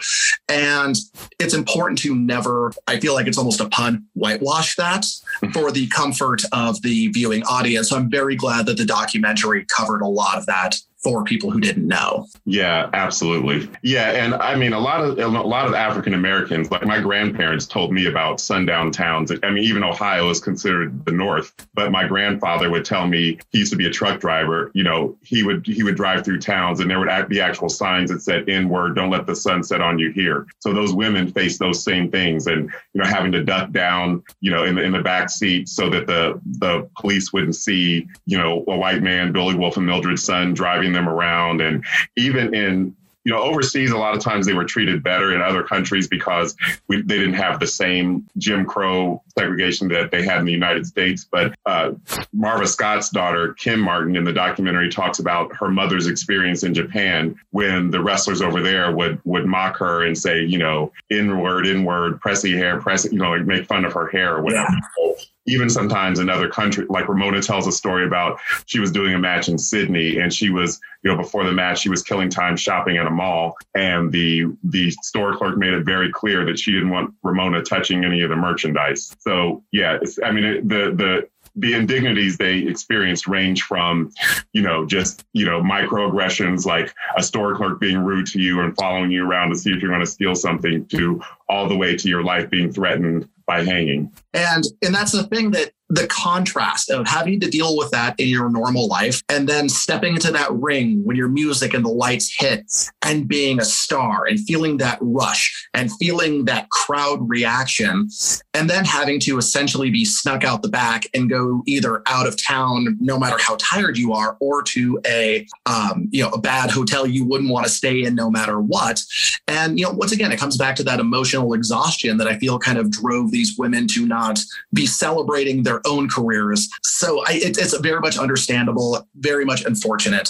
And 0.49 0.95
it's 1.39 1.54
important 1.54 1.99
to 1.99 2.15
never, 2.15 2.73
I 2.88 2.99
feel 2.99 3.13
like 3.13 3.28
it's 3.28 3.38
almost 3.38 3.62
a 3.62 3.69
pun, 3.69 4.06
whitewash 4.13 4.76
that 4.76 5.06
for 5.54 5.71
the 5.71 5.88
comfort 5.88 6.43
of 6.52 6.82
the 6.82 7.08
viewing 7.10 7.43
audience. 7.43 7.89
So 7.89 7.97
I'm 7.97 8.10
very 8.10 8.36
glad 8.36 8.65
that 8.65 8.78
the 8.78 8.86
documentary 8.86 9.65
covered 9.65 10.02
a 10.02 10.08
lot 10.08 10.38
of 10.38 10.45
that 10.47 10.76
for 11.04 11.24
people 11.24 11.52
who 11.52 11.60
didn't 11.60 11.88
know. 11.88 12.28
Yeah, 12.46 12.89
absolutely. 12.94 13.70
Yeah, 13.82 14.12
and 14.12 14.36
I 14.36 14.56
mean 14.56 14.74
a 14.74 14.80
lot 14.80 15.02
of 15.02 15.20
a 15.20 15.28
lot 15.28 15.68
of 15.68 15.74
African 15.74 16.13
Americans, 16.13 16.72
like 16.72 16.86
my 16.86 17.02
grandparents 17.02 17.66
told 17.66 17.92
me 17.92 18.08
about 18.08 18.39
sundown 18.39 18.92
towns. 18.92 19.32
I 19.44 19.50
mean, 19.50 19.63
even 19.63 19.84
Ohio 19.84 20.30
is 20.30 20.39
considered 20.39 21.06
the 21.06 21.12
North, 21.12 21.54
but 21.74 21.92
my 21.92 22.08
grandfather 22.08 22.70
would 22.70 22.86
tell 22.86 23.06
me 23.08 23.38
he 23.52 23.60
used 23.60 23.72
to 23.72 23.78
be 23.78 23.86
a 23.86 23.92
truck 23.92 24.22
driver. 24.22 24.72
You 24.74 24.84
know, 24.84 25.18
he 25.22 25.44
would 25.44 25.68
he 25.68 25.84
would 25.84 25.96
drive 25.96 26.24
through 26.24 26.39
towns, 26.39 26.80
and 26.80 26.89
there 26.89 27.00
would 27.00 27.10
be 27.30 27.42
actual 27.42 27.70
signs 27.70 28.10
that 28.10 28.22
said 28.22 28.48
"N-word, 28.50 28.96
don't 28.96 29.10
let 29.10 29.26
the 29.26 29.36
sun 29.36 29.63
set 29.63 29.82
on 29.82 30.00
you 30.00 30.12
here." 30.12 30.48
So 30.60 30.74
those 30.74 30.94
women 30.94 31.32
face 31.32 31.58
those 31.58 31.84
same 31.84 32.10
things, 32.10 32.48
and 32.48 32.72
you 32.94 33.02
know, 33.02 33.08
having 33.08 33.32
to 33.34 33.44
duck 33.44 33.72
down, 33.72 34.24
you 34.39 34.52
know, 34.52 34.63
in 34.63 34.76
the 34.76 34.82
in 34.84 34.94
the 34.94 35.02
back 35.02 35.30
seat 35.30 35.68
so 35.68 35.89
that 35.89 36.08
the 36.08 36.39
the 36.60 36.88
police 36.98 37.34
wouldn't 37.34 37.56
see, 37.56 38.08
you 38.26 38.38
know, 38.38 38.63
a 38.68 38.78
white 38.78 39.04
man, 39.04 39.34
Billy 39.34 39.56
Wolfe 39.56 39.78
and 39.78 39.86
Mildred's 39.86 40.24
son 40.24 40.54
driving 40.54 40.92
them 40.93 41.10
around. 41.10 41.62
And 41.62 41.84
even 42.15 42.53
in 42.53 42.95
you 43.25 43.32
know, 43.32 43.41
overseas, 43.41 43.91
a 43.91 43.97
lot 43.97 44.15
of 44.15 44.21
times 44.21 44.45
they 44.45 44.53
were 44.53 44.65
treated 44.65 45.01
better 45.01 45.34
in 45.34 45.41
other 45.41 45.63
countries 45.63 46.08
because 46.08 46.56
we, 46.88 47.01
they 47.01 47.17
didn't 47.17 47.36
have 47.36 47.60
the 47.60 47.67
same 47.67 48.27
Jim 48.38 48.65
Crow 48.65 49.23
segregation 49.38 49.88
that 49.89 50.12
they 50.12 50.24
had 50.24 50.39
in 50.39 50.46
the 50.46 50.52
United 50.52 50.86
States. 50.86 51.28
But 51.30 51.56
uh, 51.65 51.93
Marva 52.34 52.67
Scott's 52.67 53.10
daughter, 53.10 53.54
Kim 53.54 53.80
Martin, 53.80 54.15
in 54.15 54.24
the 54.24 54.34
documentary 54.34 54.89
talks 54.89 55.19
about 55.19 55.56
her 55.56 55.69
mother's 55.69 56.08
experience 56.08 56.63
in 56.63 56.74
Japan 56.74 57.36
when 57.52 57.89
the 57.91 58.02
wrestlers 58.02 58.41
over 58.41 58.62
there 58.62 58.91
would 58.91 59.19
would 59.26 59.46
mock 59.46 59.78
her 59.78 60.06
and 60.06 60.17
say, 60.17 60.43
you 60.43 60.58
know, 60.58 60.91
inward, 61.10 61.67
inward, 61.67 62.19
pressy 62.22 62.56
hair, 62.56 62.80
press, 62.80 63.06
you 63.06 63.17
know, 63.17 63.32
like 63.32 63.46
make 63.46 63.65
fun 63.65 63.86
of 63.86 63.93
her 63.93 64.08
hair 64.08 64.36
or 64.36 64.41
whatever. 64.41 64.67
Yeah 64.72 65.13
even 65.46 65.69
sometimes 65.69 66.19
in 66.19 66.30
other 66.30 66.50
countries, 66.50 66.88
like 66.89 67.08
Ramona 67.08 67.41
tells 67.41 67.67
a 67.67 67.72
story 67.72 68.06
about 68.06 68.39
she 68.65 68.80
was 68.80 68.91
doing 68.91 69.13
a 69.13 69.19
match 69.19 69.50
in 69.50 69.58
Sydney 69.58 70.19
and 70.19 70.34
she 70.34 70.50
was, 70.50 70.80
you 71.04 71.12
know, 71.12 71.17
before 71.17 71.43
the 71.43 71.52
match, 71.52 71.82
she 71.82 71.89
was 71.89 72.02
killing 72.02 72.30
time 72.30 72.56
shopping 72.56 72.98
at 72.98 73.06
a 73.06 73.10
mall. 73.10 73.58
And 73.76 74.12
the 74.12 74.46
the 74.63 74.91
store 75.02 75.36
clerk 75.36 75.58
made 75.58 75.74
it 75.74 75.84
very 75.84 76.12
clear 76.12 76.46
that 76.46 76.60
she 76.60 76.72
didn't 76.72 76.91
want 76.91 77.13
Ramona 77.24 77.62
touching 77.62 78.06
any 78.06 78.22
of 78.22 78.30
the 78.30 78.36
merchandise. 78.36 79.15
So 79.24 79.64
yeah, 79.72 80.00
I 80.24 80.32
mean, 80.32 80.44
it, 80.44 80.68
the 80.68 80.94
the 80.96 81.30
the 81.56 81.74
indignities 81.74 82.38
they 82.38 82.58
experienced 82.60 83.28
range 83.28 83.62
from, 83.62 84.12
you 84.54 84.62
know, 84.62 84.86
just, 84.86 85.24
you 85.34 85.46
know, 85.46 85.62
microaggressions 85.62 86.66
like 86.66 86.94
a 87.16 87.22
store 87.22 87.56
clerk 87.56 87.80
being 87.80 88.00
rude 88.00 88.26
to 88.26 88.42
you 88.42 88.62
and 88.62 88.76
following 88.76 89.12
you 89.12 89.24
around 89.24 89.52
to 89.52 89.56
see 89.56 89.70
if 89.70 89.80
you're 89.80 89.92
going 89.92 90.04
to 90.04 90.08
steal 90.08 90.34
something 90.34 90.86
to 90.88 91.22
all 91.48 91.68
the 91.70 91.76
way 91.76 91.96
to 91.96 92.10
your 92.10 92.24
life 92.24 92.50
being 92.50 92.74
threatened 92.74 93.30
by 93.46 93.64
hanging. 93.64 94.12
And 94.34 94.64
and 94.82 94.96
that's 94.96 95.12
the 95.12 95.26
thing 95.28 95.52
that 95.52 95.74
the 95.93 96.08
contrast 96.08 96.89
of 96.89 97.08
having 97.08 97.39
to 97.39 97.49
deal 97.49 97.77
with 97.77 97.91
that 97.91 98.19
in 98.19 98.27
your 98.27 98.49
normal 98.49 98.88
life 98.88 99.21
and 99.29 99.47
then 99.47 99.69
stepping 99.69 100.13
into 100.13 100.32
that 100.32 100.51
ring 100.53 101.01
when 101.03 101.15
your 101.15 101.27
music 101.27 101.73
and 101.73 101.86
the 101.86 101.89
lights 101.89 102.34
hit 102.38 102.89
and 103.03 103.27
being 103.27 103.60
a 103.60 103.65
star 103.65 104.25
and 104.25 104.39
feeling 104.41 104.77
that 104.77 104.97
rush 105.01 105.67
and 105.73 105.91
feeling 105.93 106.45
that 106.45 106.69
crowd 106.69 107.19
reaction 107.29 108.08
and 108.53 108.69
then 108.69 108.86
having 108.86 109.19
to 109.19 109.38
essentially 109.38 109.89
be 109.89 110.03
snuck 110.06 110.43
out 110.43 110.62
the 110.62 110.69
back 110.69 111.06
and 111.13 111.29
go 111.29 111.62
either 111.67 112.01
out 112.08 112.27
of 112.27 112.41
town 112.43 112.97
no 112.99 113.19
matter 113.19 113.38
how 113.39 113.56
tired 113.60 113.97
you 113.97 114.13
are 114.13 114.38
or 114.39 114.63
to 114.63 114.99
a 115.06 115.45
um, 115.65 116.08
you 116.12 116.23
know 116.23 116.29
a 116.29 116.39
bad 116.39 116.71
hotel 116.71 117.06
you 117.06 117.25
wouldn't 117.25 117.51
want 117.51 117.65
to 117.65 117.71
stay 117.71 118.03
in 118.03 118.15
no 118.15 118.29
matter 118.32 118.60
what. 118.60 119.01
And 119.47 119.77
you 119.77 119.86
know 119.86 119.91
once 119.91 120.12
again 120.12 120.32
it 120.32 120.39
comes 120.39 120.58
back 120.58 120.75
to 120.77 120.84
that 120.84 120.99
emotional 120.99 121.53
exhaustion 121.53 122.17
that 122.17 122.27
i 122.27 122.38
feel 122.38 122.58
kind 122.58 122.77
of 122.77 122.89
drove 122.91 123.32
these 123.32 123.58
women 123.58 123.88
to 123.88 124.06
not 124.06 124.39
be 124.73 124.86
celebrating 124.86 125.63
their 125.63 125.82
own 125.86 126.10
careers. 126.10 126.69
So 126.84 127.24
I, 127.26 127.34
it, 127.34 127.58
it's 127.58 127.78
very 127.80 128.00
much 128.00 128.17
understandable, 128.17 129.08
very 129.15 129.46
much 129.46 129.65
unfortunate. 129.65 130.30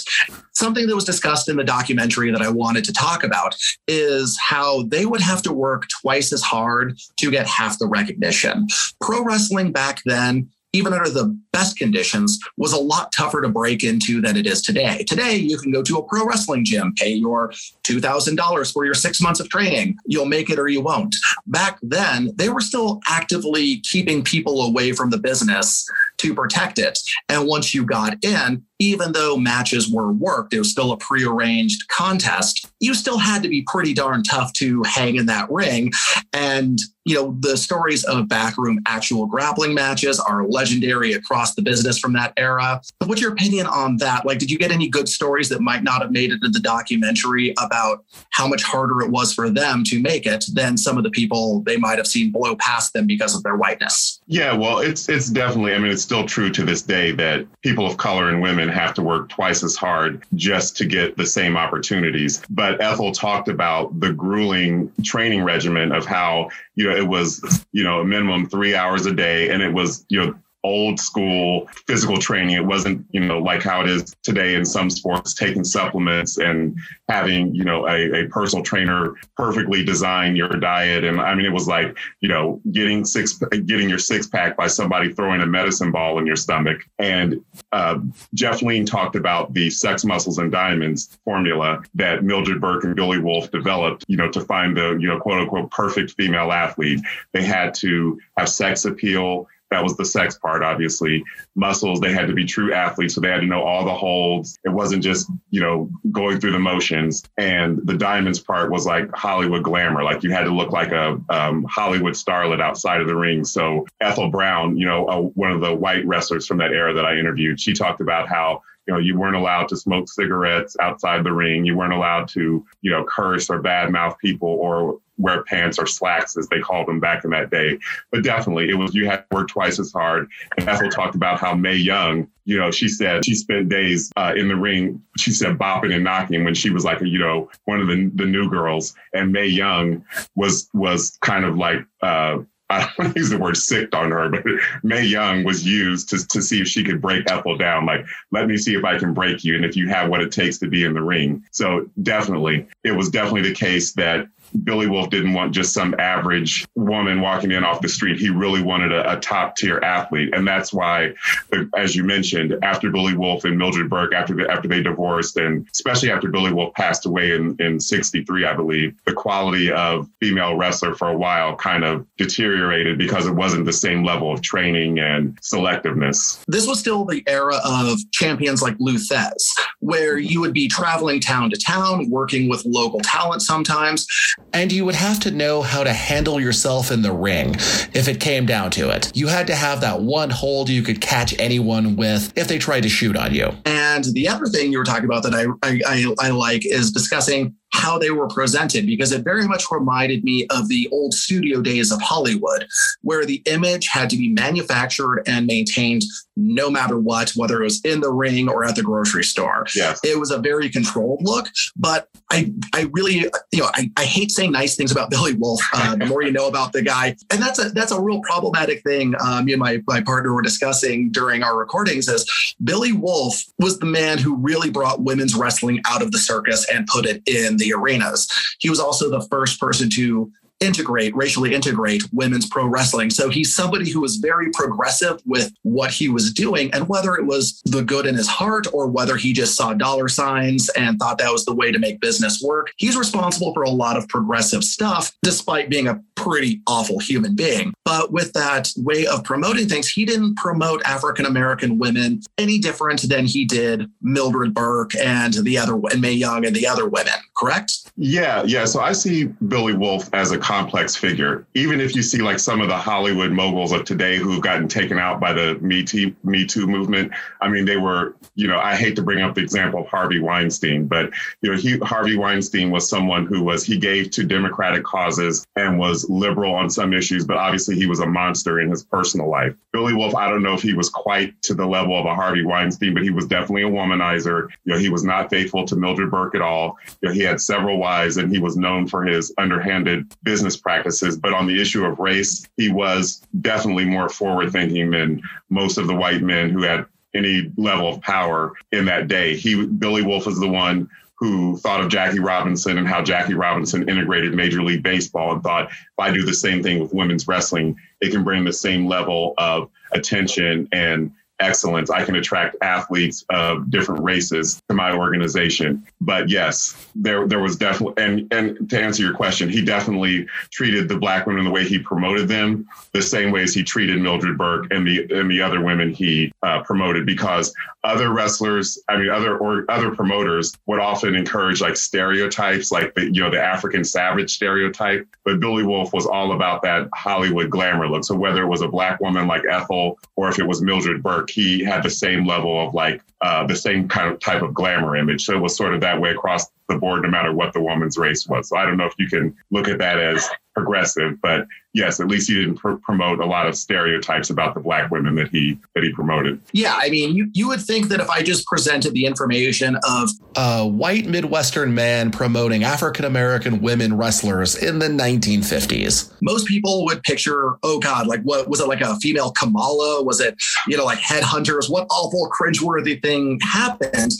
Something 0.52 0.86
that 0.86 0.94
was 0.94 1.04
discussed 1.04 1.48
in 1.48 1.56
the 1.56 1.64
documentary 1.64 2.30
that 2.30 2.42
I 2.42 2.48
wanted 2.48 2.84
to 2.84 2.92
talk 2.92 3.24
about 3.24 3.54
is 3.88 4.38
how 4.40 4.82
they 4.84 5.06
would 5.06 5.20
have 5.20 5.42
to 5.42 5.52
work 5.52 5.86
twice 6.00 6.32
as 6.32 6.42
hard 6.42 6.98
to 7.18 7.30
get 7.30 7.46
half 7.46 7.78
the 7.78 7.86
recognition. 7.86 8.66
Pro 9.00 9.22
wrestling 9.24 9.72
back 9.72 10.00
then 10.04 10.50
even 10.74 10.92
under 10.92 11.08
the 11.08 11.38
best 11.52 11.78
conditions, 11.78 12.38
was 12.56 12.72
a 12.72 12.80
lot 12.80 13.12
tougher 13.12 13.40
to 13.40 13.48
break 13.48 13.84
into 13.84 14.20
than 14.20 14.36
it 14.36 14.46
is 14.46 14.60
today. 14.60 15.04
Today, 15.04 15.36
you 15.36 15.56
can 15.56 15.70
go 15.70 15.82
to 15.82 15.98
a 15.98 16.02
pro 16.02 16.26
wrestling 16.26 16.64
gym, 16.64 16.92
pay 16.96 17.12
your 17.12 17.50
$2,000 17.84 18.72
for 18.72 18.84
your 18.84 18.94
six 18.94 19.20
months 19.20 19.40
of 19.40 19.48
training. 19.48 19.96
You'll 20.04 20.26
make 20.26 20.50
it 20.50 20.58
or 20.58 20.68
you 20.68 20.80
won't. 20.80 21.14
Back 21.46 21.78
then, 21.82 22.32
they 22.34 22.48
were 22.48 22.60
still 22.60 23.00
actively 23.08 23.78
keeping 23.80 24.24
people 24.24 24.62
away 24.62 24.92
from 24.92 25.10
the 25.10 25.18
business 25.18 25.88
to 26.18 26.34
protect 26.34 26.78
it. 26.78 26.98
And 27.28 27.46
once 27.46 27.74
you 27.74 27.84
got 27.84 28.22
in, 28.24 28.64
even 28.78 29.12
though 29.12 29.36
matches 29.36 29.90
were 29.90 30.12
worked, 30.12 30.52
it 30.52 30.58
was 30.58 30.70
still 30.70 30.92
a 30.92 30.96
prearranged 30.96 31.88
contest. 31.88 32.70
You 32.80 32.94
still 32.94 33.18
had 33.18 33.42
to 33.42 33.48
be 33.48 33.64
pretty 33.66 33.94
darn 33.94 34.22
tough 34.22 34.52
to 34.54 34.82
hang 34.82 35.16
in 35.16 35.26
that 35.26 35.50
ring. 35.50 35.92
And, 36.32 36.78
you 37.04 37.14
know, 37.14 37.36
the 37.40 37.56
stories 37.56 38.04
of 38.04 38.28
backroom 38.28 38.80
actual 38.86 39.26
grappling 39.26 39.74
matches 39.74 40.18
are 40.18 40.46
legendary 40.46 41.12
across 41.12 41.54
the 41.54 41.62
business 41.62 41.98
from 41.98 42.14
that 42.14 42.32
era. 42.36 42.80
What's 43.04 43.20
your 43.20 43.32
opinion 43.32 43.66
on 43.66 43.98
that? 43.98 44.26
Like, 44.26 44.38
did 44.38 44.50
you 44.50 44.58
get 44.58 44.72
any 44.72 44.88
good 44.88 45.08
stories 45.08 45.48
that 45.50 45.60
might 45.60 45.84
not 45.84 46.02
have 46.02 46.10
made 46.10 46.30
it 46.30 46.34
into 46.34 46.48
the 46.48 46.60
documentary 46.60 47.54
about 47.58 48.04
how 48.30 48.48
much 48.48 48.62
harder 48.62 49.02
it 49.02 49.10
was 49.10 49.32
for 49.32 49.48
them 49.48 49.84
to 49.84 50.00
make 50.00 50.26
it 50.26 50.44
than 50.52 50.76
some 50.76 50.98
of 50.98 51.04
the 51.04 51.10
people 51.10 51.60
they 51.60 51.76
might 51.76 51.98
have 51.98 52.06
seen 52.06 52.32
blow 52.32 52.56
past 52.56 52.92
them 52.92 53.06
because 53.06 53.36
of 53.36 53.42
their 53.44 53.56
whiteness? 53.56 54.20
Yeah, 54.26 54.54
well, 54.54 54.78
it's 54.78 55.08
it's 55.10 55.28
definitely. 55.28 55.74
I 55.74 55.78
mean, 55.78 55.92
it's 55.92 56.02
still 56.02 56.24
true 56.24 56.50
to 56.50 56.64
this 56.64 56.80
day 56.80 57.12
that 57.12 57.46
people 57.60 57.86
of 57.86 57.98
color 57.98 58.30
and 58.30 58.40
women 58.40 58.70
have 58.70 58.94
to 58.94 59.02
work 59.02 59.28
twice 59.28 59.62
as 59.62 59.76
hard 59.76 60.24
just 60.34 60.78
to 60.78 60.86
get 60.86 61.18
the 61.18 61.26
same 61.26 61.58
opportunities. 61.58 62.42
But 62.48 62.80
Ethel 62.80 63.12
talked 63.12 63.48
about 63.48 64.00
the 64.00 64.14
grueling 64.14 64.90
training 65.04 65.44
regimen 65.44 65.92
of 65.92 66.06
how 66.06 66.48
you 66.74 66.88
know 66.88 66.96
it 66.96 67.06
was 67.06 67.66
you 67.72 67.84
know 67.84 68.00
a 68.00 68.04
minimum 68.04 68.48
three 68.48 68.74
hours 68.74 69.04
a 69.04 69.12
day, 69.12 69.50
and 69.50 69.62
it 69.62 69.74
was 69.74 70.06
you 70.08 70.24
know 70.24 70.34
old 70.64 70.98
school 70.98 71.68
physical 71.86 72.16
training. 72.16 72.56
It 72.56 72.64
wasn't, 72.64 73.06
you 73.12 73.20
know, 73.20 73.38
like 73.38 73.62
how 73.62 73.82
it 73.82 73.88
is 73.88 74.16
today 74.22 74.54
in 74.54 74.64
some 74.64 74.90
sports, 74.90 75.34
taking 75.34 75.62
supplements 75.62 76.38
and 76.38 76.76
having, 77.08 77.54
you 77.54 77.64
know, 77.64 77.86
a, 77.86 78.24
a 78.24 78.28
personal 78.28 78.64
trainer 78.64 79.14
perfectly 79.36 79.84
design 79.84 80.34
your 80.34 80.48
diet. 80.48 81.04
And 81.04 81.20
I 81.20 81.34
mean, 81.34 81.44
it 81.44 81.52
was 81.52 81.68
like, 81.68 81.96
you 82.20 82.28
know, 82.28 82.60
getting 82.72 83.04
six, 83.04 83.38
getting 83.66 83.88
your 83.88 83.98
six 83.98 84.26
pack 84.26 84.56
by 84.56 84.66
somebody 84.66 85.12
throwing 85.12 85.42
a 85.42 85.46
medicine 85.46 85.92
ball 85.92 86.18
in 86.18 86.26
your 86.26 86.36
stomach. 86.36 86.82
And 86.98 87.44
uh, 87.72 87.98
Jeff 88.32 88.60
Leen 88.60 88.86
talked 88.86 89.16
about 89.16 89.52
the 89.52 89.68
sex 89.68 90.04
muscles 90.04 90.38
and 90.38 90.50
diamonds 90.50 91.18
formula 91.24 91.82
that 91.94 92.24
Mildred 92.24 92.60
Burke 92.60 92.84
and 92.84 92.96
Billy 92.96 93.18
Wolf 93.18 93.50
developed, 93.50 94.04
you 94.08 94.16
know, 94.16 94.30
to 94.30 94.40
find 94.40 94.74
the, 94.74 94.96
you 94.98 95.08
know, 95.08 95.20
quote 95.20 95.40
unquote 95.40 95.70
perfect 95.70 96.12
female 96.12 96.52
athlete. 96.52 97.00
They 97.32 97.44
had 97.44 97.74
to 97.74 98.18
have 98.38 98.48
sex 98.48 98.86
appeal 98.86 99.46
that 99.74 99.82
was 99.82 99.96
the 99.96 100.04
sex 100.04 100.38
part, 100.38 100.62
obviously. 100.62 101.24
Muscles, 101.56 102.00
they 102.00 102.12
had 102.12 102.28
to 102.28 102.32
be 102.32 102.44
true 102.44 102.72
athletes, 102.72 103.14
so 103.14 103.20
they 103.20 103.28
had 103.28 103.40
to 103.40 103.46
know 103.46 103.62
all 103.62 103.84
the 103.84 103.92
holds. 103.92 104.56
It 104.64 104.68
wasn't 104.68 105.02
just, 105.02 105.28
you 105.50 105.60
know, 105.60 105.90
going 106.12 106.38
through 106.38 106.52
the 106.52 106.60
motions. 106.60 107.24
And 107.38 107.80
the 107.84 107.96
diamonds 107.96 108.38
part 108.38 108.70
was 108.70 108.86
like 108.86 109.10
Hollywood 109.14 109.64
glamour. 109.64 110.04
Like 110.04 110.22
you 110.22 110.30
had 110.30 110.44
to 110.44 110.54
look 110.54 110.70
like 110.70 110.92
a 110.92 111.20
um, 111.28 111.64
Hollywood 111.68 112.14
starlet 112.14 112.60
outside 112.60 113.00
of 113.00 113.08
the 113.08 113.16
ring. 113.16 113.44
So 113.44 113.84
Ethel 114.00 114.30
Brown, 114.30 114.76
you 114.76 114.86
know, 114.86 115.06
uh, 115.06 115.20
one 115.20 115.50
of 115.50 115.60
the 115.60 115.74
white 115.74 116.06
wrestlers 116.06 116.46
from 116.46 116.58
that 116.58 116.72
era 116.72 116.94
that 116.94 117.04
I 117.04 117.16
interviewed, 117.16 117.60
she 117.60 117.72
talked 117.72 118.00
about 118.00 118.28
how 118.28 118.62
You 118.86 118.94
know, 118.94 119.00
you 119.00 119.18
weren't 119.18 119.36
allowed 119.36 119.68
to 119.68 119.76
smoke 119.76 120.08
cigarettes 120.08 120.76
outside 120.80 121.24
the 121.24 121.32
ring. 121.32 121.64
You 121.64 121.76
weren't 121.76 121.92
allowed 121.92 122.28
to, 122.28 122.64
you 122.82 122.90
know, 122.90 123.04
curse 123.04 123.48
or 123.48 123.62
badmouth 123.62 124.18
people 124.18 124.48
or 124.48 125.00
wear 125.18 125.44
pants 125.44 125.78
or 125.78 125.86
slacks 125.86 126.36
as 126.36 126.48
they 126.48 126.60
called 126.60 126.88
them 126.88 127.00
back 127.00 127.24
in 127.24 127.30
that 127.30 127.50
day. 127.50 127.78
But 128.10 128.24
definitely 128.24 128.68
it 128.68 128.74
was 128.74 128.94
you 128.94 129.06
had 129.06 129.18
to 129.18 129.26
work 129.30 129.48
twice 129.48 129.78
as 129.78 129.92
hard. 129.92 130.28
And 130.56 130.68
Ethel 130.68 130.90
talked 130.90 131.14
about 131.14 131.38
how 131.38 131.54
Mae 131.54 131.76
Young, 131.76 132.28
you 132.44 132.58
know, 132.58 132.70
she 132.70 132.88
said 132.88 133.24
she 133.24 133.34
spent 133.34 133.68
days 133.68 134.12
uh, 134.16 134.34
in 134.36 134.48
the 134.48 134.56
ring, 134.56 135.02
she 135.16 135.30
said 135.30 135.58
bopping 135.58 135.94
and 135.94 136.04
knocking 136.04 136.44
when 136.44 136.54
she 136.54 136.70
was 136.70 136.84
like, 136.84 137.00
you 137.00 137.18
know, 137.18 137.50
one 137.64 137.80
of 137.80 137.86
the 137.86 138.10
the 138.14 138.26
new 138.26 138.50
girls. 138.50 138.94
And 139.12 139.32
Mae 139.32 139.46
Young 139.46 140.04
was 140.34 140.68
was 140.74 141.16
kind 141.22 141.44
of 141.44 141.56
like 141.56 141.80
uh 142.02 142.38
I 142.74 142.90
don't 142.98 143.16
use 143.16 143.30
the 143.30 143.38
word 143.38 143.56
sick 143.56 143.94
on 143.94 144.10
her, 144.10 144.28
but 144.28 144.42
Mae 144.82 145.04
Young 145.04 145.44
was 145.44 145.66
used 145.66 146.08
to, 146.10 146.26
to 146.28 146.42
see 146.42 146.60
if 146.60 146.68
she 146.68 146.84
could 146.84 147.00
break 147.00 147.30
Ethel 147.30 147.56
down. 147.56 147.86
Like, 147.86 148.06
let 148.30 148.46
me 148.46 148.56
see 148.56 148.74
if 148.74 148.84
I 148.84 148.98
can 148.98 149.14
break 149.14 149.44
you 149.44 149.56
and 149.56 149.64
if 149.64 149.76
you 149.76 149.88
have 149.88 150.08
what 150.08 150.20
it 150.20 150.32
takes 150.32 150.58
to 150.58 150.68
be 150.68 150.84
in 150.84 150.94
the 150.94 151.02
ring. 151.02 151.44
So 151.50 151.88
definitely, 152.02 152.66
it 152.82 152.92
was 152.92 153.10
definitely 153.10 153.42
the 153.42 153.54
case 153.54 153.92
that 153.92 154.28
Billy 154.62 154.86
Wolfe 154.86 155.10
didn't 155.10 155.32
want 155.32 155.52
just 155.52 155.72
some 155.72 155.94
average 155.98 156.66
woman 156.74 157.20
walking 157.20 157.50
in 157.50 157.64
off 157.64 157.80
the 157.80 157.88
street. 157.88 158.18
He 158.18 158.30
really 158.30 158.62
wanted 158.62 158.92
a, 158.92 159.16
a 159.16 159.20
top 159.20 159.56
tier 159.56 159.78
athlete, 159.78 160.34
and 160.34 160.46
that's 160.46 160.72
why, 160.72 161.12
uh, 161.52 161.64
as 161.76 161.96
you 161.96 162.04
mentioned, 162.04 162.56
after 162.62 162.90
Billy 162.90 163.16
Wolfe 163.16 163.44
and 163.44 163.58
Mildred 163.58 163.90
Burke, 163.90 164.14
after 164.14 164.34
the, 164.34 164.50
after 164.50 164.68
they 164.68 164.82
divorced, 164.82 165.36
and 165.36 165.66
especially 165.72 166.10
after 166.10 166.28
Billy 166.28 166.52
Wolfe 166.52 166.74
passed 166.74 167.06
away 167.06 167.32
in 167.32 167.56
in 167.58 167.80
'63, 167.80 168.44
I 168.44 168.54
believe, 168.54 168.94
the 169.06 169.12
quality 169.12 169.72
of 169.72 170.08
female 170.20 170.56
wrestler 170.56 170.94
for 170.94 171.08
a 171.08 171.16
while 171.16 171.56
kind 171.56 171.84
of 171.84 172.06
deteriorated 172.16 172.98
because 172.98 173.26
it 173.26 173.32
wasn't 173.32 173.64
the 173.64 173.72
same 173.72 174.04
level 174.04 174.32
of 174.32 174.42
training 174.42 174.98
and 174.98 175.40
selectiveness. 175.40 176.42
This 176.46 176.66
was 176.66 176.78
still 176.78 177.04
the 177.04 177.22
era 177.26 177.58
of 177.64 177.98
champions 178.12 178.62
like 178.62 178.76
Lou 178.78 178.94
Thesz, 178.94 179.52
where 179.80 180.16
mm-hmm. 180.16 180.30
you 180.30 180.40
would 180.40 180.52
be 180.52 180.68
traveling 180.68 181.20
town 181.20 181.50
to 181.50 181.56
town, 181.56 182.10
working 182.10 182.48
with 182.48 182.64
local 182.64 183.00
talent 183.00 183.42
sometimes, 183.42 184.06
and 184.52 184.72
you 184.72 184.84
would 184.84 184.94
have 184.94 185.20
to 185.20 185.30
know 185.30 185.62
how 185.62 185.84
to 185.84 185.92
handle 185.92 186.40
yourself 186.40 186.90
in 186.90 187.02
the 187.02 187.12
ring 187.12 187.54
if 187.94 188.08
it 188.08 188.20
came 188.20 188.46
down 188.46 188.70
to 188.72 188.90
it. 188.90 189.10
You 189.14 189.26
had 189.26 189.46
to 189.48 189.54
have 189.54 189.80
that 189.80 190.00
one 190.00 190.30
hold 190.30 190.68
you 190.68 190.82
could 190.82 191.00
catch 191.00 191.38
anyone 191.40 191.96
with 191.96 192.32
if 192.36 192.48
they 192.48 192.58
tried 192.58 192.82
to 192.82 192.88
shoot 192.88 193.16
on 193.16 193.34
you. 193.34 193.52
And 193.64 194.04
the 194.04 194.28
other 194.28 194.46
thing 194.46 194.72
you 194.72 194.78
were 194.78 194.84
talking 194.84 195.06
about 195.06 195.22
that 195.24 195.34
I, 195.34 195.46
I, 195.66 195.80
I, 195.86 196.14
I 196.28 196.30
like 196.30 196.64
is 196.64 196.90
discussing 196.90 197.54
how 197.74 197.98
they 197.98 198.10
were 198.10 198.28
presented 198.28 198.86
because 198.86 199.10
it 199.10 199.24
very 199.24 199.48
much 199.48 199.64
reminded 199.70 200.22
me 200.22 200.46
of 200.50 200.68
the 200.68 200.88
old 200.92 201.12
studio 201.12 201.60
days 201.60 201.90
of 201.90 202.00
Hollywood, 202.00 202.66
where 203.02 203.26
the 203.26 203.42
image 203.46 203.88
had 203.88 204.08
to 204.10 204.16
be 204.16 204.28
manufactured 204.28 205.24
and 205.26 205.46
maintained 205.46 206.02
no 206.36 206.70
matter 206.70 206.98
what, 206.98 207.32
whether 207.34 207.60
it 207.60 207.64
was 207.64 207.84
in 207.84 208.00
the 208.00 208.12
ring 208.12 208.48
or 208.48 208.64
at 208.64 208.76
the 208.76 208.82
grocery 208.82 209.24
store. 209.24 209.66
Yes. 209.74 210.00
It 210.04 210.18
was 210.18 210.30
a 210.30 210.38
very 210.38 210.68
controlled 210.68 211.22
look, 211.22 211.48
but 211.76 212.08
I, 212.34 212.50
I 212.72 212.88
really, 212.92 213.30
you 213.52 213.60
know, 213.60 213.70
I, 213.74 213.90
I 213.96 214.04
hate 214.04 214.32
saying 214.32 214.50
nice 214.50 214.74
things 214.74 214.90
about 214.90 215.10
Billy 215.14 215.34
Wolfe. 215.34 215.62
Uh, 215.72 215.94
the 215.94 216.06
more 216.06 216.22
you 216.22 216.32
know 216.32 216.48
about 216.48 216.72
the 216.72 216.82
guy, 216.82 217.16
and 217.30 217.40
that's 217.40 217.58
a 217.58 217.70
that's 217.70 217.92
a 217.92 218.00
real 218.00 218.20
problematic 218.22 218.82
thing. 218.82 219.14
Um, 219.24 219.44
me 219.44 219.52
and 219.52 219.60
my 219.60 219.80
my 219.86 220.00
partner 220.00 220.34
were 220.34 220.42
discussing 220.42 221.10
during 221.10 221.42
our 221.42 221.56
recordings. 221.56 222.08
Is 222.08 222.54
Billy 222.64 222.92
Wolfe 222.92 223.44
was 223.58 223.78
the 223.78 223.86
man 223.86 224.18
who 224.18 224.34
really 224.36 224.70
brought 224.70 225.02
women's 225.02 225.34
wrestling 225.34 225.80
out 225.86 226.02
of 226.02 226.10
the 226.10 226.18
circus 226.18 226.66
and 226.72 226.86
put 226.86 227.06
it 227.06 227.22
in 227.26 227.56
the 227.56 227.72
arenas. 227.72 228.28
He 228.58 228.68
was 228.68 228.80
also 228.80 229.10
the 229.10 229.26
first 229.28 229.60
person 229.60 229.88
to 229.90 230.32
integrate, 230.64 231.14
racially 231.14 231.54
integrate 231.54 232.02
women's 232.12 232.48
pro 232.48 232.66
wrestling. 232.66 233.10
So 233.10 233.28
he's 233.28 233.54
somebody 233.54 233.90
who 233.90 234.00
was 234.00 234.16
very 234.16 234.50
progressive 234.50 235.20
with 235.24 235.52
what 235.62 235.90
he 235.90 236.08
was 236.08 236.32
doing. 236.32 236.72
And 236.72 236.88
whether 236.88 237.14
it 237.14 237.26
was 237.26 237.60
the 237.64 237.82
good 237.82 238.06
in 238.06 238.14
his 238.14 238.28
heart 238.28 238.66
or 238.72 238.88
whether 238.88 239.16
he 239.16 239.32
just 239.32 239.56
saw 239.56 239.74
dollar 239.74 240.08
signs 240.08 240.68
and 240.70 240.98
thought 240.98 241.18
that 241.18 241.32
was 241.32 241.44
the 241.44 241.54
way 241.54 241.70
to 241.70 241.78
make 241.78 242.00
business 242.00 242.42
work, 242.42 242.72
he's 242.76 242.96
responsible 242.96 243.52
for 243.54 243.62
a 243.62 243.70
lot 243.70 243.96
of 243.96 244.08
progressive 244.08 244.64
stuff, 244.64 245.12
despite 245.22 245.68
being 245.68 245.88
a 245.88 246.00
pretty 246.14 246.62
awful 246.66 246.98
human 246.98 247.36
being. 247.36 247.72
But 247.84 248.12
with 248.12 248.32
that 248.32 248.72
way 248.78 249.06
of 249.06 249.24
promoting 249.24 249.68
things, 249.68 249.88
he 249.88 250.04
didn't 250.04 250.36
promote 250.36 250.82
African 250.84 251.26
American 251.26 251.78
women 251.78 252.22
any 252.38 252.58
different 252.58 253.08
than 253.08 253.26
he 253.26 253.44
did 253.44 253.90
Mildred 254.00 254.54
Burke 254.54 254.94
and 254.96 255.34
the 255.34 255.58
other 255.58 255.74
and 255.90 256.00
Mae 256.00 256.12
Young 256.12 256.46
and 256.46 256.54
the 256.54 256.66
other 256.66 256.88
women, 256.88 257.14
correct? 257.36 257.90
Yeah, 257.96 258.42
yeah. 258.44 258.64
So 258.64 258.80
I 258.80 258.92
see 258.92 259.24
Billy 259.24 259.74
Wolfe 259.74 260.08
as 260.12 260.32
a 260.32 260.38
complex 260.54 260.94
figure. 260.94 261.46
Even 261.54 261.80
if 261.80 261.96
you 261.96 262.02
see 262.02 262.22
like 262.22 262.38
some 262.38 262.60
of 262.60 262.68
the 262.68 262.76
Hollywood 262.76 263.32
moguls 263.32 263.72
of 263.72 263.84
today 263.84 264.18
who've 264.18 264.40
gotten 264.40 264.68
taken 264.68 264.98
out 264.98 265.18
by 265.18 265.32
the 265.32 265.58
Me 265.60 265.82
Too, 265.82 266.14
Me 266.22 266.46
Too 266.46 266.68
movement, 266.68 267.10
I 267.40 267.48
mean, 267.48 267.64
they 267.64 267.76
were, 267.76 268.14
you 268.36 268.46
know, 268.46 268.60
I 268.60 268.76
hate 268.76 268.94
to 268.96 269.02
bring 269.02 269.20
up 269.20 269.34
the 269.34 269.40
example 269.40 269.80
of 269.80 269.88
Harvey 269.88 270.20
Weinstein, 270.20 270.86
but, 270.86 271.10
you 271.42 271.50
know, 271.50 271.56
he, 271.56 271.78
Harvey 271.78 272.16
Weinstein 272.16 272.70
was 272.70 272.88
someone 272.88 273.26
who 273.26 273.42
was, 273.42 273.64
he 273.64 273.78
gave 273.78 274.10
to 274.12 274.24
democratic 274.24 274.84
causes 274.84 275.44
and 275.56 275.76
was 275.76 276.08
liberal 276.08 276.54
on 276.54 276.70
some 276.70 276.92
issues, 276.92 277.26
but 277.26 277.36
obviously 277.36 277.74
he 277.74 277.86
was 277.86 277.98
a 277.98 278.06
monster 278.06 278.60
in 278.60 278.70
his 278.70 278.84
personal 278.84 279.28
life. 279.28 279.54
Billy 279.72 279.92
Wolfe, 279.92 280.14
I 280.14 280.30
don't 280.30 280.44
know 280.44 280.54
if 280.54 280.62
he 280.62 280.74
was 280.74 280.88
quite 280.88 281.40
to 281.42 281.54
the 281.54 281.66
level 281.66 281.98
of 281.98 282.06
a 282.06 282.14
Harvey 282.14 282.44
Weinstein, 282.44 282.94
but 282.94 283.02
he 283.02 283.10
was 283.10 283.26
definitely 283.26 283.62
a 283.62 283.68
womanizer. 283.68 284.48
You 284.64 284.74
know, 284.74 284.78
he 284.78 284.88
was 284.88 285.02
not 285.02 285.30
faithful 285.30 285.64
to 285.64 285.74
Mildred 285.74 286.12
Burke 286.12 286.36
at 286.36 286.42
all. 286.42 286.78
You 287.00 287.08
know, 287.08 287.14
he 287.14 287.22
had 287.22 287.40
several 287.40 287.78
wives 287.78 288.18
and 288.18 288.30
he 288.30 288.38
was 288.38 288.56
known 288.56 288.86
for 288.86 289.04
his 289.04 289.34
underhanded 289.36 290.14
business 290.22 290.43
business 290.44 290.60
practices. 290.60 291.16
But 291.16 291.32
on 291.32 291.46
the 291.46 291.60
issue 291.60 291.84
of 291.84 291.98
race, 291.98 292.46
he 292.58 292.70
was 292.70 293.22
definitely 293.40 293.86
more 293.86 294.10
forward 294.10 294.52
thinking 294.52 294.90
than 294.90 295.22
most 295.48 295.78
of 295.78 295.86
the 295.86 295.94
white 295.94 296.20
men 296.20 296.50
who 296.50 296.62
had 296.62 296.84
any 297.14 297.50
level 297.56 297.88
of 297.88 298.02
power 298.02 298.52
in 298.72 298.84
that 298.84 299.08
day. 299.08 299.36
He 299.36 299.64
Billy 299.64 300.02
Wolfe 300.02 300.26
was 300.26 300.38
the 300.38 300.48
one 300.48 300.90
who 301.16 301.56
thought 301.58 301.80
of 301.80 301.88
Jackie 301.88 302.18
Robinson 302.18 302.76
and 302.76 302.86
how 302.86 303.00
Jackie 303.00 303.34
Robinson 303.34 303.88
integrated 303.88 304.34
Major 304.34 304.62
League 304.62 304.82
Baseball 304.82 305.32
and 305.32 305.42
thought 305.42 305.70
if 305.70 305.98
I 305.98 306.12
do 306.12 306.24
the 306.24 306.34
same 306.34 306.62
thing 306.62 306.80
with 306.80 306.92
women's 306.92 307.26
wrestling, 307.26 307.76
it 308.00 308.10
can 308.10 308.24
bring 308.24 308.44
the 308.44 308.52
same 308.52 308.86
level 308.86 309.32
of 309.38 309.70
attention 309.92 310.68
and 310.72 311.12
excellence. 311.40 311.90
I 311.90 312.04
can 312.04 312.16
attract 312.16 312.56
athletes 312.62 313.24
of 313.30 313.70
different 313.70 314.02
races 314.02 314.62
to 314.68 314.74
my 314.74 314.92
organization. 314.92 315.84
But 316.00 316.28
yes, 316.28 316.88
there 316.94 317.26
there 317.26 317.40
was 317.40 317.56
definitely 317.56 318.02
and 318.02 318.32
and 318.32 318.68
to 318.70 318.80
answer 318.80 319.02
your 319.02 319.14
question, 319.14 319.48
he 319.48 319.64
definitely 319.64 320.26
treated 320.50 320.88
the 320.88 320.98
black 320.98 321.26
women 321.26 321.44
the 321.44 321.50
way 321.50 321.64
he 321.64 321.78
promoted 321.78 322.28
them, 322.28 322.66
the 322.92 323.02
same 323.02 323.30
way 323.30 323.42
as 323.42 323.54
he 323.54 323.62
treated 323.62 324.00
Mildred 324.00 324.38
Burke 324.38 324.66
and 324.70 324.86
the 324.86 325.06
and 325.10 325.30
the 325.30 325.40
other 325.40 325.62
women 325.62 325.92
he 325.92 326.32
uh, 326.42 326.62
promoted. 326.62 327.06
Because 327.06 327.54
other 327.82 328.10
wrestlers, 328.10 328.78
I 328.88 328.96
mean, 328.96 329.10
other 329.10 329.36
or 329.36 329.64
other 329.68 329.94
promoters 329.94 330.54
would 330.66 330.80
often 330.80 331.14
encourage 331.14 331.60
like 331.60 331.76
stereotypes, 331.76 332.70
like 332.70 332.94
the 332.94 333.12
you 333.12 333.22
know 333.22 333.30
the 333.30 333.42
African 333.42 333.84
savage 333.84 334.34
stereotype. 334.34 335.06
But 335.24 335.40
Billy 335.40 335.64
Wolfe 335.64 335.92
was 335.92 336.06
all 336.06 336.32
about 336.32 336.62
that 336.62 336.88
Hollywood 336.94 337.50
glamour 337.50 337.88
look. 337.88 338.04
So 338.04 338.14
whether 338.14 338.42
it 338.42 338.48
was 338.48 338.62
a 338.62 338.68
black 338.68 339.00
woman 339.00 339.26
like 339.26 339.42
Ethel 339.50 339.98
or 340.16 340.28
if 340.28 340.38
it 340.38 340.46
was 340.46 340.62
Mildred 340.62 341.02
Burke, 341.02 341.30
he 341.30 341.64
had 341.64 341.82
the 341.82 341.90
same 341.90 342.26
level 342.26 342.66
of 342.66 342.74
like 342.74 343.02
uh, 343.20 343.46
the 343.46 343.56
same 343.56 343.88
kind 343.88 344.12
of 344.12 344.20
type 344.20 344.42
of 344.42 344.54
glamour 344.54 344.96
image. 344.96 345.24
So 345.24 345.34
it 345.34 345.40
was 345.40 345.56
sort 345.56 345.74
of 345.74 345.80
that 345.80 346.00
way 346.00 346.10
across 346.10 346.46
the 346.68 346.76
board, 346.76 347.02
no 347.02 347.08
matter 347.08 347.32
what 347.32 347.52
the 347.52 347.60
woman's 347.60 347.98
race 347.98 348.26
was. 348.28 348.48
So 348.48 348.56
I 348.56 348.64
don't 348.64 348.76
know 348.76 348.86
if 348.86 348.94
you 348.98 349.08
can 349.08 349.36
look 349.50 349.68
at 349.68 349.78
that 349.78 349.98
as 349.98 350.28
progressive, 350.54 351.20
but 351.20 351.46
yes, 351.72 352.00
at 352.00 352.06
least 352.06 352.28
he 352.28 352.34
didn't 352.34 352.56
pr- 352.56 352.74
promote 352.74 353.18
a 353.18 353.26
lot 353.26 353.46
of 353.46 353.56
stereotypes 353.56 354.30
about 354.30 354.54
the 354.54 354.60
black 354.60 354.90
women 354.90 355.14
that 355.16 355.28
he 355.28 355.58
that 355.74 355.82
he 355.84 355.92
promoted. 355.92 356.40
Yeah, 356.52 356.78
I 356.78 356.88
mean, 356.90 357.14
you 357.14 357.28
you 357.32 357.48
would 357.48 357.60
think 357.60 357.88
that 357.88 358.00
if 358.00 358.08
I 358.08 358.22
just 358.22 358.46
presented 358.46 358.92
the 358.92 359.04
information 359.04 359.76
of 359.86 360.10
a 360.36 360.66
white 360.66 361.06
Midwestern 361.06 361.74
man 361.74 362.10
promoting 362.10 362.64
African 362.64 363.04
American 363.04 363.60
women 363.60 363.96
wrestlers 363.96 364.54
in 364.56 364.78
the 364.78 364.88
1950s, 364.88 366.12
most 366.22 366.46
people 366.46 366.84
would 366.86 367.02
picture, 367.02 367.56
oh 367.62 367.78
God, 367.78 368.06
like 368.06 368.22
what 368.22 368.48
was 368.48 368.60
it 368.60 368.68
like 368.68 368.80
a 368.80 368.96
female 368.96 369.32
Kamala? 369.32 370.02
Was 370.02 370.20
it 370.20 370.36
you 370.66 370.76
know 370.76 370.84
like 370.84 370.98
headhunters? 370.98 371.68
What 371.68 371.86
awful 371.90 372.30
cringeworthy 372.30 373.02
thing 373.02 373.40
happened? 373.42 374.12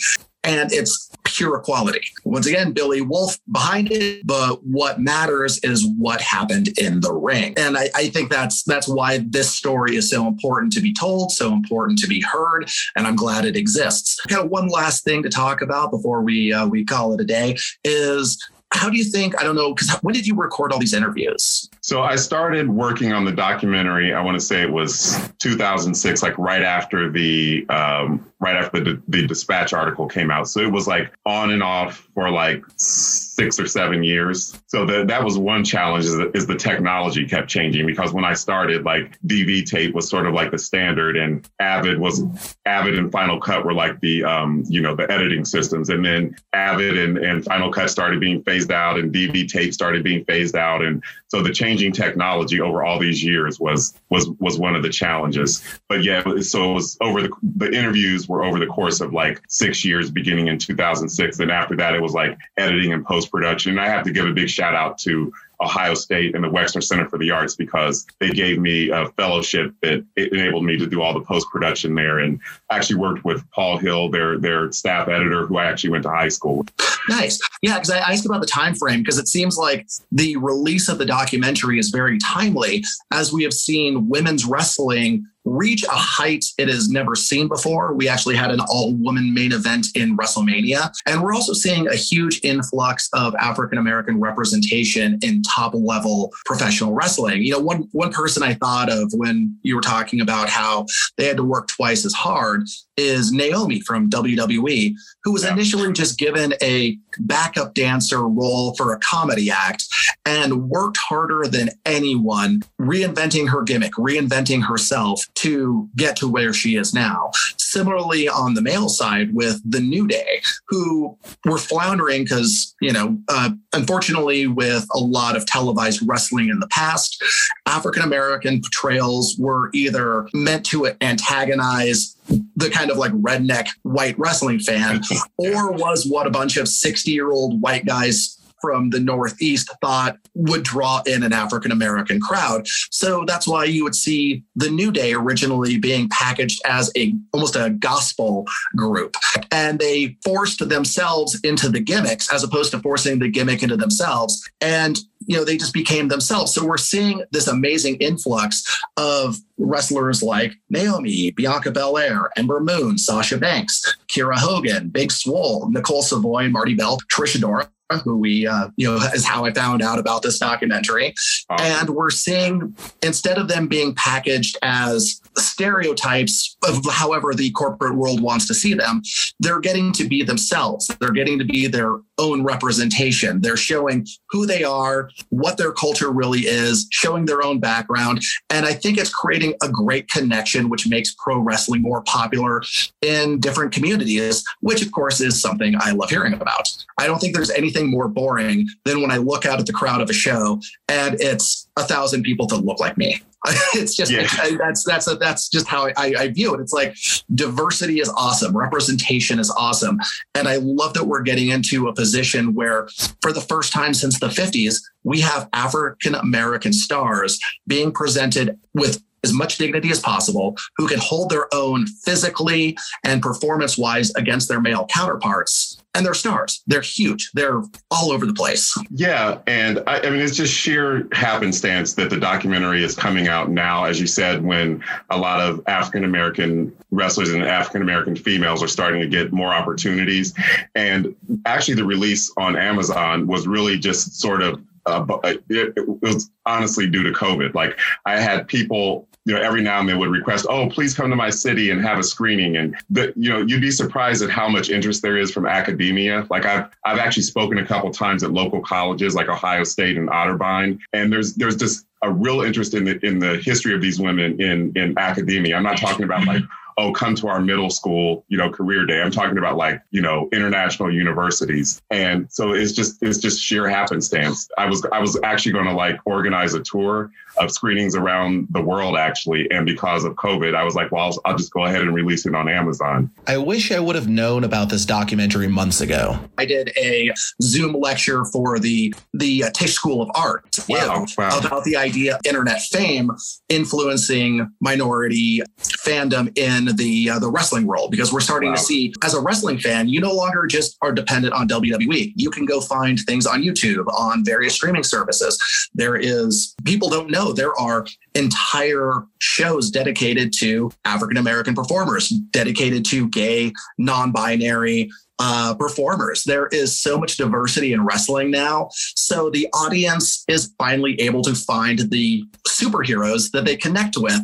and 0.44 0.70
it's 0.73 1.04
pure 1.25 1.57
equality. 1.57 2.03
Once 2.25 2.47
again, 2.47 2.73
Billy 2.73 3.01
Wolfe 3.01 3.39
behind 3.51 3.91
it, 3.91 4.27
but 4.27 4.65
what 4.65 5.01
matters 5.01 5.59
is 5.63 5.87
what 5.99 6.21
happened 6.21 6.77
in 6.79 7.01
the 7.01 7.13
ring. 7.13 7.55
And 7.57 7.77
I, 7.77 7.89
I, 7.95 8.09
think 8.09 8.31
that's 8.31 8.63
that's 8.65 8.87
why 8.87 9.25
this 9.27 9.51
story 9.51 9.97
is 9.97 10.11
so 10.11 10.27
important 10.27 10.73
to 10.75 10.81
be 10.81 10.93
told, 10.93 11.33
so 11.33 11.53
important 11.53 11.99
to 12.01 12.07
be 12.07 12.21
heard, 12.21 12.71
and 12.97 13.07
I'm 13.07 13.17
glad 13.17 13.45
it 13.45 13.57
exists. 13.57 14.21
Kind 14.29 14.45
of 14.45 14.51
one 14.51 14.69
last 14.69 15.05
thing 15.05 15.23
to 15.23 15.29
talk 15.29 15.63
about 15.63 15.91
before 15.91 16.23
we 16.23 16.53
uh, 16.53 16.67
we 16.67 16.85
call 16.85 17.13
it 17.15 17.21
a 17.21 17.25
day 17.25 17.57
is 17.83 18.39
how 18.75 18.91
do 18.91 18.97
you 18.97 19.05
think? 19.05 19.41
I 19.41 19.45
don't 19.45 19.57
know, 19.57 19.73
because 19.73 19.91
when 20.03 20.15
did 20.15 20.27
you 20.27 20.35
record 20.35 20.73
all 20.73 20.79
these 20.79 20.95
interviews? 20.95 21.69
So 21.85 22.01
I 22.01 22.16
started 22.16 22.66
working 22.66 23.12
on 23.12 23.27
the 23.27 23.31
documentary. 23.31 24.14
I 24.14 24.23
want 24.23 24.37
to 24.37 24.40
say 24.40 24.62
it 24.62 24.73
was 24.73 25.18
2006, 25.38 26.23
like 26.23 26.38
right 26.38 26.62
after 26.62 27.11
the 27.11 27.66
um, 27.68 28.25
right 28.44 28.57
after 28.57 28.79
the, 28.79 29.03
the 29.09 29.27
dispatch 29.27 29.73
article 29.73 30.07
came 30.07 30.31
out. 30.31 30.49
So 30.49 30.61
it 30.61 30.70
was 30.70 30.87
like 30.87 31.12
on 31.25 31.51
and 31.51 31.62
off 31.62 32.09
for 32.14 32.31
like 32.31 32.62
six 32.77 33.59
or 33.59 33.66
seven 33.66 34.03
years. 34.05 34.61
So 34.66 34.85
the, 34.85 35.05
that 35.07 35.25
was 35.25 35.38
one 35.38 35.64
challenge 35.64 36.05
is, 36.05 36.14
is 36.35 36.47
the 36.47 36.55
technology 36.55 37.27
kept 37.27 37.49
changing 37.49 37.87
because 37.87 38.12
when 38.12 38.25
I 38.25 38.35
started, 38.35 38.85
like 38.85 39.18
DV 39.27 39.64
tape 39.64 39.94
was 39.94 40.09
sort 40.09 40.27
of 40.27 40.35
like 40.35 40.51
the 40.51 40.59
standard 40.59 41.16
and 41.16 41.49
Avid 41.59 41.99
was 41.99 42.23
Avid 42.66 42.99
and 42.99 43.11
Final 43.11 43.40
Cut 43.40 43.64
were 43.64 43.73
like 43.73 43.99
the, 44.01 44.25
um, 44.25 44.62
you 44.68 44.83
know, 44.83 44.94
the 44.94 45.11
editing 45.11 45.47
systems. 45.47 45.88
And 45.88 46.05
then 46.05 46.37
Avid 46.53 46.99
and, 46.99 47.16
and 47.16 47.44
Final 47.44 47.73
Cut 47.73 47.88
started 47.88 48.20
being 48.20 48.42
phased 48.42 48.70
out 48.70 48.99
and 48.99 49.12
DV 49.12 49.49
tape 49.49 49.73
started 49.73 50.05
being 50.05 50.25
phased 50.27 50.55
out. 50.55 50.83
And 50.83 51.03
so 51.29 51.42
the 51.42 51.53
changing 51.75 51.93
technology 51.93 52.61
over 52.61 52.85
all 52.85 52.99
these 52.99 53.23
years 53.23 53.59
was, 53.59 53.95
was, 54.11 54.29
was 54.39 54.59
one 54.59 54.77
of 54.77 54.83
the 54.83 54.89
challenges. 54.89 55.63
But 55.89 56.05
yeah, 56.05 56.23
so 56.41 56.71
it 56.71 56.75
was 56.75 56.97
over 57.01 57.23
the, 57.23 57.31
the 57.57 57.73
interviews 57.73 58.29
were 58.29 58.45
over 58.45 58.59
the 58.59 58.67
course 58.67 59.01
of 59.01 59.13
like 59.13 59.43
six 59.49 59.85
years 59.85 60.11
beginning 60.11 60.49
in 60.49 60.59
2006. 60.59 61.41
And 61.41 61.51
after 61.51 61.77
that, 61.77 61.95
it 61.95 62.03
was 62.03 62.13
like 62.13 62.39
editing 62.57 62.93
and 62.93 63.05
post 63.05 63.31
production. 63.31 63.73
And 63.73 63.81
I 63.81 63.89
have 63.89 64.05
to 64.05 64.13
give 64.13 64.27
a 64.27 64.33
big 64.33 64.49
shout 64.49 64.75
out 64.75 64.99
to 64.99 65.33
Ohio 65.61 65.95
State 65.95 66.35
and 66.35 66.45
the 66.45 66.49
Wexner 66.49 66.83
Center 66.83 67.09
for 67.09 67.19
the 67.19 67.31
Arts 67.31 67.55
because 67.57 68.07
they 68.19 68.31
gave 68.31 68.59
me 68.59 68.91
a 68.91 69.09
fellowship 69.11 69.75
that 69.83 70.05
enabled 70.17 70.65
me 70.65 70.77
to 70.77 70.87
do 70.87 71.01
all 71.01 71.15
the 71.15 71.25
post 71.25 71.49
production 71.51 71.95
there. 71.95 72.19
And 72.21 72.41
actually 72.71 72.97
worked 72.97 73.25
with 73.25 73.49
Paul 73.51 73.79
Hill, 73.79 74.11
their 74.11 74.39
their 74.39 74.73
staff 74.73 75.09
editor, 75.09 75.47
who 75.47 75.59
I 75.59 75.67
actually 75.67 75.91
went 75.91 76.05
to 76.05 76.11
high 76.11 76.29
school 76.29 76.59
with. 76.59 76.93
Nice, 77.09 77.38
yeah. 77.62 77.75
Because 77.75 77.90
I 77.90 77.99
asked 77.99 78.27
about 78.27 78.40
the 78.40 78.47
time 78.47 78.75
frame 78.75 79.01
because 79.01 79.19
it 79.19 79.29
seems 79.29 79.57
like 79.57 79.87
the 80.12 80.37
release 80.37 80.88
of 80.88 80.99
the 80.99 81.07
documentary 81.07 81.79
is 81.79 81.90
very 81.90 82.19
timely, 82.19 82.85
as 83.12 83.33
we 83.33 83.43
have 83.43 83.53
seen 83.53 84.09
women's 84.09 84.45
wrestling 84.45 85.27
reach 85.45 85.85
a 85.85 85.90
height 85.90 86.45
it 86.59 86.69
has 86.69 86.88
never 86.88 87.14
seen 87.14 87.49
before. 87.49 87.95
We 87.95 88.09
actually 88.09 88.37
had 88.37 88.51
an 88.51 88.61
all 88.61 88.95
woman 88.95 89.35
main 89.35 89.53
event 89.53 89.88
in 89.95 90.17
WrestleMania. 90.17 90.90
And 91.07 91.23
we're 91.23 91.35
also 91.35 91.53
seeing 91.53 91.87
a 91.87 91.95
huge 91.95 92.40
influx 92.43 93.09
of 93.12 93.35
African 93.37 93.79
American 93.79 94.21
representation 94.21 95.19
in 95.23 95.43
top 95.43 95.75
level 95.75 96.33
professional 96.47 96.95
wrestling. 96.95 97.43
You 97.43 97.53
know, 97.53 97.59
one, 97.59 97.88
one 97.93 98.12
person 98.12 98.43
I 98.43 98.55
thought 98.55 98.90
of 98.90 99.12
when 99.14 99.57
you 99.62 99.77
were 99.77 99.83
talking 99.83 100.21
about 100.21 100.49
how 100.49 100.87
they 101.17 101.27
had 101.27 101.37
to 101.37 101.45
work 101.45 101.69
twice 101.69 102.05
as 102.05 102.14
hard 102.14 102.67
is 102.97 103.33
Naomi 103.33 103.81
from 103.81 104.09
WWE, 104.09 104.95
who 105.25 105.33
was 105.33 105.45
yeah. 105.45 105.53
initially 105.53 105.93
just 105.93 106.19
given 106.19 106.55
a 106.62 106.93
backup 107.20 107.74
dancer 107.74 108.26
role 108.26 108.74
for 108.74 108.92
a 108.92 108.98
comedy 109.00 109.50
act 109.50 109.85
and 110.26 110.68
worked 110.68 110.96
harder 110.96 111.44
than 111.46 111.70
anyone, 111.85 112.62
reinventing 112.80 113.48
her 113.48 113.62
gimmick, 113.62 113.92
reinventing 113.92 114.64
herself 114.66 115.24
to 115.35 115.88
get 115.96 116.16
to 116.16 116.28
where 116.28 116.52
she 116.52 116.76
is 116.76 116.94
now. 116.94 117.30
Similarly, 117.59 118.28
on 118.28 118.54
the 118.54 118.62
male 118.62 118.88
side 118.88 119.35
with 119.35 119.61
the 119.68 119.80
New 119.80 120.07
Day, 120.07 120.40
who 120.68 121.16
were 121.44 121.59
floundering 121.59 122.24
because, 122.24 122.74
you 122.80 122.92
know, 122.92 123.18
uh, 123.28 123.50
unfortunately, 123.72 124.46
with 124.46 124.87
a 124.94 124.98
lot 124.98 125.37
of 125.37 125.46
televised 125.46 126.02
wrestling 126.07 126.48
in 126.48 126.61
the 126.61 126.68
past, 126.68 127.22
African 127.66 128.02
American 128.02 128.61
portrayals 128.61 129.37
were 129.38 129.70
either 129.74 130.28
meant 130.33 130.64
to 130.66 130.90
antagonize 131.00 132.13
the 132.57 132.71
kind 132.71 132.91
of 132.91 132.97
like 132.97 133.13
redneck 133.13 133.69
white 133.83 134.19
wrestling 134.19 134.59
fan, 134.59 135.01
or 135.37 135.73
was 135.73 136.07
what 136.07 136.27
a 136.27 136.31
bunch 136.31 136.57
of 136.57 136.69
60 136.69 137.11
year 137.11 137.31
old 137.31 137.61
white 137.61 137.87
guys 137.87 138.39
from 138.65 138.89
the 138.89 138.99
Northeast 138.99 139.71
thought 139.83 140.17
would 140.33 140.63
draw 140.63 141.03
in 141.05 141.23
an 141.23 141.35
African 141.35 141.71
American 141.71 142.19
crowd. 142.19 142.67
So 142.91 143.25
that's 143.27 143.47
why 143.47 143.65
you 143.65 143.85
would 143.85 143.95
see 143.95 144.43
the 144.57 144.71
New 144.71 144.91
Day 144.91 145.13
originally 145.13 145.77
being 145.77 146.09
packaged 146.09 146.63
as 146.65 146.91
a 146.97 147.13
almost 147.35 147.57
a 147.57 147.69
gospel 147.79 148.47
group. 148.75 149.17
And 149.51 149.79
they 149.79 150.17
forced 150.25 150.67
themselves 150.67 151.39
into 151.45 151.69
the 151.69 151.81
gimmicks 151.81 152.33
as 152.33 152.43
opposed 152.43 152.71
to 152.71 152.79
forcing 152.79 153.19
the 153.19 153.29
gimmick 153.29 153.63
into 153.63 153.77
themselves. 153.77 154.43
And 154.63 154.99
you 155.27 155.37
know, 155.37 155.45
they 155.45 155.57
just 155.57 155.73
became 155.75 156.09
themselves. 156.09 156.53
So 156.55 156.65
we're 156.65 156.77
seeing 156.77 157.23
this 157.33 157.47
amazing 157.47 157.97
influx 157.97 158.65
of 158.97 159.37
wrestlers 159.59 160.23
like 160.23 160.55
Naomi, 160.71 161.31
Bianca 161.31 161.71
Belair, 161.71 162.31
Ember 162.37 162.61
Moon, 162.61 162.99
Sasha 162.99 163.39
Banks, 163.39 163.97
Kiera 164.09 164.37
Hogan, 164.37 164.89
Big 164.89 165.13
Swole, 165.13 165.69
Nicole 165.71 166.03
Savoy, 166.03 166.49
Marti 166.49 166.75
Belle, 166.75 166.99
Trish 167.11 167.37
Adora, 167.37 167.69
who 168.03 168.16
we, 168.16 168.47
uh, 168.47 168.68
you 168.77 168.90
know, 168.90 168.97
is 169.14 169.25
how 169.25 169.44
I 169.44 169.53
found 169.53 169.83
out 169.83 169.99
about 169.99 170.23
this 170.23 170.38
documentary. 170.38 171.14
Awesome. 171.51 171.66
And 171.66 171.90
we're 171.90 172.11
seeing, 172.11 172.77
instead 173.03 173.38
of 173.38 173.49
them 173.49 173.68
being 173.68 173.94
packaged 173.94 174.57
as 174.62 175.20
stereotypes 175.37 176.57
of 176.66 176.85
however 176.90 177.35
the 177.35 177.51
corporate 177.51 177.97
world 177.97 178.23
wants 178.23 178.47
to 178.49 178.55
see 178.55 178.75
them, 178.75 179.03
they're 179.40 179.61
getting 179.61 179.92
to 179.92 180.09
be 180.09 180.23
themselves. 180.23 180.90
They're 181.01 181.11
getting 181.11 181.38
to 181.38 181.44
be 181.44 181.66
their 181.66 181.97
own 182.18 182.44
representation. 182.44 183.40
They're 183.40 183.57
showing 183.57 184.07
who 184.31 184.47
they 184.47 184.64
are, 184.64 185.11
what 185.31 185.57
their 185.57 185.73
culture 185.73 186.11
really 186.11 186.40
is, 186.40 186.87
showing 186.90 187.27
their 187.27 187.42
own 187.42 187.59
background. 187.59 188.23
And 188.51 188.64
I 188.64 188.73
think 188.73 188.99
it's 188.99 189.12
creating 189.12 189.55
a 189.62 189.68
great 189.68 190.09
connection, 190.09 190.68
which 190.68 190.87
makes 190.88 191.14
pro 191.18 191.38
wrestling 191.38 191.83
more 191.83 192.03
popular 192.03 192.62
in 193.03 193.40
different 193.40 193.73
communities, 193.73 194.44
which 194.61 194.83
of 194.83 194.92
course 194.92 195.20
is 195.20 195.40
something 195.40 195.75
I 195.79 195.90
love 195.90 196.11
hearing 196.11 196.35
about. 196.35 196.68
I 196.99 197.07
don't 197.07 197.18
think 197.18 197.35
there's 197.35 197.51
anything 197.51 197.84
more 197.90 198.09
boring 198.09 198.66
than 198.85 199.01
when 199.01 199.11
I 199.11 199.18
look 199.18 199.47
out 199.47 199.61
at 199.61 199.66
the 199.66 199.73
crowd 199.73 200.01
of 200.01 200.11
a 200.11 200.14
show 200.14 200.61
and 200.88 201.16
it's 201.20 201.68
a 201.77 201.83
thousand 201.83 202.23
people 202.23 202.47
that 202.49 202.64
look 202.64 202.81
like 202.81 202.97
me. 202.97 203.20
it's 203.75 203.94
just 203.94 204.11
yeah. 204.11 204.27
that's 204.59 204.85
that's 204.85 205.07
a, 205.07 205.16
that's 205.16 205.51
just 205.51 205.66
how 205.66 205.88
I, 205.99 206.14
I 206.18 206.29
view 206.29 206.55
it. 206.55 206.61
It's 206.61 206.73
like 206.73 206.97
diversity 207.35 208.01
is 208.01 208.09
awesome, 208.09 208.57
representation 208.57 209.38
is 209.38 209.51
awesome, 209.51 210.01
and 210.35 210.49
I 210.49 210.57
love 210.57 210.94
that 210.94 211.05
we're 211.05 211.20
getting 211.20 211.49
into 211.49 211.88
a 211.88 211.92
position 211.92 212.55
where, 212.55 212.88
for 213.20 213.33
the 213.33 213.42
first 213.42 213.70
time 213.70 213.92
since 213.92 214.18
the 214.18 214.29
'50s, 214.29 214.81
we 215.03 215.20
have 215.20 215.51
African 215.53 216.14
American 216.14 216.73
stars 216.73 217.38
being 217.66 217.92
presented 217.92 218.59
with 218.73 219.03
as 219.25 219.33
much 219.33 219.59
dignity 219.59 219.91
as 219.91 219.99
possible, 219.99 220.57
who 220.77 220.87
can 220.87 221.01
hold 221.01 221.31
their 221.31 221.53
own 221.53 221.87
physically 222.05 222.77
and 223.03 223.21
performance 223.21 223.77
wise 223.77 224.15
against 224.15 224.49
their 224.49 224.61
male 224.61 224.87
counterparts 224.93 225.83
and 225.95 226.05
they're 226.05 226.15
stars. 226.15 226.63
They're 226.67 226.81
huge. 226.81 227.31
They're 227.35 227.63
all 227.91 228.11
over 228.11 228.27
the 228.27 228.35
place. 228.35 228.77
Yeah, 228.91 229.39
and 229.47 229.83
I, 229.87 230.01
I, 230.01 230.11
mean 230.11 230.21
it's 230.21 230.37
just 230.37 230.53
sheer 230.53 231.07
happenstance 231.13 231.95
that 231.95 232.11
the 232.11 232.19
documentary 232.19 232.83
is 232.83 232.97
coming 232.97 233.29
out 233.29 233.51
now, 233.51 233.85
as 233.85 234.01
you 234.01 234.07
said, 234.07 234.45
when 234.45 234.83
a 235.11 235.17
lot 235.17 235.41
of 235.41 235.63
African 235.67 236.05
American 236.05 236.75
wrestlers 236.91 237.33
and 237.33 237.45
African 237.45 237.83
American 237.83 238.17
females 238.17 238.63
are 238.63 238.69
starting 238.69 239.01
to 239.01 239.07
get 239.07 239.33
more 239.33 239.55
opportunities. 239.55 240.35
And 240.75 241.15
actually, 241.47 241.75
the 241.75 241.85
release 241.85 242.33
on 242.37 242.57
Amazon 242.57 243.27
was 243.27 243.47
really 243.47 243.79
just 243.79 244.21
sort 244.21 244.43
of 244.43 244.61
uh, 244.87 245.05
it, 245.49 245.73
it, 245.77 246.03
was 246.03 246.31
honestly 246.45 246.87
due 246.87 247.03
to 247.03 247.11
COVID. 247.11 247.55
Like 247.55 247.79
I 248.05 248.21
had 248.21 248.47
people 248.49 249.09
you 249.27 249.35
know, 249.35 249.41
every 249.41 249.63
now 249.63 249.81
and 249.81 249.89
then 249.89 249.99
would 249.99 250.11
request, 250.11 250.47
oh, 250.49 250.69
please 250.69 250.95
come 250.95 251.09
to 251.09 251.17
my 251.17 251.31
city 251.31 251.71
and 251.71 251.81
have 251.81 251.99
a 251.99 252.03
screening. 252.03 252.57
And 252.57 252.77
the, 252.91 253.13
you 253.17 253.31
know, 253.31 253.41
you'd 253.41 253.63
be 253.63 253.71
surprised 253.71 254.23
at 254.23 254.29
how 254.29 254.49
much 254.49 254.69
interest 254.69 255.01
there 255.01 255.17
is 255.17 255.31
from 255.31 255.47
academia. 255.47 256.27
Like 256.31 256.45
I've 256.45 256.69
I've 256.85 256.99
actually 256.99 257.23
spoken 257.23 257.59
a 257.59 257.67
couple 257.67 257.91
times 257.91 258.23
at 258.23 258.33
local 258.33 258.61
colleges 258.61 259.15
like 259.15 259.29
Ohio 259.29 259.65
State 259.65 259.97
and 259.97 260.09
Otterbein, 260.09 260.79
and 260.93 261.13
there's 261.13 261.35
there's 261.35 261.57
just 261.57 261.87
a 262.03 262.13
real 262.13 262.43
interest 262.43 262.75
in 262.75 262.85
the 262.85 263.05
in 263.05 263.19
the 263.19 263.39
history 263.39 263.75
of 263.75 263.81
these 263.81 263.99
women 263.99 264.41
in 264.41 264.73
in 264.77 264.97
academia. 264.99 265.57
I'm 265.57 265.63
not 265.63 265.79
talking 265.79 266.05
about 266.05 266.27
like 266.27 266.43
mm-hmm. 266.43 266.53
oh, 266.77 266.93
come 266.93 267.15
to 267.15 267.29
our 267.29 267.41
middle 267.41 267.71
school, 267.71 268.27
you 268.29 268.37
know, 268.37 268.51
career 268.51 268.85
day. 268.85 269.01
I'm 269.01 269.11
talking 269.11 269.39
about 269.39 269.57
like, 269.57 269.81
you 269.91 270.03
know, 270.03 270.29
international 270.33 270.93
universities. 270.93 271.81
And 271.91 272.31
so 272.31 272.53
it's 272.53 272.73
just 272.73 273.03
it's 273.03 273.19
just 273.19 273.43
sheer 273.43 273.71
happenstance. 273.71 274.49
I 274.59 274.67
was 274.67 274.85
I 274.93 275.01
was 275.01 275.19
actually 275.23 275.53
going 275.53 275.67
to 275.67 275.75
like 275.75 275.99
organize 276.05 276.53
a 276.53 276.61
tour 276.61 277.11
of 277.38 277.51
screenings 277.51 277.94
around 277.94 278.47
the 278.51 278.62
world 278.62 278.97
actually, 278.97 279.51
and 279.51 279.66
because 279.66 280.05
of 280.05 280.14
COVID, 280.14 280.55
I 280.55 280.64
was 280.64 280.75
like, 280.75 280.90
well, 280.92 281.05
I'll, 281.05 281.20
I'll 281.25 281.37
just 281.37 281.53
go 281.53 281.64
ahead 281.64 281.83
and 281.83 281.94
release 281.94 282.27
it 282.27 282.35
on 282.35 282.49
Amazon. 282.49 283.11
I 283.27 283.38
wish 283.38 283.73
I 283.73 283.81
would 283.81 283.97
have 283.97 284.09
known 284.09 284.44
about 284.44 284.68
this 284.68 284.85
documentary 284.85 285.49
months 285.49 285.81
ago. 285.81 286.18
I 286.38 286.44
did 286.44 286.73
a 286.77 287.12
Zoom 287.42 287.75
lecture 287.75 288.25
for 288.27 288.59
the 288.59 288.94
the 289.12 289.44
uh, 289.44 289.51
Tisch 289.51 289.73
School 289.73 290.03
of 290.03 290.11
Art 290.14 290.44
wow, 290.68 291.07
wow. 291.18 291.38
about 291.38 291.64
the 291.64 291.77
idea 291.77 292.16
of 292.16 292.20
internet 292.25 292.61
fame 292.62 293.11
influencing 293.49 294.49
minority 294.61 295.42
fandom 295.61 296.37
in 296.38 296.77
the 296.77 297.11
uh, 297.11 297.18
the 297.18 297.31
wrestling 297.31 297.66
world 297.66 297.90
because 297.90 298.12
we're 298.12 298.20
starting 298.20 298.51
wow. 298.51 298.57
to 298.57 298.62
see 298.62 298.92
as 299.03 299.14
a 299.14 299.20
wrestling 299.20 299.59
fan, 299.59 299.88
you 299.88 300.01
no 300.01 300.12
longer 300.12 300.47
just 300.47 300.77
are 300.83 300.92
dependent 300.92 301.35
on 301.35 301.49
WWE. 301.49 302.12
You 302.16 302.31
can 302.31 302.44
go 302.44 302.61
find 302.61 302.99
things 303.01 303.27
on 303.27 303.42
YouTube, 303.42 303.87
on 303.88 304.25
various 304.25 304.55
streaming 304.55 304.83
services. 304.83 305.40
There 305.75 305.97
is 305.97 306.55
people 306.64 306.88
don't 306.88 307.11
know 307.11 307.24
there 307.33 307.59
are 307.59 307.87
entire 308.15 309.05
shows 309.19 309.71
dedicated 309.71 310.33
to 310.39 310.71
African 310.85 311.17
American 311.17 311.55
performers, 311.55 312.09
dedicated 312.09 312.85
to 312.87 313.09
gay, 313.09 313.53
non-binary 313.79 314.91
uh, 315.18 315.55
performers. 315.55 316.24
There 316.24 316.48
is 316.48 316.79
so 316.79 316.98
much 316.98 317.16
diversity 317.16 317.72
in 317.72 317.85
wrestling 317.85 318.31
now. 318.31 318.70
So 318.72 319.31
the 319.31 319.48
audience 319.53 320.24
is 320.29 320.53
finally 320.59 321.00
able 321.00 321.22
to 321.22 321.35
find 321.35 321.79
the 321.90 322.24
superheroes 322.46 323.31
that 323.33 323.44
they 323.44 323.57
connect 323.57 323.96
with. 323.96 324.20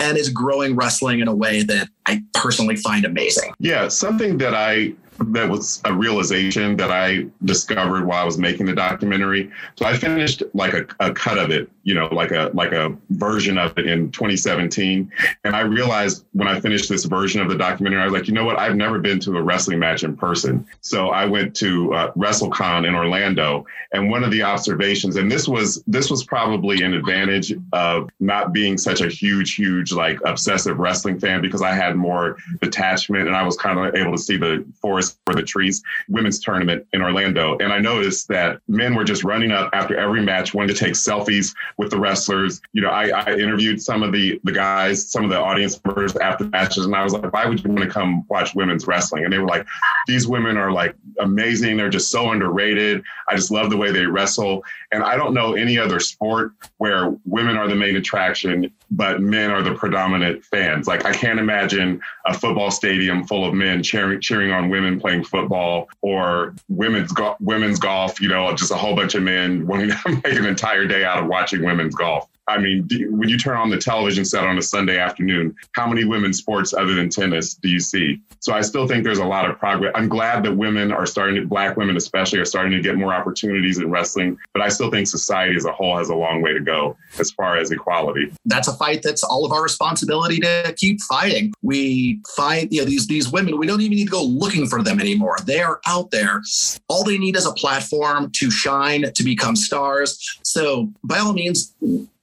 and 0.00 0.18
is 0.18 0.30
growing 0.30 0.74
wrestling 0.74 1.20
in 1.20 1.28
a 1.28 1.34
way 1.34 1.62
that 1.62 1.88
I 2.06 2.22
personally 2.34 2.74
find 2.74 3.04
amazing. 3.04 3.52
Yeah, 3.60 3.86
something 3.86 4.36
that 4.38 4.52
I 4.52 4.94
that 5.30 5.48
was 5.48 5.80
a 5.84 5.92
realization 5.92 6.76
that 6.76 6.90
I 6.90 7.26
discovered 7.44 8.06
while 8.06 8.22
I 8.22 8.24
was 8.24 8.38
making 8.38 8.66
the 8.66 8.74
documentary. 8.74 9.50
So 9.76 9.84
I 9.84 9.96
finished 9.96 10.42
like 10.54 10.72
a, 10.72 10.86
a 11.00 11.12
cut 11.12 11.38
of 11.38 11.50
it, 11.50 11.70
you 11.84 11.94
know, 11.94 12.06
like 12.06 12.30
a 12.30 12.50
like 12.54 12.72
a 12.72 12.96
version 13.10 13.58
of 13.58 13.76
it 13.78 13.86
in 13.86 14.10
2017. 14.10 15.10
And 15.44 15.54
I 15.54 15.60
realized 15.60 16.24
when 16.32 16.48
I 16.48 16.58
finished 16.60 16.88
this 16.88 17.04
version 17.04 17.40
of 17.40 17.48
the 17.48 17.56
documentary, 17.56 18.00
I 18.00 18.04
was 18.04 18.12
like, 18.12 18.26
you 18.26 18.34
know 18.34 18.44
what? 18.44 18.58
I've 18.58 18.76
never 18.76 18.98
been 18.98 19.20
to 19.20 19.36
a 19.36 19.42
wrestling 19.42 19.78
match 19.78 20.02
in 20.02 20.16
person. 20.16 20.31
So 20.80 21.08
I 21.08 21.24
went 21.26 21.54
to 21.56 21.92
uh, 21.94 22.12
WrestleCon 22.12 22.86
in 22.86 22.94
Orlando, 22.94 23.66
and 23.92 24.10
one 24.10 24.24
of 24.24 24.30
the 24.30 24.42
observations, 24.42 25.16
and 25.16 25.30
this 25.30 25.46
was 25.46 25.82
this 25.86 26.10
was 26.10 26.24
probably 26.24 26.82
an 26.82 26.94
advantage 26.94 27.52
of 27.72 28.10
not 28.20 28.52
being 28.52 28.78
such 28.78 29.00
a 29.00 29.08
huge, 29.08 29.54
huge 29.54 29.92
like 29.92 30.18
obsessive 30.24 30.78
wrestling 30.78 31.18
fan 31.18 31.40
because 31.40 31.62
I 31.62 31.74
had 31.74 31.96
more 31.96 32.36
detachment 32.60 33.26
and 33.26 33.36
I 33.36 33.42
was 33.42 33.56
kind 33.56 33.78
of 33.78 33.94
able 33.94 34.12
to 34.12 34.18
see 34.18 34.36
the 34.36 34.64
forest 34.80 35.18
for 35.24 35.34
the 35.34 35.42
trees 35.42 35.82
women's 36.08 36.40
tournament 36.40 36.86
in 36.92 37.02
Orlando. 37.02 37.56
And 37.58 37.72
I 37.72 37.78
noticed 37.78 38.28
that 38.28 38.60
men 38.68 38.94
were 38.94 39.04
just 39.04 39.24
running 39.24 39.52
up 39.52 39.70
after 39.72 39.96
every 39.96 40.22
match, 40.22 40.54
wanting 40.54 40.74
to 40.74 40.84
take 40.84 40.94
selfies 40.94 41.54
with 41.76 41.90
the 41.90 41.98
wrestlers. 41.98 42.60
You 42.72 42.82
know, 42.82 42.90
I, 42.90 43.08
I 43.08 43.34
interviewed 43.34 43.80
some 43.82 44.02
of 44.02 44.12
the 44.12 44.40
the 44.44 44.52
guys, 44.52 45.10
some 45.10 45.24
of 45.24 45.30
the 45.30 45.38
audience 45.38 45.80
members 45.84 46.16
after 46.16 46.44
matches, 46.44 46.86
and 46.86 46.94
I 46.94 47.04
was 47.04 47.12
like, 47.12 47.32
why 47.32 47.46
would 47.46 47.62
you 47.62 47.70
want 47.70 47.82
to 47.82 47.90
come 47.90 48.24
watch 48.28 48.54
women's 48.54 48.86
wrestling? 48.86 49.24
And 49.24 49.32
they 49.32 49.38
were 49.38 49.48
like, 49.48 49.66
these 50.06 50.21
women 50.26 50.56
are 50.56 50.72
like 50.72 50.94
amazing. 51.18 51.76
They're 51.76 51.88
just 51.88 52.10
so 52.10 52.30
underrated. 52.30 53.02
I 53.28 53.36
just 53.36 53.50
love 53.50 53.70
the 53.70 53.76
way 53.76 53.90
they 53.90 54.06
wrestle. 54.06 54.64
And 54.92 55.02
I 55.02 55.16
don't 55.16 55.34
know 55.34 55.54
any 55.54 55.78
other 55.78 56.00
sport 56.00 56.52
where 56.78 57.14
women 57.24 57.56
are 57.56 57.68
the 57.68 57.74
main 57.74 57.96
attraction, 57.96 58.72
but 58.90 59.20
men 59.20 59.50
are 59.50 59.62
the 59.62 59.74
predominant 59.74 60.44
fans. 60.44 60.86
Like 60.86 61.04
I 61.04 61.12
can't 61.12 61.38
imagine 61.38 62.00
a 62.26 62.34
football 62.34 62.70
stadium 62.70 63.26
full 63.26 63.46
of 63.46 63.54
men 63.54 63.82
cheering 63.82 64.20
cheering 64.20 64.50
on 64.50 64.70
women 64.70 65.00
playing 65.00 65.24
football 65.24 65.88
or 66.00 66.54
women's 66.68 67.12
go- 67.12 67.36
women's 67.40 67.78
golf. 67.78 68.20
You 68.20 68.28
know, 68.28 68.54
just 68.54 68.70
a 68.70 68.76
whole 68.76 68.94
bunch 68.96 69.14
of 69.14 69.22
men 69.22 69.66
wanting 69.66 69.90
to 69.90 69.98
make 70.24 70.38
an 70.38 70.46
entire 70.46 70.86
day 70.86 71.04
out 71.04 71.18
of 71.18 71.26
watching 71.26 71.64
women's 71.64 71.94
golf. 71.94 72.28
I 72.48 72.58
mean, 72.58 72.82
do, 72.86 73.14
when 73.14 73.28
you 73.28 73.38
turn 73.38 73.56
on 73.56 73.70
the 73.70 73.78
television 73.78 74.24
set 74.24 74.44
on 74.44 74.58
a 74.58 74.62
Sunday 74.62 74.98
afternoon, 74.98 75.54
how 75.72 75.86
many 75.86 76.04
women's 76.04 76.38
sports 76.38 76.74
other 76.74 76.94
than 76.94 77.08
tennis 77.08 77.54
do 77.54 77.68
you 77.68 77.80
see? 77.80 78.20
So 78.40 78.52
I 78.52 78.62
still 78.62 78.88
think 78.88 79.04
there's 79.04 79.18
a 79.18 79.24
lot 79.24 79.48
of 79.48 79.58
progress. 79.58 79.92
I'm 79.94 80.08
glad 80.08 80.42
that 80.44 80.56
women 80.56 80.90
are 80.90 81.06
starting 81.06 81.36
to, 81.36 81.46
black 81.46 81.76
women 81.76 81.96
especially, 81.96 82.40
are 82.40 82.44
starting 82.44 82.72
to 82.72 82.80
get 82.80 82.96
more 82.96 83.14
opportunities 83.14 83.78
in 83.78 83.90
wrestling, 83.90 84.36
but 84.52 84.62
I 84.62 84.68
still 84.68 84.90
think 84.90 85.06
society 85.06 85.54
as 85.56 85.64
a 85.64 85.72
whole 85.72 85.96
has 85.96 86.08
a 86.08 86.16
long 86.16 86.42
way 86.42 86.52
to 86.52 86.60
go 86.60 86.96
as 87.18 87.30
far 87.30 87.56
as 87.56 87.70
equality. 87.70 88.32
That's 88.44 88.68
a 88.68 88.72
fight 88.72 89.02
that's 89.02 89.22
all 89.22 89.44
of 89.46 89.52
our 89.52 89.62
responsibility 89.62 90.40
to 90.40 90.74
keep 90.76 91.00
fighting. 91.02 91.52
We 91.62 92.20
find, 92.36 92.72
you 92.72 92.80
know, 92.80 92.86
these 92.86 93.06
these 93.06 93.30
women, 93.30 93.58
we 93.58 93.66
don't 93.66 93.80
even 93.80 93.96
need 93.96 94.06
to 94.06 94.10
go 94.10 94.24
looking 94.24 94.66
for 94.66 94.82
them 94.82 95.00
anymore. 95.00 95.36
They 95.44 95.60
are 95.60 95.80
out 95.86 96.10
there. 96.10 96.42
All 96.88 97.04
they 97.04 97.18
need 97.18 97.36
is 97.36 97.46
a 97.46 97.52
platform 97.52 98.30
to 98.34 98.50
shine, 98.50 99.12
to 99.12 99.22
become 99.22 99.54
stars. 99.54 100.40
So 100.42 100.90
by 101.04 101.18
all 101.18 101.32
means, 101.32 101.74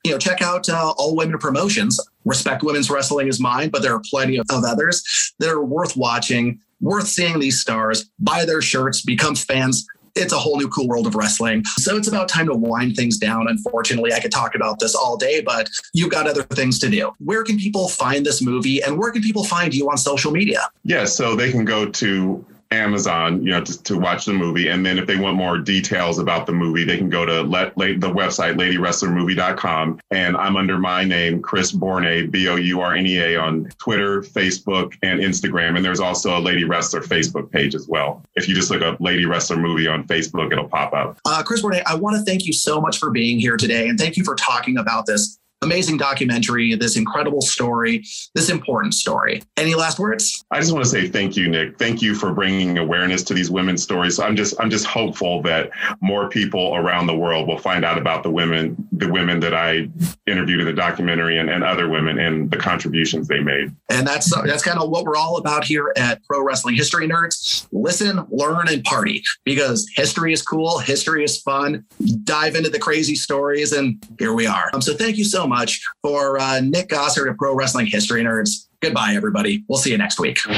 you 0.10 0.16
know, 0.16 0.20
check 0.20 0.42
out 0.42 0.68
uh, 0.68 0.92
All 0.98 1.16
Women 1.16 1.38
Promotions. 1.38 2.00
Respect 2.26 2.64
Women's 2.64 2.90
Wrestling 2.90 3.28
is 3.28 3.40
mine, 3.40 3.70
but 3.70 3.84
there 3.84 3.94
are 3.94 4.02
plenty 4.10 4.38
of, 4.38 4.48
of 4.50 4.64
others 4.64 5.34
that 5.38 5.50
are 5.50 5.64
worth 5.64 5.96
watching, 5.96 6.60
worth 6.82 7.08
seeing 7.08 7.40
these 7.40 7.62
stars, 7.62 8.10
buy 8.18 8.44
their 8.44 8.60
shirts, 8.60 9.04
become 9.04 9.36
fans. 9.36 9.86
It's 10.16 10.34
a 10.34 10.40
whole 10.40 10.58
new 10.58 10.68
cool 10.68 10.88
world 10.88 11.06
of 11.06 11.14
wrestling. 11.14 11.64
So 11.78 11.96
it's 11.96 12.08
about 12.08 12.28
time 12.28 12.48
to 12.48 12.56
wind 12.56 12.96
things 12.96 13.20
down. 13.20 13.48
Unfortunately, 13.48 14.12
I 14.12 14.20
could 14.20 14.32
talk 14.32 14.56
about 14.56 14.80
this 14.80 14.96
all 14.96 15.16
day, 15.16 15.42
but 15.42 15.70
you've 15.94 16.10
got 16.10 16.28
other 16.28 16.42
things 16.42 16.80
to 16.80 16.90
do. 16.90 17.12
Where 17.20 17.44
can 17.44 17.60
people 17.60 17.88
find 17.88 18.26
this 18.26 18.42
movie 18.42 18.82
and 18.82 18.98
where 18.98 19.12
can 19.12 19.22
people 19.22 19.44
find 19.44 19.76
you 19.76 19.92
on 19.92 19.98
social 20.00 20.32
media? 20.32 20.72
Yeah, 20.84 21.06
so 21.06 21.36
they 21.36 21.52
can 21.52 21.66
go 21.66 21.86
to 21.88 22.46
Amazon, 22.72 23.44
you 23.44 23.52
know, 23.52 23.64
to, 23.64 23.84
to 23.84 23.98
watch 23.98 24.26
the 24.26 24.34
movie. 24.34 24.68
And 24.68 24.86
then 24.86 25.00
if 25.00 25.08
they 25.08 25.18
want 25.18 25.38
more 25.38 25.58
details 25.58 26.20
about 26.20 26.46
the 26.46 26.52
movie, 26.52 26.84
they 26.84 26.98
can 26.98 27.10
go 27.10 27.26
to 27.26 27.42
let, 27.42 27.76
let, 27.78 28.00
the 28.00 28.10
website, 28.10 28.56
ladywrestlermovie.com. 28.56 30.00
And 30.12 30.38
I'm 30.38 30.56
under 30.56 30.78
my 30.78 31.04
name, 31.04 31.42
Chris 31.42 31.72
Bournea, 31.72 32.28
B 32.28 32.48
O 32.48 32.56
U 32.58 32.82
R 32.82 32.94
N 32.94 33.08
E 33.08 33.18
A, 33.18 33.38
on 33.38 33.70
Twitter, 33.80 34.22
Facebook, 34.22 34.94
and 35.02 35.20
Instagram. 35.20 35.76
And 35.78 35.84
there's 35.84 36.00
also 36.00 36.38
a 36.38 36.40
Lady 36.40 36.64
Wrestler 36.64 37.02
Facebook 37.02 37.52
page 37.52 37.74
as 37.74 37.88
well. 37.88 38.24
If 38.36 38.48
you 38.48 38.54
just 38.54 38.70
look 38.70 38.84
up 38.84 39.02
Lady 39.02 39.26
Wrestler 39.26 39.58
Movie 39.58 39.88
on 39.88 40.06
Facebook, 40.06 40.52
it'll 40.52 40.70
pop 40.70 40.94
up. 40.94 41.20
Uh, 41.26 41.42
Chris 41.42 41.62
Bournea, 41.62 41.84
I 41.88 41.96
want 41.96 42.18
to 42.18 42.24
thank 42.24 42.46
you 42.46 42.54
so 42.54 42.80
much 42.80 43.00
for 43.00 43.10
being 43.10 43.40
here 43.40 43.58
today. 43.58 43.88
And 43.88 43.98
thank 43.98 44.16
you 44.16 44.24
for 44.24 44.36
talking 44.36 44.78
about 44.78 45.08
this 45.08 45.40
amazing 45.62 45.98
documentary, 45.98 46.76
this 46.76 46.96
incredible 46.96 47.42
story, 47.42 48.04
this 48.36 48.50
important 48.50 48.94
story. 48.94 49.44
Any 49.58 49.76
last 49.76 50.00
words? 50.00 50.44
I 50.52 50.60
just 50.60 50.72
want 50.72 50.86
to 50.86 50.90
say 50.90 51.08
thank 51.08 51.36
you, 51.36 51.50
Nick. 51.50 51.78
Thank 51.78 52.02
you 52.02 52.16
for 52.16 52.32
bringing 52.32 52.78
awareness 52.78 53.24
to 53.24 53.34
these 53.34 53.52
women's 53.52 53.84
stories. 53.84 54.20
I'm 54.20 54.36
just 54.36 54.54
I'm 54.60 54.70
just 54.70 54.86
hopeful 54.86 55.42
that 55.44 55.72
more 56.02 56.30
people 56.30 56.76
around 56.76 57.08
the 57.08 57.16
world 57.16 57.48
will 57.48 57.58
find 57.58 57.84
out 57.84 57.98
about 57.98 58.24
the 58.24 58.30
women 58.30 58.76
the 58.92 59.12
women 59.12 59.40
that 59.40 59.54
I 59.54 59.90
interviewed 60.28 60.60
in 60.60 60.66
the 60.66 60.74
documentary 60.74 61.38
and, 61.38 61.50
and 61.50 61.64
other 61.64 61.90
women 61.90 62.20
and 62.20 62.50
the 62.50 62.58
contributions 62.58 63.28
they 63.28 63.40
made. 63.40 63.74
And 63.90 64.08
that's 64.08 64.34
that's 64.44 64.64
kind 64.64 64.80
of 64.80 64.90
what 64.90 65.06
we're 65.06 65.18
all 65.18 65.38
about 65.38 65.64
here 65.66 65.94
at 65.98 66.24
Pro 66.24 66.44
Wrestling 66.44 66.76
History 66.76 67.08
Nerds. 67.08 67.68
Listen, 67.72 68.26
learn, 68.30 68.68
and 68.70 68.84
party 68.84 69.24
because 69.44 69.88
history 69.96 70.34
is 70.34 70.42
cool, 70.42 70.80
history 70.80 71.24
is 71.24 71.42
fun. 71.42 71.86
Dive 72.24 72.56
into 72.56 72.70
the 72.70 72.80
crazy 72.80 73.16
stories, 73.16 73.74
and 73.74 74.04
here 74.20 74.34
we 74.34 74.48
are. 74.48 74.70
Um, 74.74 74.82
so 74.82 74.94
thank 74.94 75.18
you 75.18 75.24
so 75.24 75.48
much 75.50 75.82
for 76.02 76.40
uh, 76.40 76.62
Nick 76.62 76.90
Gossard 76.90 77.30
of 77.30 77.38
Pro 77.38 77.56
Wrestling 77.56 77.88
History 77.88 78.24
Nerds. 78.24 78.68
Goodbye, 78.82 79.14
everybody. 79.16 79.64
We'll 79.68 79.80
see 79.80 79.92
you 79.92 79.98
next 79.98 80.20
week. 80.20 80.38
Crazy 80.40 80.56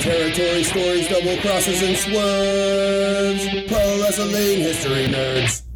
territory 0.00 0.64
stories, 0.64 1.08
double 1.08 1.36
crosses, 1.40 1.82
and 1.82 1.96
swerves. 1.96 3.46
Pro 3.68 4.02
Wrestling 4.02 4.60
History 4.60 5.06
Nerds. 5.06 5.69